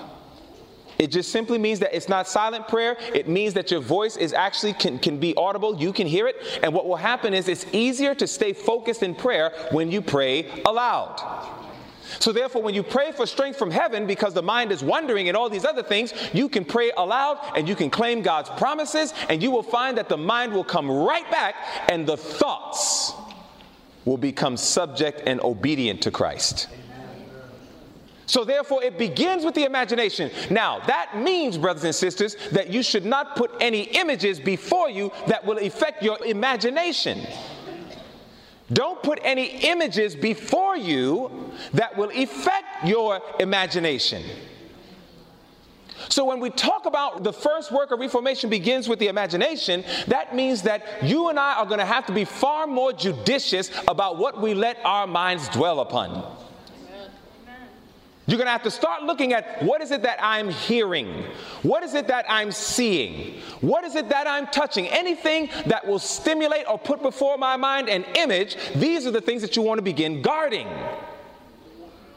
It 0.99 1.13
just 1.13 1.31
simply 1.31 1.59
means 1.59 1.79
that 1.79 1.95
it's 1.95 2.09
not 2.09 2.27
silent 2.27 2.67
prayer. 2.67 2.97
It 3.15 3.29
means 3.29 3.55
that 3.55 3.71
your 3.71 3.79
voice 3.79 4.17
is 4.17 4.33
actually 4.33 4.73
can, 4.73 4.99
can 4.99 5.21
be 5.21 5.33
audible. 5.37 5.81
You 5.81 5.93
can 5.93 6.09
hear 6.09 6.27
it. 6.27 6.35
And 6.61 6.75
what 6.75 6.85
will 6.85 6.97
happen 6.97 7.35
is 7.35 7.47
it's 7.47 7.67
easier 7.71 8.17
to 8.17 8.27
stay 8.27 8.53
focused 8.53 9.05
in 9.05 9.15
prayer 9.15 9.53
when 9.71 9.93
you 9.93 10.03
pray 10.03 10.51
aloud. 10.67 11.23
So, 12.19 12.33
therefore, 12.33 12.63
when 12.63 12.75
you 12.75 12.83
pray 12.83 13.13
for 13.13 13.27
strength 13.27 13.61
from 13.61 13.71
heaven 13.71 14.09
because 14.09 14.35
the 14.35 14.43
mind 14.43 14.73
is 14.73 14.83
wandering 14.83 15.29
and 15.29 15.37
all 15.37 15.49
these 15.49 15.65
other 15.65 15.85
things, 15.85 16.13
you 16.33 16.49
can 16.49 16.65
pray 16.65 16.91
aloud 16.97 17.39
and 17.55 17.69
you 17.69 17.77
can 17.77 17.91
claim 17.91 18.23
God's 18.23 18.51
promises, 18.51 19.15
and 19.29 19.41
you 19.41 19.53
will 19.53 19.63
find 19.63 19.97
that 19.99 20.09
the 20.09 20.17
mind 20.17 20.53
will 20.53 20.65
come 20.65 20.91
right 20.91 21.31
back 21.31 21.55
and 21.89 22.09
the 22.09 22.17
thoughts 22.17 23.13
will 24.05 24.19
become 24.19 24.57
subject 24.57 25.23
and 25.27 25.41
obedient 25.43 26.03
to 26.03 26.11
Christ. 26.11 26.67
So, 28.27 28.45
therefore, 28.45 28.83
it 28.83 28.97
begins 28.97 29.45
with 29.45 29.55
the 29.55 29.65
imagination. 29.65 30.31
Now, 30.51 30.81
that 30.87 31.19
means, 31.19 31.59
brothers 31.59 31.85
and 31.85 31.95
sisters, 31.95 32.37
that 32.53 32.71
you 32.71 32.83
should 32.83 33.05
not 33.05 33.37
put 33.37 33.51
any 33.61 33.83
images 33.83 34.41
before 34.41 34.89
you 34.89 35.13
that 35.27 35.45
will 35.45 35.59
affect 35.59 36.03
your 36.03 36.25
imagination. 36.25 37.27
Don't 38.73 39.03
put 39.03 39.21
any 39.23 39.59
images 39.69 40.17
before 40.17 40.77
you 40.77 41.53
that 41.75 41.97
will 41.97 42.11
affect 42.11 42.87
your 42.87 43.21
imagination. 43.39 44.23
So, 46.09 46.25
when 46.25 46.41
we 46.41 46.51
talk 46.51 46.87
about 46.87 47.25
the 47.25 47.33
first 47.33 47.71
work 47.73 47.91
of 47.91 47.99
reformation 47.99 48.51
begins 48.51 48.89
with 48.89 48.99
the 48.99 49.09
imagination, 49.09 49.85
that 50.09 50.35
means 50.35 50.63
that 50.63 51.03
you 51.03 51.29
and 51.29 51.39
I 51.39 51.55
are 51.55 51.67
going 51.67 51.79
to 51.79 51.87
have 51.87 52.07
to 52.07 52.13
be 52.13 52.25
far 52.25 52.67
more 52.67 52.93
judicious 52.93 53.71
about 53.87 54.19
what 54.19 54.41
we 54.41 54.55
let 54.55 54.79
our 54.85 55.07
minds 55.07 55.49
dwell 55.51 55.81
upon. 55.81 56.25
You're 58.27 58.39
going 58.39 58.47
to 58.47 58.53
have 58.53 58.63
to 58.63 58.71
start 58.71 59.03
looking 59.03 59.35
at 59.35 59.63
what 59.63 59.83
is 59.83 59.91
it 59.91 60.03
that 60.03 60.19
I'm 60.23 60.49
hearing? 60.49 61.25
What 61.63 61.83
is 61.83 61.95
it 61.95 62.07
that 62.07 62.25
I'm 62.29 62.53
seeing? 62.53 63.41
What 63.61 63.85
is 63.85 63.97
it 63.97 64.09
that 64.09 64.27
I'm 64.27 64.47
touching? 64.47 64.87
Anything 64.89 65.51
that 65.67 65.87
will 65.87 65.99
stimulate 65.99 66.67
or 66.67 66.79
put 66.79 67.03
before 67.03 67.37
my 67.37 67.57
mind 67.57 67.91
an 67.91 68.05
image, 68.15 68.57
these 68.75 69.07
are 69.07 69.11
the 69.11 69.21
things 69.21 69.43
that 69.43 69.57
you 69.57 69.63
want 69.63 69.79
to 69.79 69.83
begin 69.83 70.23
guarding. 70.23 70.69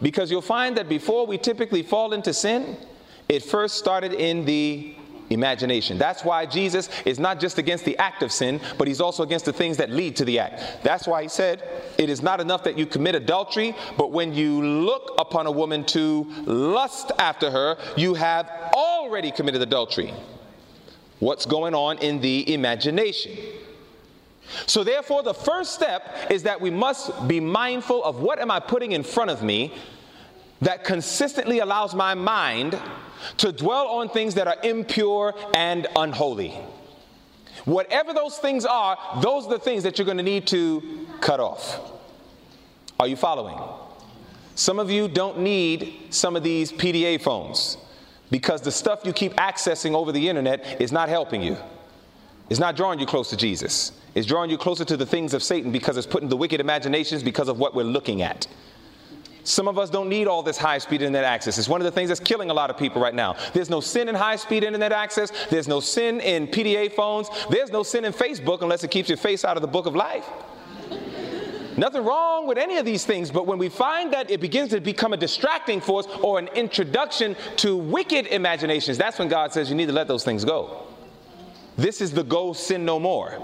Because 0.01 0.31
you'll 0.31 0.41
find 0.41 0.77
that 0.77 0.87
before 0.87 1.27
we 1.27 1.37
typically 1.37 1.83
fall 1.83 2.13
into 2.13 2.33
sin, 2.33 2.77
it 3.27 3.43
first 3.43 3.75
started 3.75 4.13
in 4.13 4.45
the 4.45 4.95
imagination. 5.29 5.97
That's 5.97 6.23
why 6.23 6.45
Jesus 6.45 6.89
is 7.05 7.19
not 7.19 7.39
just 7.39 7.57
against 7.57 7.85
the 7.85 7.97
act 7.97 8.23
of 8.23 8.31
sin, 8.31 8.59
but 8.77 8.87
he's 8.87 9.01
also 9.01 9.23
against 9.23 9.45
the 9.45 9.53
things 9.53 9.77
that 9.77 9.89
lead 9.89 10.15
to 10.17 10.25
the 10.25 10.39
act. 10.39 10.83
That's 10.83 11.07
why 11.07 11.23
he 11.23 11.29
said, 11.29 11.63
It 11.97 12.09
is 12.09 12.21
not 12.21 12.39
enough 12.39 12.63
that 12.63 12.77
you 12.77 12.85
commit 12.85 13.15
adultery, 13.15 13.75
but 13.97 14.11
when 14.11 14.33
you 14.33 14.61
look 14.63 15.13
upon 15.17 15.47
a 15.47 15.51
woman 15.51 15.83
to 15.85 16.25
lust 16.45 17.11
after 17.19 17.51
her, 17.51 17.77
you 17.95 18.13
have 18.13 18.49
already 18.73 19.31
committed 19.31 19.61
adultery. 19.61 20.13
What's 21.19 21.45
going 21.45 21.73
on 21.73 21.97
in 21.99 22.21
the 22.21 22.53
imagination? 22.53 23.35
So 24.65 24.83
therefore 24.83 25.23
the 25.23 25.33
first 25.33 25.73
step 25.73 26.15
is 26.29 26.43
that 26.43 26.61
we 26.61 26.69
must 26.69 27.27
be 27.27 27.39
mindful 27.39 28.03
of 28.03 28.21
what 28.21 28.39
am 28.39 28.51
I 28.51 28.59
putting 28.59 28.93
in 28.93 29.03
front 29.03 29.29
of 29.29 29.43
me 29.43 29.73
that 30.61 30.83
consistently 30.83 31.59
allows 31.59 31.93
my 31.93 32.13
mind 32.13 32.79
to 33.37 33.51
dwell 33.51 33.87
on 33.87 34.09
things 34.09 34.35
that 34.35 34.47
are 34.47 34.57
impure 34.63 35.33
and 35.53 35.87
unholy. 35.95 36.57
Whatever 37.65 38.13
those 38.13 38.37
things 38.37 38.65
are, 38.65 38.97
those 39.21 39.45
are 39.45 39.51
the 39.51 39.59
things 39.59 39.83
that 39.83 39.97
you're 39.97 40.05
going 40.05 40.17
to 40.17 40.23
need 40.23 40.47
to 40.47 41.07
cut 41.19 41.39
off. 41.39 41.79
Are 42.99 43.07
you 43.07 43.15
following? 43.15 43.59
Some 44.55 44.79
of 44.79 44.89
you 44.89 45.07
don't 45.07 45.39
need 45.39 46.07
some 46.09 46.35
of 46.35 46.43
these 46.43 46.71
PDA 46.71 47.21
phones 47.21 47.77
because 48.31 48.61
the 48.61 48.71
stuff 48.71 49.01
you 49.03 49.13
keep 49.13 49.33
accessing 49.33 49.93
over 49.93 50.11
the 50.11 50.29
internet 50.29 50.81
is 50.81 50.91
not 50.91 51.09
helping 51.09 51.41
you. 51.41 51.57
It's 52.49 52.59
not 52.59 52.75
drawing 52.75 52.99
you 52.99 53.05
close 53.05 53.29
to 53.29 53.37
Jesus. 53.37 53.91
It's 54.15 54.25
drawing 54.25 54.49
you 54.49 54.57
closer 54.57 54.85
to 54.85 54.97
the 54.97 55.05
things 55.05 55.33
of 55.33 55.43
Satan 55.43 55.71
because 55.71 55.97
it's 55.97 56.07
putting 56.07 56.29
the 56.29 56.37
wicked 56.37 56.59
imaginations 56.59 57.21
because 57.21 57.49
of 57.49 57.59
what 57.59 57.75
we're 57.75 57.83
looking 57.83 58.21
at. 58.21 58.47
Some 59.47 59.69
of 59.69 59.79
us 59.79 59.89
don't 59.89 60.09
need 60.09 60.27
all 60.27 60.43
this 60.43 60.57
high 60.57 60.77
speed 60.77 61.01
internet 61.01 61.23
access. 61.23 61.57
It's 61.57 61.69
one 61.69 61.79
of 61.79 61.85
the 61.85 61.91
things 61.91 62.09
that's 62.09 62.19
killing 62.19 62.49
a 62.49 62.53
lot 62.53 62.69
of 62.69 62.77
people 62.77 63.01
right 63.01 63.15
now. 63.15 63.37
There's 63.53 63.69
no 63.69 63.79
sin 63.79 64.09
in 64.09 64.13
high 64.15 64.35
speed 64.35 64.65
internet 64.65 64.91
access. 64.91 65.31
There's 65.49 65.69
no 65.69 65.79
sin 65.79 66.19
in 66.19 66.47
PDA 66.47 66.91
phones. 66.91 67.29
There's 67.49 67.71
no 67.71 67.81
sin 67.81 68.03
in 68.03 68.11
Facebook 68.11 68.61
unless 68.61 68.83
it 68.83 68.91
keeps 68.91 69.07
your 69.07 69.17
face 69.17 69.45
out 69.45 69.55
of 69.55 69.61
the 69.61 69.67
book 69.69 69.85
of 69.85 69.95
life. 69.95 70.27
Nothing 71.77 72.03
wrong 72.03 72.45
with 72.45 72.57
any 72.57 72.75
of 72.75 72.83
these 72.83 73.05
things, 73.05 73.31
but 73.31 73.47
when 73.47 73.57
we 73.57 73.69
find 73.69 74.11
that 74.11 74.29
it 74.29 74.41
begins 74.41 74.71
to 74.71 74.81
become 74.81 75.13
a 75.13 75.17
distracting 75.17 75.79
force 75.79 76.07
or 76.21 76.39
an 76.39 76.49
introduction 76.49 77.37
to 77.55 77.77
wicked 77.77 78.27
imaginations, 78.27 78.97
that's 78.97 79.17
when 79.17 79.29
God 79.29 79.53
says 79.53 79.69
you 79.69 79.77
need 79.77 79.85
to 79.85 79.93
let 79.93 80.09
those 80.09 80.25
things 80.25 80.43
go. 80.43 80.87
This 81.77 82.01
is 82.01 82.11
the 82.11 82.23
go 82.23 82.51
sin 82.51 82.83
no 82.83 82.99
more. 82.99 83.41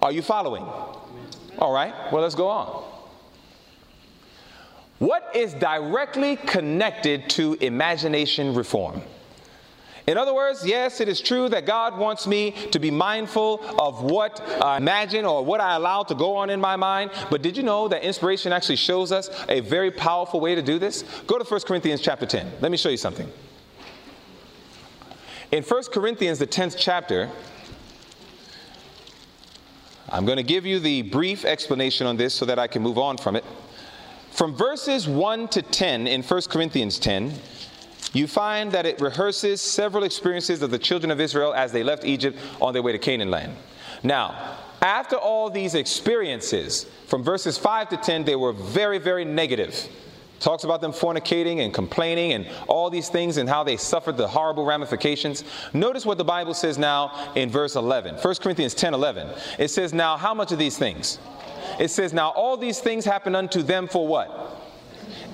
Are 0.00 0.10
you 0.12 0.22
following? 0.22 0.64
All 1.58 1.72
right, 1.72 1.92
well, 2.10 2.22
let's 2.22 2.34
go 2.34 2.48
on. 2.48 2.93
What 5.04 5.36
is 5.36 5.52
directly 5.52 6.36
connected 6.36 7.28
to 7.30 7.58
imagination 7.60 8.54
reform? 8.54 9.02
In 10.06 10.16
other 10.16 10.32
words, 10.32 10.66
yes, 10.66 10.98
it 10.98 11.10
is 11.10 11.20
true 11.20 11.46
that 11.50 11.66
God 11.66 11.98
wants 11.98 12.26
me 12.26 12.52
to 12.70 12.78
be 12.78 12.90
mindful 12.90 13.62
of 13.78 14.02
what 14.02 14.40
I 14.62 14.78
imagine 14.78 15.26
or 15.26 15.44
what 15.44 15.60
I 15.60 15.76
allow 15.76 16.04
to 16.04 16.14
go 16.14 16.36
on 16.36 16.48
in 16.48 16.58
my 16.58 16.76
mind. 16.76 17.10
But 17.28 17.42
did 17.42 17.54
you 17.54 17.62
know 17.62 17.86
that 17.88 18.02
inspiration 18.02 18.50
actually 18.50 18.76
shows 18.76 19.12
us 19.12 19.28
a 19.50 19.60
very 19.60 19.90
powerful 19.90 20.40
way 20.40 20.54
to 20.54 20.62
do 20.62 20.78
this? 20.78 21.02
Go 21.26 21.36
to 21.36 21.44
1 21.44 21.60
Corinthians 21.66 22.00
chapter 22.00 22.24
10. 22.24 22.52
Let 22.62 22.70
me 22.70 22.78
show 22.78 22.88
you 22.88 22.96
something. 22.96 23.30
In 25.52 25.62
1 25.64 25.82
Corinthians, 25.92 26.38
the 26.38 26.46
10th 26.46 26.76
chapter, 26.78 27.28
I'm 30.08 30.24
going 30.24 30.38
to 30.38 30.42
give 30.42 30.64
you 30.64 30.78
the 30.78 31.02
brief 31.02 31.44
explanation 31.44 32.06
on 32.06 32.16
this 32.16 32.32
so 32.32 32.46
that 32.46 32.58
I 32.58 32.68
can 32.68 32.80
move 32.80 32.96
on 32.96 33.18
from 33.18 33.36
it. 33.36 33.44
From 34.34 34.52
verses 34.56 35.06
1 35.06 35.46
to 35.50 35.62
10 35.62 36.08
in 36.08 36.20
1 36.20 36.42
Corinthians 36.50 36.98
10, 36.98 37.32
you 38.12 38.26
find 38.26 38.72
that 38.72 38.84
it 38.84 39.00
rehearses 39.00 39.60
several 39.60 40.02
experiences 40.02 40.60
of 40.60 40.72
the 40.72 40.78
children 40.78 41.12
of 41.12 41.20
Israel 41.20 41.54
as 41.54 41.70
they 41.70 41.84
left 41.84 42.04
Egypt 42.04 42.36
on 42.60 42.72
their 42.72 42.82
way 42.82 42.90
to 42.90 42.98
Canaan 42.98 43.30
land. 43.30 43.54
Now, 44.02 44.56
after 44.82 45.14
all 45.14 45.50
these 45.50 45.76
experiences, 45.76 46.84
from 47.06 47.22
verses 47.22 47.56
5 47.58 47.90
to 47.90 47.96
10, 47.96 48.24
they 48.24 48.34
were 48.34 48.52
very, 48.52 48.98
very 48.98 49.24
negative. 49.24 49.88
Talks 50.40 50.64
about 50.64 50.80
them 50.80 50.90
fornicating 50.90 51.60
and 51.64 51.72
complaining 51.72 52.32
and 52.32 52.48
all 52.66 52.90
these 52.90 53.08
things 53.08 53.36
and 53.36 53.48
how 53.48 53.62
they 53.62 53.76
suffered 53.76 54.16
the 54.16 54.26
horrible 54.26 54.64
ramifications. 54.64 55.44
Notice 55.72 56.04
what 56.04 56.18
the 56.18 56.24
Bible 56.24 56.54
says 56.54 56.76
now 56.76 57.32
in 57.36 57.50
verse 57.50 57.76
11. 57.76 58.16
1 58.16 58.34
Corinthians 58.42 58.74
10 58.74 58.94
11. 58.94 59.28
It 59.60 59.68
says, 59.68 59.94
Now, 59.94 60.16
how 60.16 60.34
much 60.34 60.50
of 60.50 60.58
these 60.58 60.76
things? 60.76 61.20
It 61.78 61.88
says, 61.88 62.12
Now, 62.12 62.30
all 62.30 62.56
these 62.56 62.80
things 62.80 63.04
happen 63.04 63.34
unto 63.34 63.62
them 63.62 63.88
for 63.88 64.06
what? 64.06 64.60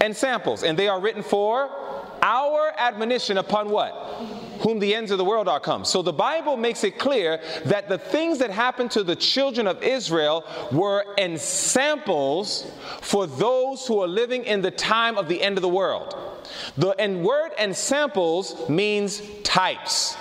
Ensamples. 0.01 0.63
And 0.63 0.79
they 0.79 0.89
are 0.89 1.01
written 1.01 1.23
for 1.23 1.71
our 2.23 2.73
admonition 2.77 3.39
upon 3.39 3.71
what? 3.71 3.93
Whom 4.61 4.79
the 4.79 4.95
ends 4.95 5.11
of 5.11 5.19
the 5.19 5.25
world 5.25 5.49
are 5.49 5.61
come. 5.61 5.85
So 5.85 6.03
the 6.03 6.13
Bible 6.13 6.57
makes 6.57 6.85
it 6.85 6.99
clear 6.99 7.41
that 7.65 7.89
the 7.89 7.99
things 7.99 8.39
that 8.39 8.51
happened 8.51 8.91
to 8.93 9.03
the 9.03 9.17
children 9.17 9.67
of 9.67 9.83
Israel 9.83 10.45
were 10.71 11.05
ensamples 11.17 12.71
for 13.01 13.27
those 13.27 13.87
who 13.87 14.01
are 14.01 14.09
living 14.09 14.45
in 14.45 14.61
the 14.61 14.71
time 14.71 15.17
of 15.17 15.29
the 15.29 15.41
end 15.41 15.57
of 15.57 15.63
the 15.63 15.69
world. 15.69 16.15
The 16.77 16.91
and 17.01 17.25
word 17.25 17.53
and 17.59 17.71
ensamples 17.71 18.69
means 18.69 19.23
types. 19.45 20.17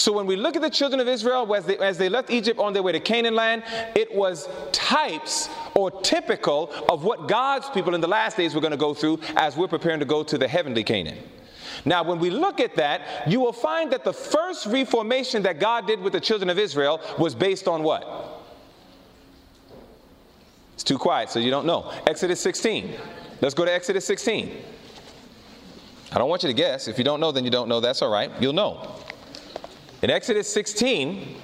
So 0.00 0.12
when 0.12 0.24
we 0.24 0.34
look 0.34 0.56
at 0.56 0.62
the 0.62 0.70
children 0.70 0.98
of 0.98 1.08
Israel 1.08 1.54
as 1.54 1.66
they, 1.66 1.76
as 1.76 1.98
they 1.98 2.08
left 2.08 2.30
Egypt 2.30 2.58
on 2.58 2.72
their 2.72 2.82
way 2.82 2.90
to 2.92 3.00
Canaan 3.00 3.34
land, 3.34 3.62
it 3.94 4.14
was 4.14 4.48
types 4.72 5.50
or 5.74 5.90
typical 5.90 6.72
of 6.88 7.04
what 7.04 7.28
God's 7.28 7.68
people 7.68 7.94
in 7.94 8.00
the 8.00 8.08
last 8.08 8.38
days 8.38 8.54
were 8.54 8.62
going 8.62 8.70
to 8.70 8.78
go 8.78 8.94
through 8.94 9.20
as 9.36 9.58
we're 9.58 9.68
preparing 9.68 10.00
to 10.00 10.06
go 10.06 10.22
to 10.22 10.38
the 10.38 10.48
heavenly 10.48 10.84
Canaan. 10.84 11.18
Now, 11.84 12.02
when 12.02 12.18
we 12.18 12.30
look 12.30 12.60
at 12.60 12.76
that, 12.76 13.28
you 13.28 13.40
will 13.40 13.52
find 13.52 13.92
that 13.92 14.02
the 14.02 14.12
first 14.14 14.64
reformation 14.64 15.42
that 15.42 15.60
God 15.60 15.86
did 15.86 16.00
with 16.00 16.14
the 16.14 16.20
children 16.20 16.48
of 16.48 16.58
Israel 16.58 17.02
was 17.18 17.34
based 17.34 17.68
on 17.68 17.82
what? 17.82 18.40
It's 20.72 20.82
too 20.82 20.96
quiet, 20.96 21.28
so 21.28 21.40
you 21.40 21.50
don't 21.50 21.66
know. 21.66 21.92
Exodus 22.06 22.40
16. 22.40 22.94
Let's 23.42 23.54
go 23.54 23.66
to 23.66 23.72
Exodus 23.72 24.06
16. 24.06 24.62
I 26.12 26.18
don't 26.18 26.30
want 26.30 26.42
you 26.42 26.48
to 26.48 26.54
guess. 26.54 26.88
If 26.88 26.96
you 26.96 27.04
don't 27.04 27.20
know, 27.20 27.32
then 27.32 27.44
you 27.44 27.50
don't 27.50 27.68
know. 27.68 27.80
That's 27.80 28.00
all 28.00 28.10
right. 28.10 28.30
You'll 28.40 28.54
know. 28.54 28.96
In 30.02 30.08
Exodus 30.08 30.50
16, 30.50 31.36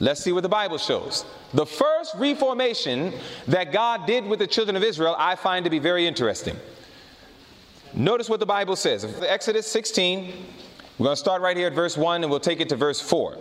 let's 0.00 0.22
see 0.22 0.32
what 0.32 0.42
the 0.42 0.48
Bible 0.48 0.78
shows. 0.78 1.26
The 1.52 1.66
first 1.66 2.14
reformation 2.16 3.12
that 3.48 3.70
God 3.70 4.06
did 4.06 4.26
with 4.26 4.38
the 4.38 4.46
children 4.46 4.76
of 4.76 4.82
Israel, 4.82 5.14
I 5.18 5.36
find 5.36 5.64
to 5.64 5.70
be 5.70 5.78
very 5.78 6.06
interesting. 6.06 6.56
Notice 7.92 8.30
what 8.30 8.40
the 8.40 8.46
Bible 8.46 8.76
says. 8.76 9.04
Exodus 9.22 9.66
16, 9.66 10.32
we're 10.98 11.04
going 11.04 11.14
to 11.14 11.20
start 11.20 11.42
right 11.42 11.56
here 11.56 11.66
at 11.66 11.74
verse 11.74 11.98
1 11.98 12.22
and 12.22 12.30
we'll 12.30 12.40
take 12.40 12.60
it 12.60 12.68
to 12.70 12.76
verse 12.76 13.00
4. 13.00 13.36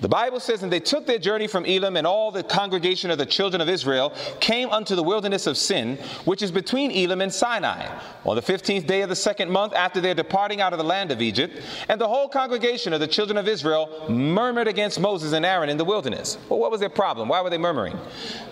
The 0.00 0.08
Bible 0.08 0.40
says, 0.40 0.62
And 0.62 0.72
they 0.72 0.80
took 0.80 1.06
their 1.06 1.18
journey 1.18 1.46
from 1.46 1.64
Elim, 1.64 1.96
and 1.96 2.06
all 2.06 2.30
the 2.30 2.42
congregation 2.42 3.10
of 3.10 3.18
the 3.18 3.26
children 3.26 3.60
of 3.60 3.68
Israel 3.68 4.12
came 4.40 4.70
unto 4.70 4.94
the 4.94 5.02
wilderness 5.02 5.46
of 5.46 5.56
Sin, 5.56 5.96
which 6.24 6.42
is 6.42 6.50
between 6.50 6.90
Elim 6.90 7.20
and 7.20 7.32
Sinai, 7.32 7.86
on 8.24 8.36
the 8.36 8.42
fifteenth 8.42 8.86
day 8.86 9.02
of 9.02 9.08
the 9.08 9.16
second 9.16 9.50
month 9.50 9.72
after 9.74 10.00
their 10.00 10.14
departing 10.14 10.60
out 10.60 10.72
of 10.72 10.78
the 10.78 10.84
land 10.84 11.10
of 11.10 11.22
Egypt. 11.22 11.60
And 11.88 12.00
the 12.00 12.08
whole 12.08 12.28
congregation 12.28 12.92
of 12.92 13.00
the 13.00 13.06
children 13.06 13.36
of 13.36 13.48
Israel 13.48 14.06
murmured 14.10 14.68
against 14.68 15.00
Moses 15.00 15.32
and 15.32 15.46
Aaron 15.46 15.70
in 15.70 15.76
the 15.76 15.84
wilderness. 15.84 16.38
Well, 16.48 16.58
what 16.58 16.70
was 16.70 16.80
their 16.80 16.90
problem? 16.90 17.28
Why 17.28 17.40
were 17.40 17.50
they 17.50 17.58
murmuring? 17.58 17.98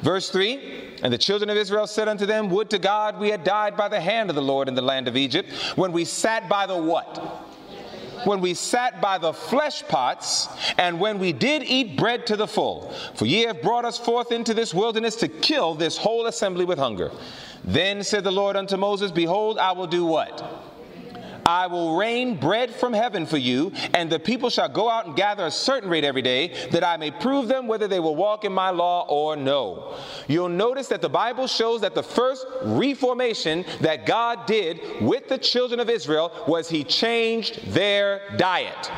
Verse 0.02 0.30
3 0.30 0.98
And 1.02 1.12
the 1.12 1.18
children 1.18 1.50
of 1.50 1.56
Israel 1.56 1.86
said 1.86 2.08
unto 2.08 2.26
them, 2.26 2.50
Would 2.50 2.70
to 2.70 2.78
God 2.78 3.18
we 3.18 3.30
had 3.30 3.44
died 3.44 3.76
by 3.76 3.88
the 3.88 4.00
hand 4.00 4.30
of 4.30 4.36
the 4.36 4.42
Lord 4.42 4.68
in 4.68 4.74
the 4.74 4.82
land 4.82 5.08
of 5.08 5.16
Egypt, 5.16 5.50
when 5.76 5.92
we 5.92 6.04
sat 6.04 6.48
by 6.48 6.66
the 6.66 6.76
what? 6.76 7.50
When 8.26 8.40
we 8.40 8.54
sat 8.54 9.00
by 9.00 9.18
the 9.18 9.32
flesh 9.32 9.82
pots, 9.88 10.48
and 10.78 10.98
when 10.98 11.18
we 11.18 11.32
did 11.32 11.62
eat 11.62 11.96
bread 11.96 12.26
to 12.26 12.36
the 12.36 12.46
full. 12.46 12.92
For 13.14 13.26
ye 13.26 13.42
have 13.42 13.62
brought 13.62 13.84
us 13.84 13.98
forth 13.98 14.32
into 14.32 14.54
this 14.54 14.74
wilderness 14.74 15.16
to 15.16 15.28
kill 15.28 15.74
this 15.74 15.96
whole 15.96 16.26
assembly 16.26 16.64
with 16.64 16.78
hunger. 16.78 17.10
Then 17.64 18.02
said 18.02 18.24
the 18.24 18.30
Lord 18.30 18.56
unto 18.56 18.76
Moses, 18.76 19.10
Behold, 19.10 19.58
I 19.58 19.72
will 19.72 19.86
do 19.86 20.04
what? 20.04 20.73
I 21.46 21.66
will 21.66 21.96
rain 21.96 22.36
bread 22.36 22.74
from 22.74 22.92
heaven 22.92 23.26
for 23.26 23.36
you, 23.36 23.72
and 23.92 24.10
the 24.10 24.18
people 24.18 24.50
shall 24.50 24.68
go 24.68 24.88
out 24.88 25.06
and 25.06 25.14
gather 25.14 25.46
a 25.46 25.50
certain 25.50 25.90
rate 25.90 26.04
every 26.04 26.22
day, 26.22 26.68
that 26.70 26.84
I 26.84 26.96
may 26.96 27.10
prove 27.10 27.48
them 27.48 27.66
whether 27.66 27.86
they 27.86 28.00
will 28.00 28.16
walk 28.16 28.44
in 28.44 28.52
my 28.52 28.70
law 28.70 29.06
or 29.08 29.36
no. 29.36 29.96
You'll 30.28 30.48
notice 30.48 30.88
that 30.88 31.02
the 31.02 31.08
Bible 31.08 31.46
shows 31.46 31.82
that 31.82 31.94
the 31.94 32.02
first 32.02 32.46
reformation 32.62 33.64
that 33.80 34.06
God 34.06 34.46
did 34.46 34.80
with 35.00 35.28
the 35.28 35.38
children 35.38 35.80
of 35.80 35.90
Israel 35.90 36.32
was 36.48 36.68
he 36.68 36.84
changed 36.84 37.72
their 37.72 38.22
diet. 38.36 38.90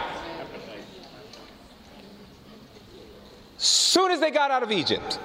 Soon 3.58 4.10
as 4.10 4.20
they 4.20 4.30
got 4.30 4.50
out 4.50 4.62
of 4.62 4.70
Egypt, 4.70 5.18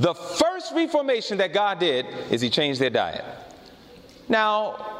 the 0.00 0.14
first 0.14 0.72
reformation 0.74 1.38
that 1.38 1.52
God 1.52 1.78
did 1.78 2.06
is 2.30 2.40
he 2.40 2.50
changed 2.50 2.80
their 2.80 2.90
diet. 2.90 3.24
Now, 4.28 4.93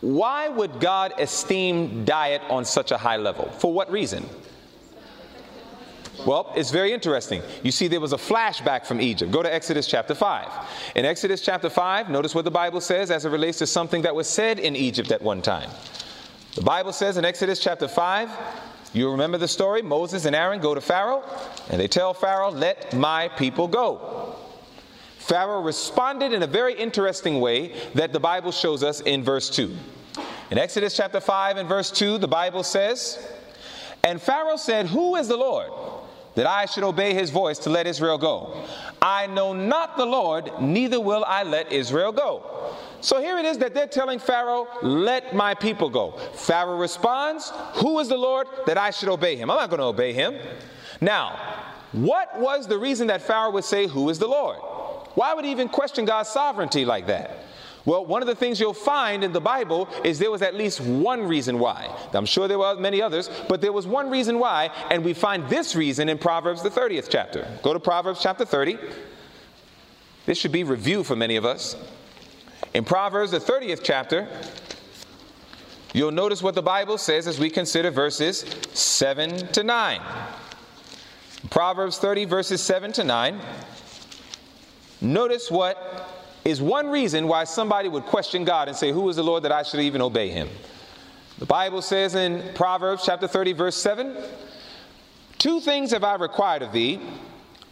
why 0.00 0.48
would 0.48 0.80
God 0.80 1.12
esteem 1.18 2.04
diet 2.04 2.42
on 2.48 2.64
such 2.64 2.90
a 2.90 2.96
high 2.96 3.18
level? 3.18 3.50
For 3.58 3.72
what 3.72 3.90
reason? 3.90 4.26
Well, 6.26 6.52
it's 6.54 6.70
very 6.70 6.92
interesting. 6.92 7.42
You 7.62 7.72
see, 7.72 7.88
there 7.88 8.00
was 8.00 8.12
a 8.12 8.18
flashback 8.18 8.84
from 8.84 9.00
Egypt. 9.00 9.32
Go 9.32 9.42
to 9.42 9.52
Exodus 9.52 9.86
chapter 9.86 10.14
5. 10.14 10.48
In 10.96 11.04
Exodus 11.04 11.40
chapter 11.40 11.70
5, 11.70 12.10
notice 12.10 12.34
what 12.34 12.44
the 12.44 12.50
Bible 12.50 12.80
says 12.80 13.10
as 13.10 13.24
it 13.24 13.30
relates 13.30 13.58
to 13.58 13.66
something 13.66 14.02
that 14.02 14.14
was 14.14 14.28
said 14.28 14.58
in 14.58 14.76
Egypt 14.76 15.12
at 15.12 15.22
one 15.22 15.40
time. 15.40 15.70
The 16.54 16.62
Bible 16.62 16.92
says 16.92 17.16
in 17.16 17.24
Exodus 17.24 17.58
chapter 17.58 17.88
5, 17.88 18.30
you 18.92 19.10
remember 19.10 19.38
the 19.38 19.48
story? 19.48 19.82
Moses 19.82 20.24
and 20.24 20.34
Aaron 20.34 20.60
go 20.60 20.74
to 20.74 20.80
Pharaoh, 20.80 21.22
and 21.68 21.80
they 21.80 21.86
tell 21.86 22.12
Pharaoh, 22.12 22.50
Let 22.50 22.92
my 22.92 23.28
people 23.28 23.68
go. 23.68 24.29
Pharaoh 25.20 25.60
responded 25.60 26.32
in 26.32 26.42
a 26.42 26.46
very 26.46 26.74
interesting 26.74 27.40
way 27.40 27.74
that 27.94 28.12
the 28.12 28.18
Bible 28.18 28.50
shows 28.50 28.82
us 28.82 29.00
in 29.02 29.22
verse 29.22 29.50
2. 29.50 29.76
In 30.50 30.58
Exodus 30.58 30.96
chapter 30.96 31.20
5 31.20 31.58
and 31.58 31.68
verse 31.68 31.90
2, 31.90 32.18
the 32.18 32.26
Bible 32.26 32.62
says, 32.62 33.30
And 34.02 34.20
Pharaoh 34.20 34.56
said, 34.56 34.86
Who 34.86 35.16
is 35.16 35.28
the 35.28 35.36
Lord? 35.36 35.70
That 36.36 36.46
I 36.46 36.64
should 36.64 36.84
obey 36.84 37.12
his 37.12 37.30
voice 37.30 37.58
to 37.60 37.70
let 37.70 37.86
Israel 37.86 38.16
go. 38.16 38.64
I 39.02 39.26
know 39.26 39.52
not 39.52 39.96
the 39.96 40.06
Lord, 40.06 40.50
neither 40.60 41.00
will 41.00 41.24
I 41.26 41.42
let 41.42 41.70
Israel 41.70 42.12
go. 42.12 42.74
So 43.02 43.20
here 43.20 43.36
it 43.38 43.44
is 43.44 43.58
that 43.58 43.74
they're 43.74 43.86
telling 43.86 44.18
Pharaoh, 44.18 44.68
Let 44.82 45.34
my 45.34 45.54
people 45.54 45.90
go. 45.90 46.12
Pharaoh 46.32 46.78
responds, 46.78 47.52
Who 47.74 47.98
is 47.98 48.08
the 48.08 48.16
Lord 48.16 48.46
that 48.66 48.78
I 48.78 48.90
should 48.90 49.10
obey 49.10 49.36
him? 49.36 49.50
I'm 49.50 49.58
not 49.58 49.68
going 49.68 49.80
to 49.80 49.86
obey 49.86 50.14
him. 50.14 50.34
Now, 51.00 51.38
what 51.92 52.40
was 52.40 52.66
the 52.66 52.78
reason 52.78 53.08
that 53.08 53.20
Pharaoh 53.20 53.50
would 53.50 53.64
say, 53.64 53.86
Who 53.86 54.08
is 54.08 54.18
the 54.18 54.28
Lord? 54.28 54.58
Why 55.14 55.34
would 55.34 55.44
he 55.44 55.50
even 55.50 55.68
question 55.68 56.04
God's 56.04 56.28
sovereignty 56.28 56.84
like 56.84 57.06
that? 57.06 57.38
Well, 57.84 58.04
one 58.04 58.22
of 58.22 58.28
the 58.28 58.34
things 58.34 58.60
you'll 58.60 58.74
find 58.74 59.24
in 59.24 59.32
the 59.32 59.40
Bible 59.40 59.88
is 60.04 60.18
there 60.18 60.30
was 60.30 60.42
at 60.42 60.54
least 60.54 60.80
one 60.80 61.26
reason 61.26 61.58
why. 61.58 61.88
I'm 62.12 62.26
sure 62.26 62.46
there 62.46 62.58
were 62.58 62.76
many 62.76 63.00
others, 63.00 63.30
but 63.48 63.60
there 63.60 63.72
was 63.72 63.86
one 63.86 64.10
reason 64.10 64.38
why, 64.38 64.70
and 64.90 65.04
we 65.04 65.14
find 65.14 65.48
this 65.48 65.74
reason 65.74 66.08
in 66.08 66.18
Proverbs, 66.18 66.62
the 66.62 66.70
30th 66.70 67.08
chapter. 67.10 67.48
Go 67.62 67.72
to 67.72 67.80
Proverbs 67.80 68.20
chapter 68.22 68.44
30. 68.44 68.78
This 70.26 70.36
should 70.36 70.52
be 70.52 70.62
review 70.62 71.02
for 71.02 71.16
many 71.16 71.36
of 71.36 71.44
us. 71.46 71.76
In 72.74 72.84
Proverbs, 72.84 73.30
the 73.30 73.40
30th 73.40 73.80
chapter, 73.82 74.28
you'll 75.94 76.12
notice 76.12 76.42
what 76.42 76.54
the 76.54 76.62
Bible 76.62 76.98
says 76.98 77.26
as 77.26 77.38
we 77.38 77.48
consider 77.50 77.90
verses 77.90 78.44
7 78.74 79.48
to 79.48 79.64
9. 79.64 80.00
Proverbs 81.48 81.98
30, 81.98 82.26
verses 82.26 82.60
7 82.60 82.92
to 82.92 83.04
9. 83.04 83.40
Notice 85.00 85.50
what 85.50 86.08
is 86.44 86.60
one 86.60 86.88
reason 86.88 87.28
why 87.28 87.44
somebody 87.44 87.88
would 87.88 88.04
question 88.04 88.44
God 88.44 88.68
and 88.68 88.76
say, 88.76 88.92
Who 88.92 89.08
is 89.08 89.16
the 89.16 89.22
Lord 89.22 89.42
that 89.44 89.52
I 89.52 89.62
should 89.62 89.80
even 89.80 90.02
obey 90.02 90.28
him? 90.28 90.48
The 91.38 91.46
Bible 91.46 91.80
says 91.80 92.14
in 92.14 92.54
Proverbs 92.54 93.02
chapter 93.04 93.26
30, 93.26 93.52
verse 93.54 93.76
7 93.76 94.16
Two 95.38 95.60
things 95.60 95.90
have 95.92 96.04
I 96.04 96.16
required 96.16 96.62
of 96.62 96.72
thee, 96.72 97.00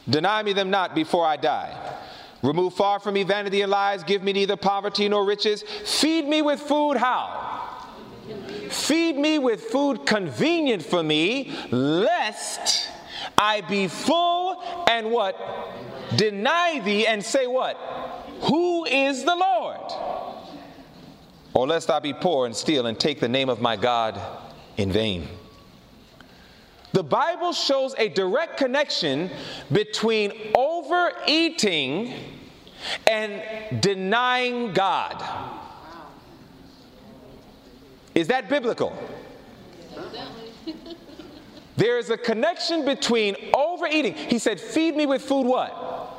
deny 0.09 0.43
me 0.43 0.55
them 0.55 0.71
not 0.71 0.95
before 0.95 1.27
I 1.27 1.37
die. 1.37 1.97
Remove 2.43 2.75
far 2.75 2.99
from 3.01 3.15
me 3.15 3.25
vanity 3.25 3.63
and 3.63 3.71
lies, 3.71 4.05
give 4.05 4.23
me 4.23 4.33
neither 4.33 4.57
poverty 4.57 5.09
nor 5.09 5.25
riches. 5.25 5.63
Feed 5.85 6.27
me 6.27 6.41
with 6.41 6.61
food, 6.61 6.97
how? 6.97 7.77
Feed 8.71 9.17
me 9.19 9.39
with 9.39 9.65
food 9.65 10.07
convenient 10.07 10.83
for 10.83 11.03
me, 11.03 11.53
lest 11.71 12.89
I 13.37 13.61
be 13.63 13.89
full 13.89 14.48
and 14.89 15.11
what? 15.11 15.37
Deny 16.17 16.81
thee 16.81 17.07
and 17.07 17.23
say 17.23 17.47
what? 17.47 17.77
Who 18.43 18.85
is 18.87 19.25
the 19.25 19.37
Lord? 19.37 19.93
Or 21.55 21.67
lest 21.67 21.91
I 21.91 21.99
be 21.99 22.13
poor 22.13 22.47
and 22.47 22.57
steal 22.57 22.87
and 22.87 22.99
take 22.99 23.21
the 23.21 23.29
name 23.29 23.49
of 23.49 23.61
my 23.61 23.77
God 23.77 24.21
in 24.77 24.91
vain. 24.91 25.29
The 26.93 27.03
Bible 27.03 27.53
shows 27.53 27.95
a 27.99 28.09
direct 28.09 28.57
connection 28.57 29.31
between 29.71 30.33
overeating 30.55 32.15
and 33.07 33.83
denying 33.83 34.73
God. 34.73 35.23
Is 38.15 38.29
that 38.29 38.49
biblical? 38.49 38.97
There 41.79 41.97
is 41.97 42.11
a 42.11 42.19
connection 42.19 42.85
between 42.85 43.37
overeating. 43.55 44.15
He 44.15 44.41
said, 44.41 44.61
Feed 44.61 44.97
me 44.97 45.07
with 45.07 45.23
food 45.23 45.47
what? 45.47 46.19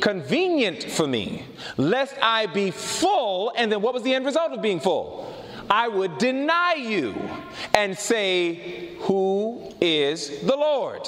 Convenient 0.00 0.84
for 0.84 1.04
me, 1.04 1.46
lest 1.76 2.14
I 2.22 2.46
be 2.46 2.70
full. 2.70 3.52
And 3.56 3.72
then 3.72 3.82
what 3.82 3.92
was 3.92 4.04
the 4.04 4.14
end 4.14 4.24
result 4.24 4.52
of 4.52 4.62
being 4.62 4.78
full? 4.78 5.34
I 5.68 5.88
would 5.88 6.18
deny 6.18 6.74
you 6.74 7.16
and 7.74 7.98
say, 7.98 8.94
Who 9.00 9.74
is 9.80 10.42
the 10.42 10.54
Lord? 10.54 11.04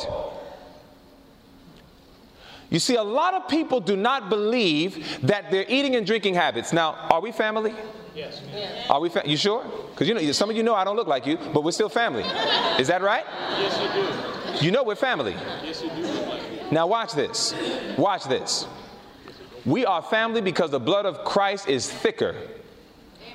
You 2.70 2.80
see, 2.80 2.96
a 2.96 3.05
lot 3.05 3.34
of 3.34 3.46
people 3.46 3.78
do 3.78 3.94
not 3.94 4.28
believe 4.28 5.20
that 5.22 5.53
their 5.53 5.64
eating 5.68 5.94
and 5.94 6.05
drinking 6.05 6.34
habits. 6.34 6.72
Now, 6.72 7.07
are 7.09 7.20
we 7.20 7.30
family? 7.30 7.72
Yes. 8.14 8.42
Are 8.90 9.00
we? 9.00 9.08
Fa- 9.08 9.22
you 9.24 9.36
sure? 9.36 9.64
Because 9.90 10.08
you 10.08 10.14
know, 10.14 10.32
some 10.32 10.50
of 10.50 10.56
you 10.56 10.62
know 10.62 10.74
I 10.74 10.84
don't 10.84 10.96
look 10.96 11.08
like 11.08 11.26
you, 11.26 11.38
but 11.52 11.64
we're 11.64 11.72
still 11.72 11.88
family. 11.88 12.24
Is 12.78 12.88
that 12.88 13.02
right? 13.02 13.24
Yes, 13.58 13.80
you 13.80 14.60
do. 14.60 14.66
You 14.66 14.70
know 14.70 14.82
we're 14.82 14.94
family. 14.96 15.32
Yes, 15.64 15.82
you 15.82 15.90
do. 15.90 16.70
Now 16.70 16.86
watch 16.86 17.12
this. 17.12 17.54
Watch 17.96 18.24
this. 18.24 18.66
We 19.64 19.86
are 19.86 20.02
family 20.02 20.40
because 20.40 20.70
the 20.70 20.80
blood 20.80 21.06
of 21.06 21.24
Christ 21.24 21.68
is 21.68 21.90
thicker 21.90 22.34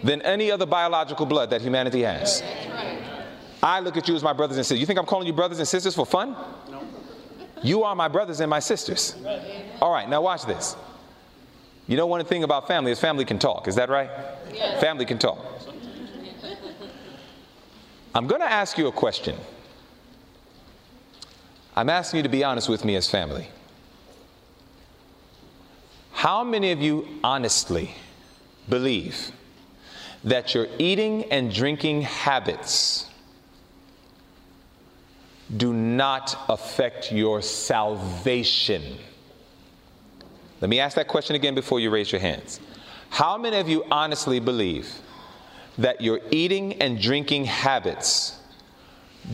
than 0.03 0.21
any 0.21 0.51
other 0.51 0.65
biological 0.65 1.25
blood 1.25 1.49
that 1.51 1.61
humanity 1.61 2.01
has. 2.01 2.43
I 3.63 3.79
look 3.79 3.97
at 3.97 4.07
you 4.07 4.15
as 4.15 4.21
my 4.23 4.33
brothers 4.33 4.57
and 4.57 4.65
sisters. 4.65 4.79
You 4.79 4.85
think 4.85 4.99
I'm 4.99 5.05
calling 5.05 5.25
you 5.25 5.33
brothers 5.33 5.59
and 5.59 5.67
sisters 5.67 5.95
for 5.95 6.05
fun? 6.05 6.35
No. 6.69 6.81
You 7.63 7.83
are 7.83 7.95
my 7.95 8.07
brothers 8.07 8.39
and 8.39 8.49
my 8.49 8.59
sisters. 8.59 9.15
All 9.81 9.91
right, 9.91 10.07
now 10.07 10.21
watch 10.21 10.45
this. 10.45 10.75
You 11.87 11.97
know 11.97 12.05
one 12.05 12.23
thing 12.25 12.43
about 12.43 12.67
family 12.67 12.91
is 12.91 12.99
family 12.99 13.25
can 13.25 13.39
talk. 13.39 13.67
Is 13.67 13.75
that 13.75 13.89
right? 13.89 14.09
Family 14.79 15.05
can 15.05 15.17
talk. 15.17 15.37
I'm 18.13 18.27
going 18.27 18.41
to 18.41 18.51
ask 18.51 18.77
you 18.77 18.87
a 18.87 18.91
question. 18.91 19.35
I'm 21.75 21.89
asking 21.89 22.17
you 22.17 22.23
to 22.23 22.29
be 22.29 22.43
honest 22.43 22.69
with 22.69 22.83
me 22.83 22.95
as 22.95 23.09
family. 23.09 23.47
How 26.13 26.43
many 26.43 26.71
of 26.71 26.81
you 26.81 27.07
honestly 27.23 27.93
believe 28.67 29.31
that 30.23 30.55
your 30.55 30.67
eating 30.79 31.25
and 31.31 31.53
drinking 31.53 32.01
habits 32.01 33.07
do 35.55 35.73
not 35.73 36.37
affect 36.49 37.11
your 37.11 37.41
salvation. 37.41 38.97
Let 40.59 40.69
me 40.69 40.79
ask 40.79 40.95
that 40.95 41.07
question 41.07 41.35
again 41.35 41.55
before 41.55 41.79
you 41.79 41.89
raise 41.89 42.11
your 42.11 42.19
hands. 42.19 42.59
How 43.09 43.37
many 43.37 43.57
of 43.57 43.67
you 43.69 43.83
honestly 43.89 44.39
believe 44.39 44.89
that 45.77 46.01
your 46.01 46.19
eating 46.31 46.73
and 46.81 46.99
drinking 46.99 47.45
habits 47.45 48.39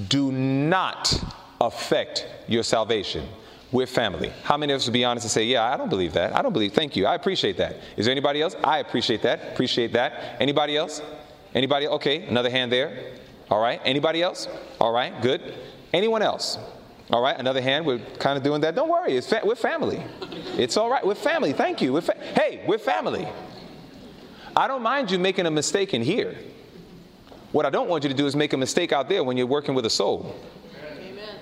do 0.09 0.31
not 0.31 1.21
affect 1.61 2.27
your 2.47 2.63
salvation? 2.63 3.27
We're 3.71 3.87
family. 3.87 4.31
How 4.43 4.55
many 4.55 4.71
of 4.71 4.77
us 4.77 4.85
would 4.85 4.93
be 4.93 5.03
honest 5.03 5.25
and 5.25 5.31
say, 5.31 5.45
Yeah, 5.45 5.63
I 5.71 5.77
don't 5.77 5.89
believe 5.89 6.13
that. 6.13 6.35
I 6.35 6.41
don't 6.43 6.53
believe. 6.53 6.73
Thank 6.73 6.95
you. 6.95 7.07
I 7.07 7.15
appreciate 7.15 7.57
that. 7.57 7.77
Is 7.97 8.05
there 8.05 8.11
anybody 8.11 8.41
else? 8.41 8.55
I 8.63 8.77
appreciate 8.79 9.23
that. 9.23 9.53
Appreciate 9.53 9.93
that. 9.93 10.37
Anybody 10.39 10.77
else? 10.77 11.01
Anybody? 11.55 11.87
Okay, 11.87 12.23
another 12.27 12.49
hand 12.51 12.71
there. 12.71 13.13
All 13.49 13.59
right. 13.61 13.81
Anybody 13.83 14.21
else? 14.21 14.47
All 14.79 14.91
right, 14.91 15.19
good. 15.21 15.55
Anyone 15.91 16.21
else? 16.21 16.57
All 17.11 17.21
right, 17.21 17.37
another 17.37 17.61
hand. 17.61 17.85
We're 17.85 17.99
kind 18.19 18.37
of 18.37 18.43
doing 18.43 18.61
that. 18.61 18.75
Don't 18.75 18.89
worry. 18.89 19.17
It's 19.17 19.27
fa- 19.27 19.41
we're 19.43 19.55
family. 19.55 20.03
It's 20.57 20.77
all 20.77 20.89
right. 20.89 21.05
We're 21.05 21.15
family. 21.15 21.51
Thank 21.53 21.81
you. 21.81 21.93
We're 21.93 22.01
fa- 22.01 22.17
hey, 22.35 22.63
we're 22.67 22.77
family. 22.77 23.27
I 24.55 24.67
don't 24.67 24.83
mind 24.83 25.09
you 25.09 25.17
making 25.17 25.45
a 25.45 25.51
mistake 25.51 25.93
in 25.93 26.01
here. 26.01 26.35
What 27.51 27.65
I 27.65 27.69
don't 27.69 27.89
want 27.89 28.03
you 28.03 28.09
to 28.09 28.15
do 28.15 28.25
is 28.25 28.35
make 28.35 28.53
a 28.53 28.57
mistake 28.57 28.91
out 28.91 29.09
there 29.09 29.23
when 29.23 29.37
you're 29.37 29.47
working 29.47 29.75
with 29.75 29.85
a 29.85 29.89
soul. 29.89 30.35
Amen. 30.99 31.35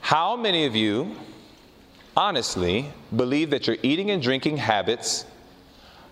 How 0.00 0.36
many 0.36 0.66
of 0.66 0.76
you 0.76 1.16
honestly 2.16 2.90
believe 3.16 3.50
that 3.50 3.66
your 3.66 3.76
eating 3.82 4.10
and 4.10 4.22
drinking 4.22 4.58
habits 4.58 5.24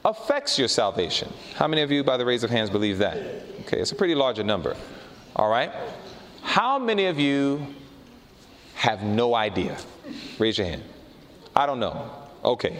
affects 0.05 0.59
your 0.59 0.69
salvation? 0.69 1.31
How 1.55 1.69
many 1.69 1.83
of 1.83 1.91
you 1.91 2.03
by 2.03 2.17
the 2.17 2.25
raise 2.25 2.43
of 2.43 2.51
hands 2.51 2.71
believe 2.71 2.99
that? 2.99 3.19
Okay, 3.61 3.81
it's 3.81 3.93
a 3.93 3.97
pretty 3.97 4.15
larger 4.15 4.43
number. 4.43 4.77
All 5.37 5.51
right? 5.51 5.71
How 6.43 6.79
many 6.79 7.07
of 7.07 7.19
you 7.19 7.67
have 8.75 9.03
no 9.03 9.35
idea? 9.35 9.77
Raise 10.39 10.57
your 10.57 10.67
hand. 10.67 10.83
I 11.55 11.67
don't 11.67 11.81
know. 11.81 12.11
Okay. 12.45 12.79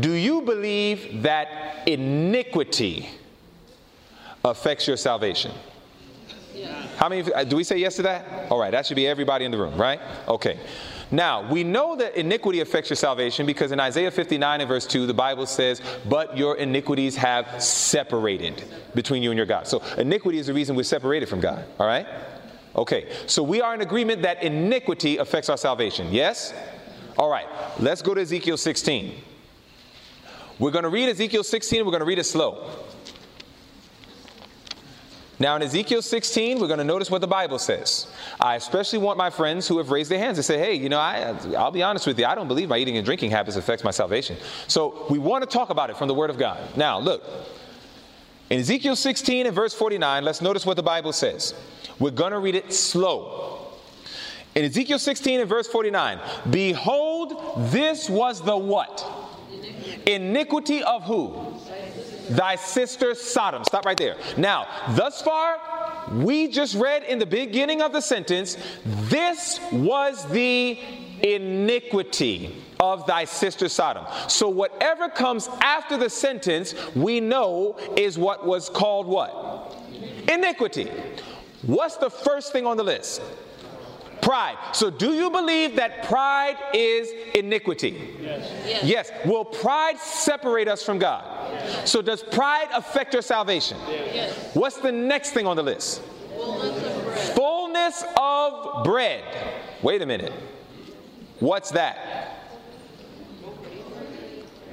Do 0.00 0.12
you 0.12 0.42
believe 0.42 1.22
that 1.22 1.86
iniquity 1.86 3.08
affects 4.44 4.86
your 4.86 4.96
salvation? 4.96 5.52
How 6.96 7.08
many? 7.08 7.32
Uh, 7.32 7.44
do 7.44 7.56
we 7.56 7.64
say 7.64 7.78
yes 7.78 7.96
to 7.96 8.02
that? 8.02 8.50
All 8.50 8.58
right, 8.58 8.70
that 8.70 8.86
should 8.86 8.94
be 8.94 9.06
everybody 9.06 9.44
in 9.44 9.50
the 9.50 9.58
room, 9.58 9.76
right? 9.80 10.00
Okay. 10.28 10.58
Now, 11.10 11.46
we 11.50 11.62
know 11.62 11.94
that 11.96 12.16
iniquity 12.16 12.60
affects 12.60 12.88
your 12.88 12.96
salvation 12.96 13.44
because 13.44 13.70
in 13.70 13.78
Isaiah 13.78 14.10
59 14.10 14.62
and 14.62 14.68
verse 14.68 14.86
2, 14.86 15.06
the 15.06 15.12
Bible 15.12 15.44
says, 15.44 15.82
But 16.08 16.38
your 16.38 16.56
iniquities 16.56 17.16
have 17.16 17.62
separated 17.62 18.64
between 18.94 19.22
you 19.22 19.30
and 19.30 19.36
your 19.36 19.44
God. 19.44 19.66
So, 19.66 19.82
iniquity 19.98 20.38
is 20.38 20.46
the 20.46 20.54
reason 20.54 20.74
we're 20.74 20.84
separated 20.84 21.28
from 21.28 21.40
God, 21.40 21.66
all 21.78 21.86
right? 21.86 22.06
Okay, 22.76 23.12
so 23.26 23.42
we 23.42 23.60
are 23.60 23.74
in 23.74 23.82
agreement 23.82 24.22
that 24.22 24.42
iniquity 24.42 25.18
affects 25.18 25.50
our 25.50 25.58
salvation, 25.58 26.10
yes? 26.10 26.54
All 27.18 27.30
right, 27.30 27.46
let's 27.78 28.00
go 28.00 28.14
to 28.14 28.22
Ezekiel 28.22 28.56
16. 28.56 29.12
We're 30.62 30.70
going 30.70 30.84
to 30.84 30.90
read 30.90 31.08
Ezekiel 31.08 31.42
16, 31.42 31.84
we're 31.84 31.90
going 31.90 32.02
to 32.02 32.06
read 32.06 32.20
it 32.20 32.24
slow. 32.24 32.70
Now, 35.40 35.56
in 35.56 35.62
Ezekiel 35.62 36.02
16, 36.02 36.60
we're 36.60 36.68
going 36.68 36.78
to 36.78 36.84
notice 36.84 37.10
what 37.10 37.20
the 37.20 37.26
Bible 37.26 37.58
says. 37.58 38.06
I 38.38 38.54
especially 38.54 39.00
want 39.00 39.18
my 39.18 39.28
friends 39.28 39.66
who 39.66 39.78
have 39.78 39.90
raised 39.90 40.08
their 40.08 40.20
hands 40.20 40.36
to 40.36 40.42
say, 40.44 40.58
hey, 40.58 40.74
you 40.74 40.88
know, 40.88 41.00
I, 41.00 41.34
I'll 41.58 41.72
be 41.72 41.82
honest 41.82 42.06
with 42.06 42.16
you, 42.16 42.26
I 42.26 42.36
don't 42.36 42.46
believe 42.46 42.68
my 42.68 42.78
eating 42.78 42.96
and 42.96 43.04
drinking 43.04 43.32
habits 43.32 43.56
affects 43.56 43.82
my 43.82 43.90
salvation. 43.90 44.36
So 44.68 45.04
we 45.10 45.18
want 45.18 45.42
to 45.42 45.50
talk 45.50 45.70
about 45.70 45.90
it 45.90 45.96
from 45.96 46.06
the 46.06 46.14
Word 46.14 46.30
of 46.30 46.38
God. 46.38 46.76
Now, 46.76 47.00
look, 47.00 47.24
in 48.48 48.60
Ezekiel 48.60 48.94
16 48.94 49.46
and 49.46 49.54
verse 49.56 49.74
49, 49.74 50.24
let's 50.24 50.40
notice 50.40 50.64
what 50.64 50.76
the 50.76 50.82
Bible 50.84 51.12
says. 51.12 51.54
We're 51.98 52.12
going 52.12 52.30
to 52.30 52.38
read 52.38 52.54
it 52.54 52.72
slow. 52.72 53.66
In 54.54 54.64
Ezekiel 54.64 55.00
16 55.00 55.40
and 55.40 55.48
verse 55.48 55.66
49, 55.66 56.20
behold, 56.50 57.72
this 57.72 58.08
was 58.08 58.40
the 58.40 58.56
what? 58.56 59.21
Iniquity 60.06 60.82
of 60.82 61.04
who? 61.04 61.58
thy 62.28 62.56
sister 62.56 63.14
Sodom. 63.14 63.64
Stop 63.64 63.84
right 63.84 63.98
there. 63.98 64.16
Now, 64.36 64.66
thus 64.90 65.22
far, 65.22 65.58
we 66.12 66.48
just 66.48 66.74
read 66.74 67.02
in 67.04 67.18
the 67.18 67.26
beginning 67.26 67.82
of 67.82 67.92
the 67.92 68.00
sentence, 68.00 68.56
this 68.84 69.60
was 69.72 70.26
the 70.30 70.78
iniquity 71.22 72.62
of 72.80 73.06
thy 73.06 73.24
sister 73.24 73.68
Sodom. 73.68 74.06
So 74.28 74.48
whatever 74.48 75.08
comes 75.08 75.48
after 75.60 75.96
the 75.96 76.10
sentence, 76.10 76.74
we 76.94 77.20
know 77.20 77.76
is 77.96 78.18
what 78.18 78.46
was 78.46 78.68
called 78.68 79.06
what? 79.06 79.76
Iniquity. 80.28 80.90
What's 81.62 81.96
the 81.96 82.10
first 82.10 82.52
thing 82.52 82.66
on 82.66 82.76
the 82.76 82.82
list? 82.82 83.22
Pride. 84.22 84.56
So, 84.72 84.88
do 84.88 85.12
you 85.12 85.30
believe 85.30 85.74
that 85.76 86.04
pride 86.04 86.56
is 86.72 87.10
iniquity? 87.34 88.16
Yes. 88.20 88.52
Yes. 88.64 88.84
yes. 88.84 89.10
Will 89.26 89.44
pride 89.44 89.98
separate 89.98 90.68
us 90.68 90.84
from 90.84 91.00
God? 91.00 91.24
Yes. 91.52 91.90
So, 91.90 92.00
does 92.00 92.22
pride 92.22 92.68
affect 92.72 93.12
your 93.12 93.22
salvation? 93.22 93.76
Yes. 93.88 94.54
What's 94.54 94.76
the 94.76 94.92
next 94.92 95.32
thing 95.32 95.44
on 95.44 95.56
the 95.56 95.62
list? 95.64 96.02
Fullness 96.36 96.78
of 96.84 97.04
bread. 97.04 97.34
Fullness 97.34 98.04
of 98.16 98.84
bread. 98.84 99.24
Wait 99.82 100.00
a 100.02 100.06
minute. 100.06 100.32
What's 101.40 101.72
that? 101.72 102.38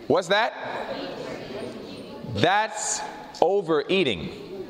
What's 0.05 0.27
that? 0.27 0.53
That's 2.35 3.01
overeating. 3.41 4.67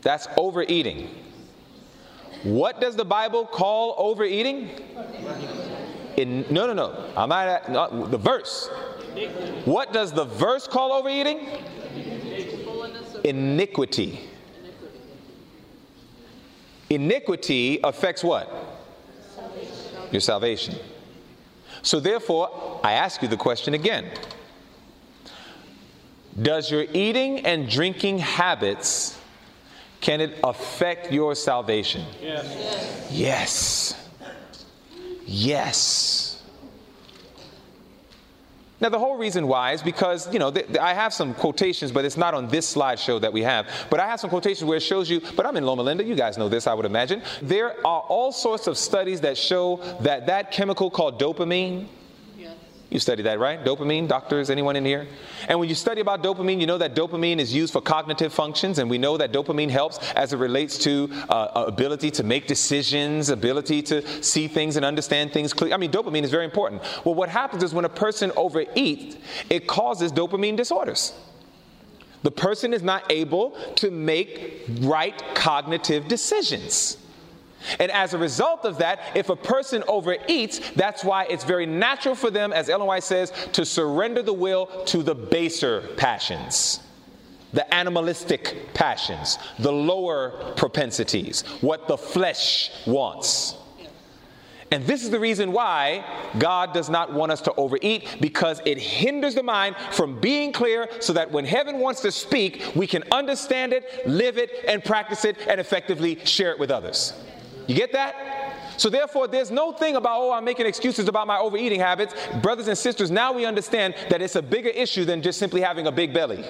That's 0.00 0.26
overeating. 0.38 1.10
What 2.42 2.80
does 2.80 2.96
the 2.96 3.04
Bible 3.04 3.46
call 3.46 3.94
overeating? 3.98 4.70
In, 6.16 6.44
no, 6.50 6.66
no, 6.66 6.72
no. 6.72 7.12
I'm 7.16 7.28
not, 7.28 7.48
at, 7.48 7.70
not 7.70 8.10
the 8.10 8.18
verse. 8.18 8.68
What 9.64 9.92
does 9.92 10.12
the 10.12 10.24
verse 10.24 10.66
call 10.66 10.92
overeating? 10.92 11.48
iniquity. 13.24 14.20
Iniquity 16.90 17.80
affects 17.82 18.22
what? 18.22 18.50
Your 20.10 20.20
salvation. 20.20 20.74
So, 21.82 22.00
therefore, 22.00 22.80
I 22.84 22.92
ask 22.92 23.22
you 23.22 23.28
the 23.28 23.36
question 23.36 23.74
again 23.74 24.10
Does 26.40 26.70
your 26.70 26.84
eating 26.92 27.46
and 27.46 27.68
drinking 27.68 28.18
habits 28.18 29.18
can 30.02 30.20
it 30.20 30.38
affect 30.44 31.10
your 31.10 31.34
salvation? 31.34 32.04
Yes. 32.20 33.08
Yes. 33.10 34.10
Yes. 35.24 36.28
Now, 38.80 38.88
the 38.88 38.98
whole 38.98 39.16
reason 39.16 39.46
why 39.46 39.72
is 39.74 39.80
because, 39.80 40.30
you 40.32 40.40
know, 40.40 40.50
th- 40.50 40.66
th- 40.66 40.78
I 40.78 40.92
have 40.92 41.14
some 41.14 41.34
quotations, 41.34 41.92
but 41.92 42.04
it's 42.04 42.16
not 42.16 42.34
on 42.34 42.48
this 42.48 42.74
slideshow 42.74 43.20
that 43.20 43.32
we 43.32 43.42
have. 43.42 43.68
But 43.90 44.00
I 44.00 44.08
have 44.08 44.18
some 44.18 44.28
quotations 44.28 44.64
where 44.64 44.78
it 44.78 44.82
shows 44.82 45.08
you, 45.08 45.20
but 45.36 45.46
I'm 45.46 45.56
in 45.56 45.64
Loma 45.64 45.82
Linda, 45.84 46.02
you 46.02 46.16
guys 46.16 46.36
know 46.36 46.48
this, 46.48 46.66
I 46.66 46.74
would 46.74 46.84
imagine. 46.84 47.22
There 47.40 47.76
are 47.86 48.00
all 48.00 48.32
sorts 48.32 48.66
of 48.66 48.76
studies 48.76 49.20
that 49.20 49.38
show 49.38 49.76
that 50.00 50.26
that 50.26 50.50
chemical 50.50 50.90
called 50.90 51.20
dopamine, 51.20 51.86
you 52.92 53.00
study 53.00 53.22
that, 53.22 53.38
right? 53.38 53.64
Dopamine, 53.64 54.06
doctors, 54.06 54.50
anyone 54.50 54.76
in 54.76 54.84
here? 54.84 55.06
And 55.48 55.58
when 55.58 55.68
you 55.68 55.74
study 55.74 56.00
about 56.00 56.22
dopamine, 56.22 56.60
you 56.60 56.66
know 56.66 56.78
that 56.78 56.94
dopamine 56.94 57.38
is 57.38 57.54
used 57.54 57.72
for 57.72 57.80
cognitive 57.80 58.32
functions, 58.32 58.78
and 58.78 58.90
we 58.90 58.98
know 58.98 59.16
that 59.16 59.32
dopamine 59.32 59.70
helps 59.70 59.98
as 60.12 60.32
it 60.32 60.36
relates 60.36 60.78
to 60.78 61.08
uh, 61.28 61.64
ability 61.66 62.10
to 62.12 62.22
make 62.22 62.46
decisions, 62.46 63.30
ability 63.30 63.82
to 63.82 64.22
see 64.22 64.46
things 64.48 64.76
and 64.76 64.84
understand 64.84 65.32
things 65.32 65.52
clearly. 65.52 65.74
I 65.74 65.76
mean, 65.78 65.90
dopamine 65.90 66.22
is 66.22 66.30
very 66.30 66.44
important. 66.44 66.82
Well, 67.04 67.14
what 67.14 67.28
happens 67.28 67.62
is 67.62 67.72
when 67.74 67.84
a 67.84 67.88
person 67.88 68.30
overeats, 68.30 69.16
it 69.48 69.66
causes 69.66 70.12
dopamine 70.12 70.56
disorders. 70.56 71.12
The 72.22 72.30
person 72.30 72.72
is 72.72 72.82
not 72.82 73.10
able 73.10 73.50
to 73.76 73.90
make 73.90 74.64
right 74.80 75.20
cognitive 75.34 76.06
decisions. 76.08 76.96
And 77.78 77.90
as 77.92 78.14
a 78.14 78.18
result 78.18 78.64
of 78.64 78.78
that, 78.78 79.00
if 79.14 79.28
a 79.28 79.36
person 79.36 79.82
overeats, 79.82 80.74
that's 80.74 81.04
why 81.04 81.24
it's 81.24 81.44
very 81.44 81.66
natural 81.66 82.14
for 82.14 82.30
them, 82.30 82.52
as 82.52 82.68
Ellen 82.68 82.86
White 82.86 83.04
says, 83.04 83.32
to 83.52 83.64
surrender 83.64 84.22
the 84.22 84.32
will 84.32 84.66
to 84.86 85.02
the 85.02 85.14
baser 85.14 85.88
passions, 85.96 86.80
the 87.52 87.72
animalistic 87.74 88.72
passions, 88.74 89.38
the 89.58 89.72
lower 89.72 90.54
propensities, 90.56 91.42
what 91.60 91.88
the 91.88 91.98
flesh 91.98 92.70
wants. 92.86 93.56
And 94.72 94.86
this 94.86 95.04
is 95.04 95.10
the 95.10 95.20
reason 95.20 95.52
why 95.52 96.02
God 96.38 96.72
does 96.72 96.88
not 96.88 97.12
want 97.12 97.30
us 97.30 97.42
to 97.42 97.54
overeat 97.56 98.08
because 98.22 98.62
it 98.64 98.78
hinders 98.78 99.34
the 99.34 99.42
mind 99.42 99.76
from 99.90 100.18
being 100.18 100.50
clear 100.50 100.88
so 100.98 101.12
that 101.12 101.30
when 101.30 101.44
heaven 101.44 101.78
wants 101.78 102.00
to 102.00 102.10
speak, 102.10 102.72
we 102.74 102.86
can 102.86 103.04
understand 103.12 103.74
it, 103.74 104.08
live 104.08 104.38
it, 104.38 104.64
and 104.66 104.82
practice 104.82 105.26
it, 105.26 105.36
and 105.46 105.60
effectively 105.60 106.24
share 106.24 106.52
it 106.52 106.58
with 106.58 106.70
others. 106.70 107.12
You 107.66 107.74
get 107.74 107.92
that? 107.92 108.14
So 108.76 108.90
therefore, 108.90 109.28
there's 109.28 109.50
no 109.50 109.72
thing 109.72 109.96
about, 109.96 110.20
oh, 110.20 110.32
I'm 110.32 110.44
making 110.44 110.66
excuses 110.66 111.08
about 111.08 111.26
my 111.26 111.38
overeating 111.38 111.80
habits. 111.80 112.14
Brothers 112.42 112.68
and 112.68 112.76
sisters, 112.76 113.10
now 113.10 113.32
we 113.32 113.44
understand 113.44 113.94
that 114.08 114.22
it's 114.22 114.36
a 114.36 114.42
bigger 114.42 114.70
issue 114.70 115.04
than 115.04 115.22
just 115.22 115.38
simply 115.38 115.60
having 115.60 115.86
a 115.86 115.92
big 115.92 116.12
belly. 116.12 116.44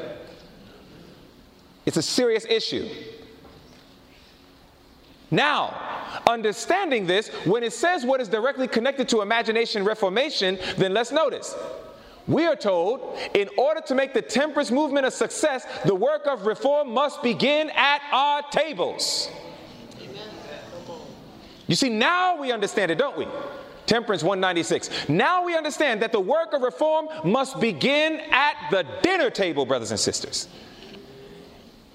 It's 1.85 1.97
a 1.97 2.03
serious 2.03 2.45
issue. 2.45 2.89
Now, 5.31 6.21
understanding 6.29 7.07
this, 7.07 7.29
when 7.45 7.63
it 7.63 7.73
says 7.73 8.05
what 8.05 8.21
is 8.21 8.29
directly 8.29 8.69
connected 8.69 9.09
to 9.11 9.23
imagination 9.23 9.85
reformation, 9.85 10.59
then 10.77 10.93
let's 10.95 11.11
notice. 11.11 11.55
We 12.29 12.47
are 12.47 12.55
told 12.55 13.19
in 13.35 13.49
order 13.57 13.81
to 13.87 13.95
make 13.95 14.15
the 14.15 14.23
temperance 14.23 14.71
movement 14.71 15.07
a 15.07 15.11
success, 15.11 15.67
the 15.85 15.95
work 15.95 16.27
of 16.27 16.47
reform 16.47 16.93
must 16.93 17.23
begin 17.23 17.71
at 17.71 18.01
our 18.13 18.43
tables. 18.51 19.29
You 21.67 21.77
see, 21.77 21.89
now 21.89 22.41
we 22.41 22.53
understand 22.53 22.91
it, 22.91 22.99
don't 22.99 23.17
we? 23.17 23.27
Temperance 23.87 24.23
196. 24.23 25.09
Now 25.09 25.45
we 25.45 25.57
understand 25.57 26.03
that 26.03 26.13
the 26.13 26.21
work 26.21 26.53
of 26.53 26.63
reform 26.63 27.09
must 27.25 27.61
begin 27.61 28.21
at 28.31 28.55
the 28.71 28.87
dinner 29.03 29.31
table, 29.31 29.67
brothers 29.67 29.91
and 29.91 29.99
sisters. 29.99 30.49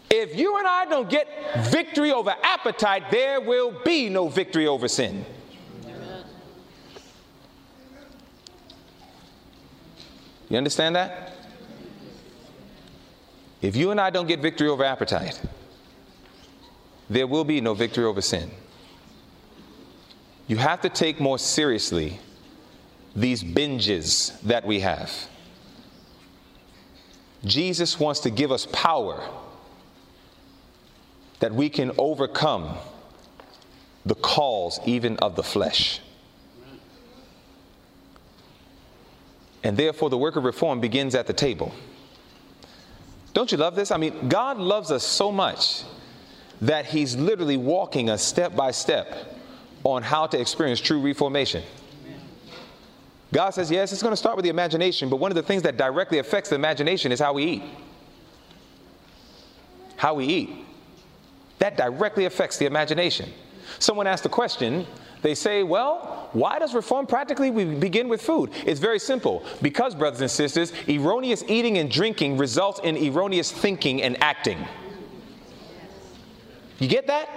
If 0.09 0.36
you 0.36 0.57
and 0.57 0.68
I 0.68 0.86
don't 0.86 1.09
get 1.09 1.28
victory 1.70 2.11
over 2.11 2.34
appetite, 2.43 3.11
there 3.11 3.41
will 3.41 3.74
be 3.84 4.09
no 4.09 4.30
victory 4.30 4.68
over 4.68 4.88
sin. 4.88 5.26
You 10.49 10.57
understand 10.57 10.95
that? 10.95 11.34
If 13.61 13.76
you 13.76 13.91
and 13.91 13.99
I 13.99 14.09
don't 14.11 14.28
get 14.28 14.39
victory 14.39 14.70
over 14.70 14.84
appetite, 14.84 15.41
there 17.09 17.28
will 17.28 17.43
be 17.43 17.59
no 17.59 17.74
victory 17.74 18.05
over 18.05 18.22
sin 18.22 18.49
you 20.47 20.55
have 20.57 20.81
to 20.81 20.89
take 20.89 21.19
more 21.19 21.37
seriously 21.37 22.19
these 23.15 23.43
binges 23.43 24.39
that 24.41 24.65
we 24.65 24.79
have. 24.79 25.11
Jesus 27.43 27.99
wants 27.99 28.21
to 28.21 28.29
give 28.29 28.51
us 28.51 28.65
power 28.71 29.21
that 31.39 31.53
we 31.53 31.69
can 31.69 31.91
overcome 31.97 32.77
the 34.05 34.15
calls 34.15 34.79
even 34.85 35.17
of 35.17 35.35
the 35.35 35.43
flesh. 35.43 35.99
And 39.63 39.75
therefore, 39.75 40.09
the 40.09 40.17
work 40.17 40.35
of 40.37 40.45
reform 40.45 40.79
begins 40.79 41.13
at 41.13 41.27
the 41.27 41.33
table. 41.33 41.73
Don't 43.33 43.51
you 43.51 43.57
love 43.57 43.75
this? 43.75 43.91
I 43.91 43.97
mean, 43.97 44.29
God 44.29 44.57
loves 44.57 44.91
us 44.91 45.03
so 45.03 45.31
much 45.31 45.83
that 46.61 46.85
He's 46.85 47.15
literally 47.15 47.57
walking 47.57 48.09
us 48.09 48.23
step 48.23 48.55
by 48.55 48.71
step 48.71 49.36
on 49.91 50.03
how 50.03 50.27
to 50.27 50.39
experience 50.39 50.79
true 50.79 50.99
reformation. 50.99 51.63
God 53.33 53.51
says, 53.51 53.69
yes, 53.69 53.91
it's 53.91 54.01
going 54.01 54.13
to 54.13 54.17
start 54.17 54.35
with 54.35 54.43
the 54.43 54.49
imagination, 54.49 55.09
but 55.09 55.17
one 55.17 55.31
of 55.31 55.35
the 55.35 55.43
things 55.43 55.61
that 55.63 55.77
directly 55.77 56.19
affects 56.19 56.49
the 56.49 56.55
imagination 56.55 57.11
is 57.11 57.19
how 57.19 57.33
we 57.33 57.43
eat. 57.43 57.63
How 59.97 60.13
we 60.13 60.25
eat. 60.25 60.49
That 61.59 61.75
directly 61.75 62.25
affects 62.25 62.57
the 62.57 62.65
imagination. 62.65 63.29
Someone 63.79 64.07
asked 64.07 64.25
a 64.25 64.29
question, 64.29 64.85
they 65.21 65.35
say, 65.35 65.63
well, 65.63 66.29
why 66.31 66.59
does 66.59 66.73
reform 66.73 67.05
practically 67.07 67.51
we 67.51 67.65
begin 67.65 68.07
with 68.07 68.21
food? 68.21 68.51
It's 68.65 68.79
very 68.79 68.99
simple. 68.99 69.43
Because, 69.61 69.95
brothers 69.95 70.21
and 70.21 70.31
sisters, 70.31 70.71
erroneous 70.88 71.43
eating 71.47 71.79
and 71.79 71.91
drinking 71.91 72.38
results 72.38 72.79
in 72.83 72.95
erroneous 72.97 73.51
thinking 73.51 74.01
and 74.03 74.21
acting. 74.23 74.65
You 76.79 76.88
get 76.88 77.07
that? 77.07 77.29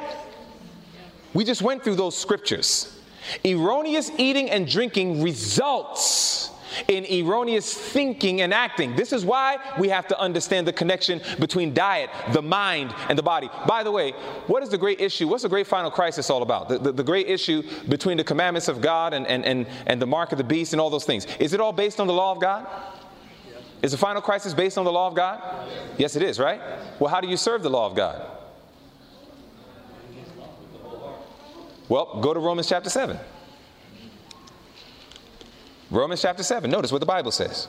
We 1.34 1.44
just 1.44 1.62
went 1.62 1.84
through 1.84 1.96
those 1.96 2.16
scriptures. 2.16 2.96
Erroneous 3.44 4.10
eating 4.18 4.50
and 4.50 4.66
drinking 4.66 5.22
results 5.22 6.50
in 6.88 7.04
erroneous 7.06 7.72
thinking 7.72 8.40
and 8.40 8.54
acting. 8.54 8.96
This 8.96 9.12
is 9.12 9.24
why 9.24 9.58
we 9.78 9.88
have 9.88 10.06
to 10.08 10.18
understand 10.18 10.66
the 10.66 10.72
connection 10.72 11.20
between 11.38 11.74
diet, 11.74 12.10
the 12.32 12.42
mind, 12.42 12.94
and 13.08 13.18
the 13.18 13.22
body. 13.22 13.50
By 13.66 13.82
the 13.82 13.90
way, 13.90 14.12
what 14.46 14.62
is 14.62 14.68
the 14.68 14.78
great 14.78 15.00
issue? 15.00 15.28
What's 15.28 15.42
the 15.42 15.48
great 15.48 15.66
final 15.66 15.90
crisis 15.90 16.30
all 16.30 16.42
about? 16.42 16.68
The, 16.68 16.78
the, 16.78 16.92
the 16.92 17.04
great 17.04 17.28
issue 17.28 17.62
between 17.88 18.16
the 18.16 18.24
commandments 18.24 18.68
of 18.68 18.80
God 18.80 19.14
and, 19.14 19.26
and, 19.26 19.44
and, 19.44 19.66
and 19.86 20.00
the 20.00 20.06
mark 20.06 20.32
of 20.32 20.38
the 20.38 20.44
beast 20.44 20.72
and 20.72 20.80
all 20.80 20.90
those 20.90 21.04
things. 21.04 21.26
Is 21.38 21.52
it 21.52 21.60
all 21.60 21.72
based 21.72 22.00
on 22.00 22.06
the 22.06 22.12
law 22.14 22.32
of 22.32 22.40
God? 22.40 22.66
Is 23.82 23.92
the 23.92 23.98
final 23.98 24.20
crisis 24.20 24.52
based 24.52 24.76
on 24.76 24.84
the 24.84 24.92
law 24.92 25.06
of 25.08 25.14
God? 25.14 25.42
Yes, 25.96 26.14
it 26.14 26.22
is, 26.22 26.38
right? 26.38 26.60
Well, 26.98 27.10
how 27.10 27.20
do 27.20 27.28
you 27.28 27.36
serve 27.36 27.62
the 27.62 27.70
law 27.70 27.86
of 27.86 27.96
God? 27.96 28.39
Well, 31.90 32.20
go 32.20 32.32
to 32.32 32.38
Romans 32.38 32.68
chapter 32.68 32.88
7. 32.88 33.18
Romans 35.90 36.22
chapter 36.22 36.44
7. 36.44 36.70
Notice 36.70 36.92
what 36.92 37.00
the 37.00 37.06
Bible 37.06 37.32
says. 37.32 37.66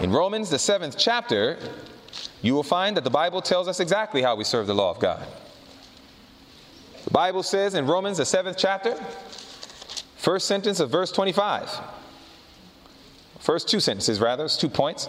In 0.00 0.10
Romans, 0.10 0.50
the 0.50 0.58
seventh 0.58 0.98
chapter, 0.98 1.58
you 2.42 2.52
will 2.54 2.64
find 2.64 2.96
that 2.96 3.04
the 3.04 3.10
Bible 3.10 3.40
tells 3.40 3.68
us 3.68 3.78
exactly 3.78 4.20
how 4.20 4.34
we 4.34 4.42
serve 4.42 4.66
the 4.66 4.74
law 4.74 4.90
of 4.90 4.98
God. 4.98 5.24
The 7.04 7.12
Bible 7.12 7.44
says 7.44 7.76
in 7.76 7.86
Romans, 7.86 8.18
the 8.18 8.26
seventh 8.26 8.56
chapter, 8.58 8.96
first 10.16 10.48
sentence 10.48 10.80
of 10.80 10.90
verse 10.90 11.12
25. 11.12 11.70
First 13.38 13.68
two 13.68 13.78
sentences, 13.78 14.20
rather, 14.20 14.46
it's 14.46 14.56
two 14.56 14.68
points. 14.68 15.08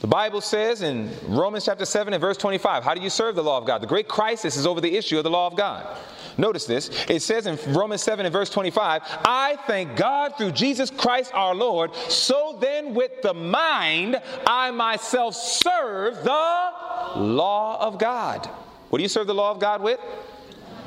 The 0.00 0.06
Bible 0.06 0.40
says 0.40 0.82
in 0.82 1.10
Romans 1.26 1.64
chapter 1.64 1.84
7 1.84 2.12
and 2.12 2.20
verse 2.20 2.36
25, 2.36 2.84
how 2.84 2.94
do 2.94 3.00
you 3.00 3.10
serve 3.10 3.34
the 3.34 3.42
law 3.42 3.58
of 3.58 3.66
God? 3.66 3.82
The 3.82 3.88
great 3.88 4.06
crisis 4.06 4.56
is 4.56 4.66
over 4.68 4.80
the 4.80 4.96
issue 4.96 5.18
of 5.18 5.24
the 5.24 5.30
law 5.30 5.48
of 5.48 5.56
God. 5.56 5.98
Notice 6.38 6.66
this. 6.66 6.88
It 7.08 7.20
says 7.20 7.48
in 7.48 7.58
Romans 7.74 8.00
7 8.02 8.24
and 8.24 8.32
verse 8.32 8.48
25, 8.48 9.02
I 9.24 9.58
thank 9.66 9.96
God 9.96 10.34
through 10.38 10.52
Jesus 10.52 10.88
Christ 10.88 11.32
our 11.34 11.52
Lord. 11.52 11.92
So 12.08 12.56
then, 12.60 12.94
with 12.94 13.22
the 13.22 13.34
mind, 13.34 14.22
I 14.46 14.70
myself 14.70 15.34
serve 15.34 16.22
the 16.22 16.70
law 17.16 17.78
of 17.80 17.98
God. 17.98 18.46
What 18.88 18.98
do 18.98 19.02
you 19.02 19.08
serve 19.08 19.26
the 19.26 19.34
law 19.34 19.50
of 19.50 19.58
God 19.58 19.82
with? 19.82 19.98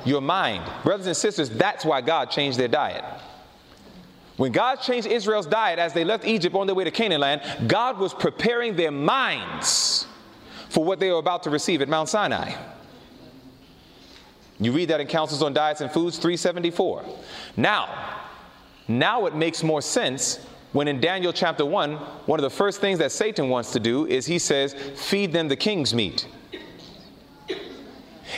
Your 0.05 0.21
mind. 0.21 0.63
Brothers 0.83 1.07
and 1.07 1.17
sisters, 1.17 1.49
that's 1.49 1.83
why 1.83 1.99
God 1.99 2.31
changed 2.31 2.57
their 2.57 2.69
diet. 2.69 3.03
When 4.37 4.53
God 4.53 4.77
changed 4.77 5.05
Israel's 5.05 5.45
diet 5.45 5.79
as 5.79 5.93
they 5.93 6.05
left 6.05 6.25
Egypt 6.25 6.55
on 6.55 6.65
their 6.65 6.75
way 6.75 6.85
to 6.85 6.91
Canaan 6.91 7.19
land, 7.19 7.41
God 7.67 7.99
was 7.99 8.13
preparing 8.13 8.77
their 8.77 8.89
minds 8.89 10.07
for 10.69 10.85
what 10.85 11.01
they 11.01 11.11
were 11.11 11.19
about 11.19 11.43
to 11.43 11.49
receive 11.49 11.81
at 11.81 11.89
Mount 11.89 12.07
Sinai. 12.07 12.55
You 14.61 14.71
read 14.71 14.89
that 14.89 15.01
in 15.01 15.07
Counsels 15.07 15.41
on 15.41 15.53
Diets 15.53 15.81
and 15.81 15.91
Foods 15.91 16.17
374. 16.17 17.03
Now, 17.57 18.21
now 18.87 19.25
it 19.25 19.35
makes 19.35 19.63
more 19.63 19.81
sense 19.81 20.39
when 20.71 20.87
in 20.87 21.01
Daniel 21.01 21.33
chapter 21.33 21.65
1, 21.65 21.95
one 21.95 22.39
of 22.39 22.43
the 22.43 22.49
first 22.49 22.79
things 22.79 22.99
that 22.99 23.11
Satan 23.11 23.49
wants 23.49 23.71
to 23.73 23.79
do 23.79 24.05
is 24.05 24.27
he 24.27 24.37
says, 24.37 24.73
feed 24.95 25.33
them 25.33 25.47
the 25.47 25.55
king's 25.55 25.95
meat. 25.95 26.27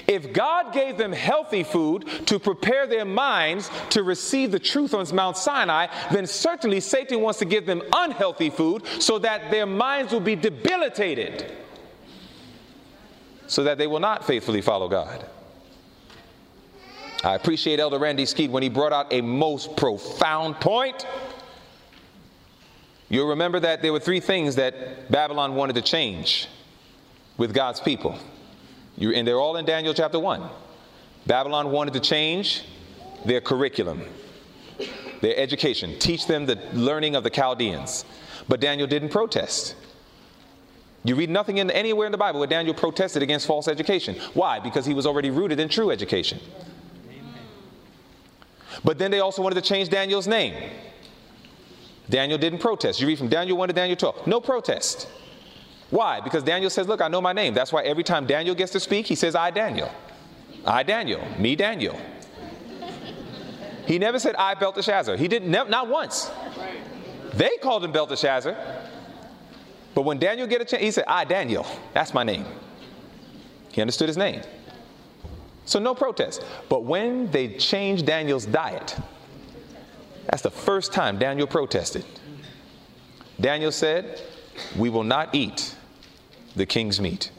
If 0.08 0.34
God 0.34 0.74
gave 0.74 0.98
them 0.98 1.12
healthy 1.12 1.64
food 1.64 2.08
to 2.26 2.40
prepare 2.40 2.88
their 2.88 3.06
minds 3.06 3.70
to 3.92 4.02
receive 4.02 4.52
the 4.52 4.60
truth 4.60 4.94
on 4.94 5.06
Mount 5.14 5.38
Sinai, 5.38 5.88
then 6.12 6.26
certainly 6.26 6.80
Satan 6.80 7.22
wants 7.22 7.40
to 7.40 7.46
give 7.46 7.66
them 7.66 7.84
unhealthy 7.94 8.50
food 8.50 8.88
so 9.00 9.20
that 9.20 9.52
their 9.52 9.66
minds 9.66 10.12
will 10.14 10.20
be 10.20 10.36
debilitated, 10.36 11.52
so 13.46 13.64
that 13.64 13.78
they 13.78 13.88
will 13.88 14.00
not 14.00 14.26
faithfully 14.26 14.62
follow 14.62 14.88
God. 14.88 15.26
I 17.24 17.36
appreciate 17.36 17.80
Elder 17.80 18.00
Randy 18.00 18.26
Skeete 18.26 18.52
when 18.52 18.64
he 18.64 18.70
brought 18.70 18.92
out 18.92 19.14
a 19.14 19.22
most 19.22 19.78
profound 19.78 20.60
point. 20.60 21.08
You'll 23.08 23.30
remember 23.30 23.62
that 23.62 23.82
there 23.82 23.94
were 23.94 24.00
three 24.00 24.20
things 24.20 24.56
that 24.56 25.10
Babylon 25.10 25.56
wanted 25.56 25.76
to 25.76 25.82
change 25.82 26.50
with 27.38 27.54
God's 27.54 27.80
people. 27.80 28.18
You, 28.98 29.12
and 29.12 29.26
they're 29.26 29.40
all 29.40 29.56
in 29.56 29.66
Daniel 29.66 29.94
chapter 29.94 30.20
1. 30.20 30.50
Babylon 31.26 31.72
wanted 31.72 31.94
to 31.94 32.02
change 32.02 32.64
their 33.24 33.40
curriculum, 33.40 34.02
their 35.22 35.38
education, 35.38 35.98
teach 36.00 36.28
them 36.28 36.46
the 36.46 36.60
learning 36.74 37.16
of 37.16 37.24
the 37.24 37.30
Chaldeans. 37.30 38.04
But 38.50 38.60
Daniel 38.60 38.88
didn't 38.88 39.10
protest. 39.10 39.76
You 41.06 41.16
read 41.16 41.30
nothing 41.30 41.60
in, 41.60 41.72
anywhere 41.72 42.06
in 42.06 42.12
the 42.12 42.18
Bible 42.18 42.40
where 42.40 42.48
Daniel 42.48 42.74
protested 42.74 43.24
against 43.24 43.48
false 43.48 43.70
education. 43.70 44.16
Why? 44.34 44.60
Because 44.60 44.86
he 44.86 44.94
was 44.94 45.06
already 45.06 45.30
rooted 45.30 45.60
in 45.60 45.70
true 45.70 45.92
education. 45.92 46.40
But 48.84 48.98
then 48.98 49.12
they 49.12 49.20
also 49.20 49.42
wanted 49.42 49.56
to 49.56 49.62
change 49.62 49.90
Daniel's 49.90 50.28
name. 50.28 50.72
Daniel 52.10 52.38
didn't 52.38 52.60
protest. 52.60 53.00
You 53.00 53.08
read 53.08 53.18
from 53.18 53.30
Daniel 53.30 53.58
1 53.58 53.70
to 53.70 53.74
Daniel 53.74 53.96
12. 53.96 54.28
No 54.28 54.42
protest. 54.42 55.08
Why? 55.90 56.20
Because 56.20 56.44
Daniel 56.44 56.70
says, 56.70 56.88
Look, 56.88 57.02
I 57.02 57.08
know 57.08 57.22
my 57.22 57.34
name. 57.34 57.54
That's 57.54 57.72
why 57.72 57.84
every 57.84 58.04
time 58.04 58.26
Daniel 58.26 58.56
gets 58.56 58.72
to 58.74 58.80
speak, 58.80 59.06
he 59.06 59.16
says, 59.16 59.36
I, 59.36 59.52
Daniel. 59.52 59.92
I, 60.66 60.84
Daniel. 60.84 61.22
Me, 61.38 61.56
Daniel. 61.56 62.00
He 63.86 64.00
never 64.00 64.20
said, 64.20 64.36
I, 64.36 64.56
Belteshazzar. 64.56 65.18
He 65.18 65.28
didn't, 65.28 65.52
not 65.52 65.88
once. 65.88 66.32
They 67.34 67.58
called 67.62 67.84
him 67.84 67.92
Belteshazzar. 67.92 68.56
But 69.94 70.02
when 70.04 70.20
Daniel 70.20 70.48
get 70.48 70.62
a 70.62 70.66
chance, 70.66 70.82
he 70.82 70.92
said, 70.92 71.06
I, 71.08 71.26
Daniel. 71.26 71.66
That's 71.94 72.14
my 72.14 72.24
name. 72.24 72.46
He 73.72 73.82
understood 73.82 74.08
his 74.08 74.18
name. 74.18 74.42
So 75.66 75.80
no 75.80 75.96
protest. 75.96 76.44
But 76.70 76.84
when 76.84 77.32
they 77.32 77.50
changed 77.50 78.06
Daniel's 78.06 78.46
diet, 78.46 78.98
that's 80.26 80.44
the 80.44 80.52
first 80.52 80.94
time 80.94 81.18
Daniel 81.18 81.48
protested. 81.48 82.06
Daniel 83.40 83.72
said, 83.72 84.22
We 84.78 84.90
will 84.90 85.04
not 85.04 85.34
eat 85.34 85.76
the 86.56 86.66
king's 86.66 87.00
meat. 87.00 87.32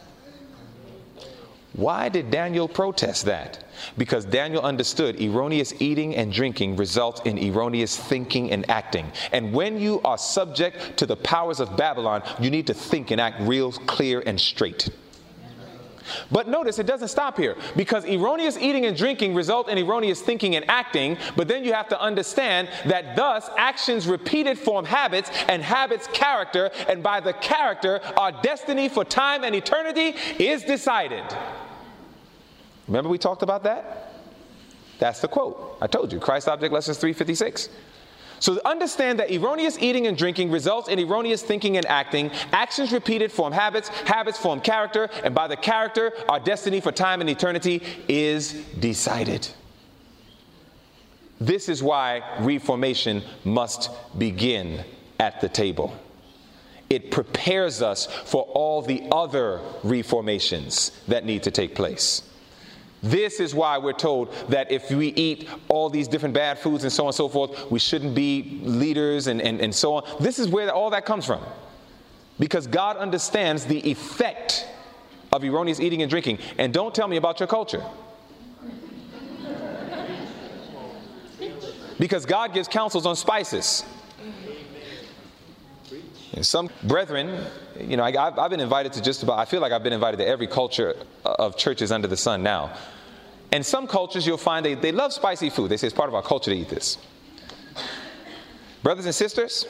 Why 1.74 2.08
did 2.08 2.30
Daniel 2.30 2.68
protest 2.68 3.24
that? 3.24 3.64
Because 3.98 4.24
Daniel 4.24 4.62
understood 4.62 5.20
erroneous 5.20 5.74
eating 5.80 6.14
and 6.14 6.32
drinking 6.32 6.76
results 6.76 7.20
in 7.24 7.36
erroneous 7.36 7.96
thinking 7.96 8.52
and 8.52 8.68
acting. 8.70 9.10
And 9.32 9.52
when 9.52 9.80
you 9.80 10.00
are 10.04 10.16
subject 10.16 10.96
to 10.98 11.06
the 11.06 11.16
powers 11.16 11.58
of 11.58 11.76
Babylon, 11.76 12.22
you 12.38 12.48
need 12.48 12.68
to 12.68 12.74
think 12.74 13.10
and 13.10 13.20
act 13.20 13.40
real 13.40 13.72
clear 13.72 14.22
and 14.24 14.40
straight. 14.40 14.88
But 16.30 16.48
notice 16.48 16.78
it 16.78 16.86
doesn't 16.86 17.08
stop 17.08 17.38
here 17.38 17.56
because 17.76 18.04
erroneous 18.04 18.56
eating 18.56 18.86
and 18.86 18.96
drinking 18.96 19.34
result 19.34 19.68
in 19.68 19.78
erroneous 19.78 20.20
thinking 20.20 20.56
and 20.56 20.64
acting. 20.68 21.16
But 21.36 21.48
then 21.48 21.64
you 21.64 21.72
have 21.72 21.88
to 21.88 22.00
understand 22.00 22.68
that 22.86 23.16
thus 23.16 23.48
actions 23.56 24.06
repeated 24.06 24.58
form 24.58 24.84
habits 24.84 25.30
and 25.48 25.62
habits 25.62 26.06
character. 26.08 26.70
And 26.88 27.02
by 27.02 27.20
the 27.20 27.32
character, 27.34 28.00
our 28.16 28.32
destiny 28.32 28.88
for 28.88 29.04
time 29.04 29.44
and 29.44 29.54
eternity 29.54 30.14
is 30.38 30.62
decided. 30.62 31.24
Remember 32.88 33.08
we 33.08 33.18
talked 33.18 33.42
about 33.42 33.62
that? 33.64 34.12
That's 34.98 35.20
the 35.20 35.28
quote. 35.28 35.78
I 35.80 35.86
told 35.86 36.12
you, 36.12 36.20
Christ 36.20 36.48
Object 36.48 36.72
Lessons 36.72 36.98
356. 36.98 37.68
So 38.40 38.60
understand 38.64 39.18
that 39.20 39.30
erroneous 39.30 39.78
eating 39.78 40.06
and 40.06 40.16
drinking 40.16 40.50
results 40.50 40.88
in 40.88 40.98
erroneous 40.98 41.42
thinking 41.42 41.76
and 41.76 41.86
acting. 41.86 42.30
Actions 42.52 42.92
repeated 42.92 43.32
form 43.32 43.52
habits, 43.52 43.88
habits 43.88 44.38
form 44.38 44.60
character, 44.60 45.08
and 45.22 45.34
by 45.34 45.48
the 45.48 45.56
character, 45.56 46.12
our 46.28 46.40
destiny 46.40 46.80
for 46.80 46.92
time 46.92 47.20
and 47.20 47.30
eternity 47.30 47.82
is 48.08 48.52
decided. 48.78 49.48
This 51.40 51.68
is 51.68 51.82
why 51.82 52.22
reformation 52.40 53.22
must 53.44 53.90
begin 54.18 54.84
at 55.18 55.40
the 55.40 55.48
table. 55.48 55.96
It 56.90 57.10
prepares 57.10 57.82
us 57.82 58.06
for 58.06 58.42
all 58.42 58.82
the 58.82 59.02
other 59.10 59.60
reformations 59.82 60.92
that 61.08 61.24
need 61.24 61.42
to 61.44 61.50
take 61.50 61.74
place. 61.74 62.22
This 63.04 63.38
is 63.38 63.54
why 63.54 63.76
we're 63.76 63.92
told 63.92 64.32
that 64.48 64.72
if 64.72 64.90
we 64.90 65.08
eat 65.08 65.46
all 65.68 65.90
these 65.90 66.08
different 66.08 66.34
bad 66.34 66.58
foods 66.58 66.84
and 66.84 66.92
so 66.92 67.02
on 67.02 67.08
and 67.08 67.14
so 67.14 67.28
forth, 67.28 67.70
we 67.70 67.78
shouldn't 67.78 68.14
be 68.14 68.60
leaders 68.62 69.26
and, 69.26 69.42
and, 69.42 69.60
and 69.60 69.74
so 69.74 69.96
on. 69.96 70.04
This 70.20 70.38
is 70.38 70.48
where 70.48 70.72
all 70.72 70.88
that 70.88 71.04
comes 71.04 71.26
from. 71.26 71.42
Because 72.38 72.66
God 72.66 72.96
understands 72.96 73.66
the 73.66 73.78
effect 73.90 74.66
of 75.34 75.44
erroneous 75.44 75.80
eating 75.80 76.00
and 76.00 76.08
drinking. 76.08 76.38
And 76.56 76.72
don't 76.72 76.94
tell 76.94 77.06
me 77.06 77.18
about 77.18 77.40
your 77.40 77.46
culture. 77.46 77.84
Because 81.98 82.24
God 82.24 82.54
gives 82.54 82.68
counsels 82.68 83.04
on 83.04 83.16
spices. 83.16 83.84
Some 86.40 86.68
brethren, 86.82 87.46
you 87.78 87.96
know, 87.96 88.02
I, 88.02 88.10
have 88.12 88.50
been 88.50 88.60
invited 88.60 88.92
to 88.94 89.02
just 89.02 89.22
about, 89.22 89.38
I 89.38 89.44
feel 89.44 89.60
like 89.60 89.72
I've 89.72 89.82
been 89.84 89.92
invited 89.92 90.16
to 90.18 90.26
every 90.26 90.46
culture 90.46 90.94
of 91.24 91.56
churches 91.56 91.92
under 91.92 92.08
the 92.08 92.16
sun 92.16 92.42
now. 92.42 92.76
And 93.52 93.64
some 93.64 93.86
cultures 93.86 94.26
you'll 94.26 94.36
find 94.36 94.66
they, 94.66 94.74
they 94.74 94.90
love 94.90 95.12
spicy 95.12 95.48
food. 95.48 95.70
They 95.70 95.76
say 95.76 95.86
it's 95.86 95.96
part 95.96 96.08
of 96.08 96.14
our 96.14 96.22
culture 96.22 96.50
to 96.50 96.56
eat 96.56 96.68
this. 96.68 96.98
Brothers 98.82 99.06
and 99.06 99.14
sisters, 99.14 99.64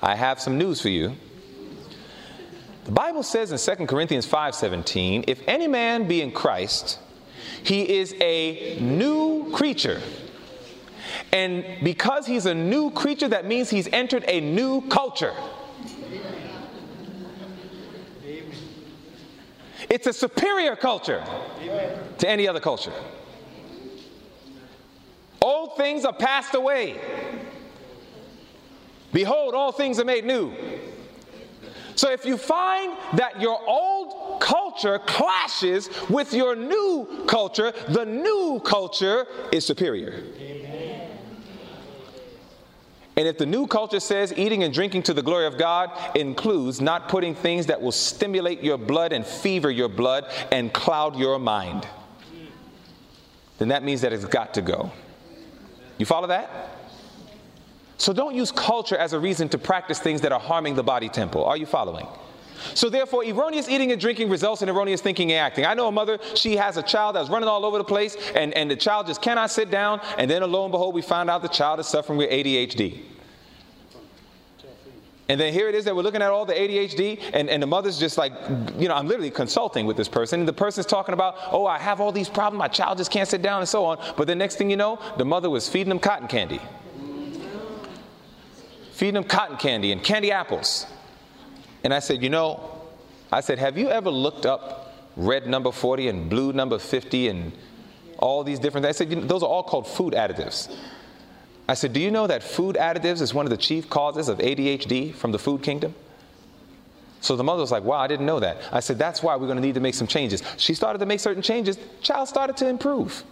I 0.00 0.14
have 0.14 0.40
some 0.40 0.56
news 0.56 0.80
for 0.80 0.88
you. 0.88 1.16
The 2.84 2.92
Bible 2.92 3.22
says 3.22 3.52
in 3.52 3.76
2 3.76 3.86
Corinthians 3.86 4.26
5:17, 4.26 5.24
if 5.28 5.40
any 5.46 5.68
man 5.68 6.08
be 6.08 6.22
in 6.22 6.32
Christ, 6.32 6.98
he 7.62 7.98
is 7.98 8.14
a 8.20 8.78
new 8.80 9.50
creature. 9.52 10.00
And 11.32 11.64
because 11.82 12.26
he's 12.26 12.46
a 12.46 12.54
new 12.54 12.90
creature, 12.90 13.28
that 13.28 13.46
means 13.46 13.70
he's 13.70 13.88
entered 13.88 14.24
a 14.26 14.40
new 14.40 14.80
culture. 14.88 15.34
It's 19.90 20.06
a 20.06 20.12
superior 20.12 20.74
culture 20.76 21.22
to 22.18 22.28
any 22.28 22.48
other 22.48 22.60
culture. 22.60 22.92
Old 25.42 25.76
things 25.76 26.04
are 26.04 26.12
passed 26.12 26.54
away. 26.54 26.98
Behold, 29.12 29.54
all 29.54 29.72
things 29.72 29.98
are 30.00 30.04
made 30.04 30.24
new. 30.24 30.54
So 31.94 32.10
if 32.10 32.24
you 32.24 32.38
find 32.38 32.96
that 33.14 33.40
your 33.40 33.60
old 33.68 34.40
culture 34.40 34.98
clashes 35.00 35.90
with 36.08 36.32
your 36.32 36.56
new 36.56 37.24
culture, 37.26 37.72
the 37.88 38.06
new 38.06 38.60
culture 38.64 39.26
is 39.52 39.66
superior. 39.66 40.22
And 43.16 43.28
if 43.28 43.36
the 43.36 43.46
new 43.46 43.66
culture 43.66 44.00
says 44.00 44.32
eating 44.36 44.62
and 44.62 44.72
drinking 44.72 45.02
to 45.04 45.14
the 45.14 45.22
glory 45.22 45.46
of 45.46 45.58
God 45.58 45.90
includes 46.16 46.80
not 46.80 47.08
putting 47.08 47.34
things 47.34 47.66
that 47.66 47.80
will 47.80 47.92
stimulate 47.92 48.62
your 48.62 48.78
blood 48.78 49.12
and 49.12 49.26
fever 49.26 49.70
your 49.70 49.88
blood 49.88 50.24
and 50.50 50.72
cloud 50.72 51.16
your 51.16 51.38
mind, 51.38 51.86
then 53.58 53.68
that 53.68 53.84
means 53.84 54.00
that 54.00 54.12
it's 54.12 54.24
got 54.24 54.54
to 54.54 54.62
go. 54.62 54.90
You 55.98 56.06
follow 56.06 56.26
that? 56.28 56.78
So 57.98 58.12
don't 58.12 58.34
use 58.34 58.50
culture 58.50 58.96
as 58.96 59.12
a 59.12 59.20
reason 59.20 59.48
to 59.50 59.58
practice 59.58 59.98
things 59.98 60.22
that 60.22 60.32
are 60.32 60.40
harming 60.40 60.74
the 60.74 60.82
body 60.82 61.08
temple. 61.08 61.44
Are 61.44 61.56
you 61.56 61.66
following? 61.66 62.06
So 62.74 62.88
therefore, 62.88 63.24
erroneous 63.24 63.68
eating 63.68 63.92
and 63.92 64.00
drinking 64.00 64.30
results 64.30 64.62
in 64.62 64.68
erroneous 64.68 65.00
thinking 65.00 65.32
and 65.32 65.40
acting. 65.40 65.66
I 65.66 65.74
know 65.74 65.88
a 65.88 65.92
mother, 65.92 66.18
she 66.34 66.56
has 66.56 66.76
a 66.76 66.82
child 66.82 67.16
that's 67.16 67.28
running 67.28 67.48
all 67.48 67.64
over 67.64 67.78
the 67.78 67.84
place, 67.84 68.16
and, 68.34 68.54
and 68.54 68.70
the 68.70 68.76
child 68.76 69.06
just 69.06 69.22
cannot 69.22 69.50
sit 69.50 69.70
down, 69.70 70.00
and 70.18 70.30
then 70.30 70.42
lo 70.50 70.64
and 70.64 70.72
behold, 70.72 70.94
we 70.94 71.02
find 71.02 71.28
out 71.28 71.42
the 71.42 71.48
child 71.48 71.80
is 71.80 71.86
suffering 71.86 72.18
with 72.18 72.30
ADHD. 72.30 73.02
And 75.28 75.40
then 75.40 75.52
here 75.52 75.68
it 75.68 75.74
is 75.74 75.86
that 75.86 75.96
we're 75.96 76.02
looking 76.02 76.20
at 76.20 76.30
all 76.30 76.44
the 76.44 76.52
ADHD, 76.52 77.18
and, 77.32 77.48
and 77.48 77.62
the 77.62 77.66
mother's 77.66 77.98
just 77.98 78.18
like, 78.18 78.32
you 78.78 78.88
know, 78.88 78.94
I'm 78.94 79.06
literally 79.06 79.30
consulting 79.30 79.86
with 79.86 79.96
this 79.96 80.08
person. 80.08 80.40
And 80.40 80.48
the 80.48 80.52
person's 80.52 80.84
talking 80.84 81.14
about, 81.14 81.36
oh, 81.50 81.64
I 81.64 81.78
have 81.78 82.00
all 82.00 82.12
these 82.12 82.28
problems, 82.28 82.58
my 82.58 82.68
child 82.68 82.98
just 82.98 83.10
can't 83.10 83.28
sit 83.28 83.40
down, 83.40 83.60
and 83.60 83.68
so 83.68 83.84
on. 83.84 83.98
But 84.16 84.26
the 84.26 84.34
next 84.34 84.56
thing 84.56 84.68
you 84.68 84.76
know, 84.76 84.98
the 85.16 85.24
mother 85.24 85.48
was 85.48 85.68
feeding 85.68 85.88
them 85.88 86.00
cotton 86.00 86.28
candy, 86.28 86.60
feeding 88.92 89.14
them 89.14 89.24
cotton 89.24 89.56
candy 89.56 89.92
and 89.92 90.02
candy 90.02 90.32
apples. 90.32 90.86
And 91.84 91.92
I 91.92 91.98
said, 91.98 92.22
you 92.22 92.30
know, 92.30 92.60
I 93.30 93.40
said, 93.40 93.58
Have 93.58 93.78
you 93.78 93.88
ever 93.88 94.10
looked 94.10 94.46
up 94.46 94.94
red 95.16 95.46
number 95.46 95.72
40 95.72 96.08
and 96.08 96.30
blue 96.30 96.52
number 96.52 96.78
50 96.78 97.28
and 97.28 97.52
all 98.18 98.44
these 98.44 98.58
different 98.58 98.84
things? 98.84 98.96
I 98.96 98.98
said, 98.98 99.10
you 99.10 99.16
know, 99.16 99.26
Those 99.26 99.42
are 99.42 99.48
all 99.48 99.62
called 99.62 99.86
food 99.86 100.14
additives. 100.14 100.74
I 101.68 101.74
said, 101.74 101.92
Do 101.92 102.00
you 102.00 102.10
know 102.10 102.26
that 102.26 102.42
food 102.42 102.76
additives 102.76 103.20
is 103.20 103.32
one 103.32 103.46
of 103.46 103.50
the 103.50 103.56
chief 103.56 103.88
causes 103.88 104.28
of 104.28 104.38
ADHD 104.38 105.14
from 105.14 105.32
the 105.32 105.38
food 105.38 105.62
kingdom? 105.62 105.94
So 107.20 107.36
the 107.36 107.44
mother 107.44 107.60
was 107.60 107.70
like, 107.70 107.84
Wow, 107.84 107.98
I 107.98 108.06
didn't 108.06 108.26
know 108.26 108.40
that. 108.40 108.58
I 108.70 108.80
said, 108.80 108.98
That's 108.98 109.22
why 109.22 109.36
we're 109.36 109.46
going 109.46 109.58
to 109.58 109.62
need 109.62 109.74
to 109.74 109.80
make 109.80 109.94
some 109.94 110.06
changes. 110.06 110.42
She 110.56 110.74
started 110.74 110.98
to 110.98 111.06
make 111.06 111.20
certain 111.20 111.42
changes, 111.42 111.78
child 112.00 112.28
started 112.28 112.56
to 112.58 112.68
improve. 112.68 113.24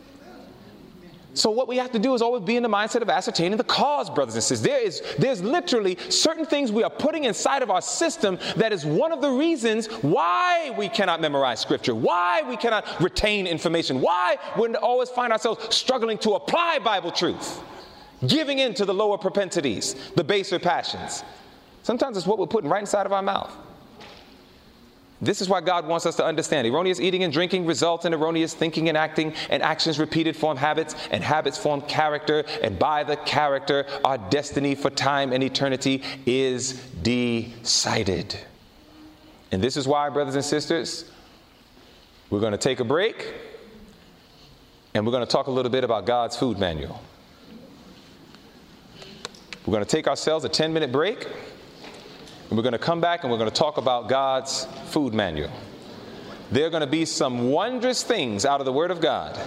So 1.33 1.51
what 1.51 1.69
we 1.69 1.77
have 1.77 1.93
to 1.93 1.99
do 1.99 2.15
is 2.15 2.23
always 2.23 2.43
be 2.43 2.57
in 2.57 2.63
the 2.63 2.69
mindset 2.69 3.03
of 3.03 3.09
ascertaining 3.09 3.57
the 3.57 3.65
cause, 3.65 4.11
brothers 4.11 4.35
and 4.35 4.43
sisters. 4.43 4.63
There 4.63 4.81
is 4.81 5.03
there's 5.19 5.43
literally 5.43 5.97
certain 6.09 6.45
things 6.45 6.73
we 6.73 6.83
are 6.83 6.91
putting 6.91 7.25
inside 7.25 7.63
of 7.63 7.71
our 7.71 7.81
system 7.81 8.39
that 8.57 8.73
is 8.73 8.85
one 8.85 9.13
of 9.13 9.21
the 9.21 9.31
reasons 9.31 9.87
why 10.03 10.75
we 10.77 10.89
cannot 10.89 11.21
memorize 11.21 11.61
scripture, 11.61 11.95
why 11.95 12.43
we 12.49 12.57
cannot 12.57 13.01
retain 13.01 13.47
information, 13.47 14.01
why 14.01 14.39
we 14.59 14.75
always 14.77 15.09
find 15.09 15.33
ourselves 15.33 15.75
struggling 15.75 16.19
to 16.19 16.33
apply 16.33 16.81
Bible 16.81 17.13
truth, 17.13 17.63
giving 18.27 18.59
in 18.59 18.75
to 18.75 18.85
the 18.85 18.95
lower 18.95 19.17
propensities, 19.17 19.95
the 20.17 20.25
baser 20.25 20.59
passions. 20.59 21.23
Sometimes 21.83 22.17
it's 22.17 22.27
what 22.27 22.39
we're 22.39 22.47
putting 22.47 22.69
right 22.69 22.81
inside 22.81 23.07
of 23.07 23.13
our 23.13 23.23
mouth. 23.23 23.57
This 25.23 25.43
is 25.43 25.49
why 25.49 25.61
God 25.61 25.87
wants 25.87 26.07
us 26.07 26.17
to 26.17 26.25
understand. 26.25 26.67
Erroneous 26.67 26.99
eating 26.99 27.25
and 27.25 27.33
drinking 27.33 27.67
results 27.67 28.07
in 28.07 28.15
erroneous 28.15 28.55
thinking 28.55 28.89
and 28.89 28.97
acting, 28.97 29.35
and 29.51 29.63
actions 29.63 29.99
repeated 29.99 30.35
form 30.35 30.57
habits, 30.57 30.95
and 31.11 31.23
habits 31.23 31.59
form 31.59 31.83
character, 31.83 32.45
and 32.63 32.79
by 32.79 33.05
the 33.05 33.17
character, 33.17 33.87
our 34.03 34.17
destiny 34.17 34.75
for 34.75 34.89
time 34.89 35.33
and 35.33 35.45
eternity 35.45 36.03
is 36.25 36.73
decided. 37.03 38.39
And 39.53 39.61
this 39.61 39.77
is 39.77 39.87
why, 39.87 40.09
brothers 40.09 40.37
and 40.37 40.45
sisters, 40.45 41.11
we're 42.31 42.41
going 42.41 42.53
to 42.53 42.59
take 42.59 42.81
a 42.81 42.85
break, 42.85 43.35
and 44.95 45.05
we're 45.05 45.13
going 45.13 45.27
to 45.27 45.31
talk 45.31 45.49
a 45.49 45.51
little 45.51 45.71
bit 45.71 45.85
about 45.85 46.07
God's 46.07 46.37
food 46.37 46.59
manual. 46.59 47.03
We're 49.67 49.73
going 49.73 49.85
to 49.85 49.91
take 49.91 50.09
ourselves 50.09 50.47
a 50.47 50.49
10 50.49 50.73
minute 50.73 50.91
break. 50.91 51.27
And 52.51 52.59
we're 52.59 52.65
going 52.65 52.73
to 52.73 52.79
come 52.79 53.01
back 53.01 53.23
and 53.23 53.31
we're 53.31 53.39
going 53.39 53.49
to 53.51 53.57
talk 53.57 53.77
about 53.77 54.09
God's 54.09 54.67
food 54.87 55.15
manual. 55.15 55.53
There 56.51 56.67
are 56.67 56.71
going 56.71 56.81
to 56.81 56.87
be 56.89 57.05
some 57.05 57.51
wondrous 57.51 58.03
things 58.03 58.45
out 58.45 58.61
of 58.61 58.67
the 58.67 58.73
Word 58.73 58.91
of 58.91 59.01
God 59.01 59.39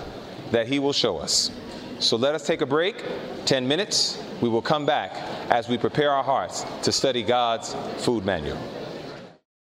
that 0.51 0.67
He 0.67 0.79
will 0.79 0.93
show 0.93 1.17
us. 1.17 1.51
So 1.99 2.15
let 2.15 2.33
us 2.33 2.47
take 2.47 2.61
a 2.61 2.65
break, 2.65 3.03
10 3.45 3.67
minutes. 3.67 4.23
We 4.39 4.47
will 4.47 4.61
come 4.61 4.85
back 4.85 5.15
as 5.49 5.67
we 5.67 5.77
prepare 5.77 6.11
our 6.11 6.23
hearts 6.23 6.65
to 6.83 6.93
study 6.93 7.23
God's 7.23 7.75
food 7.97 8.25
manual. 8.25 8.57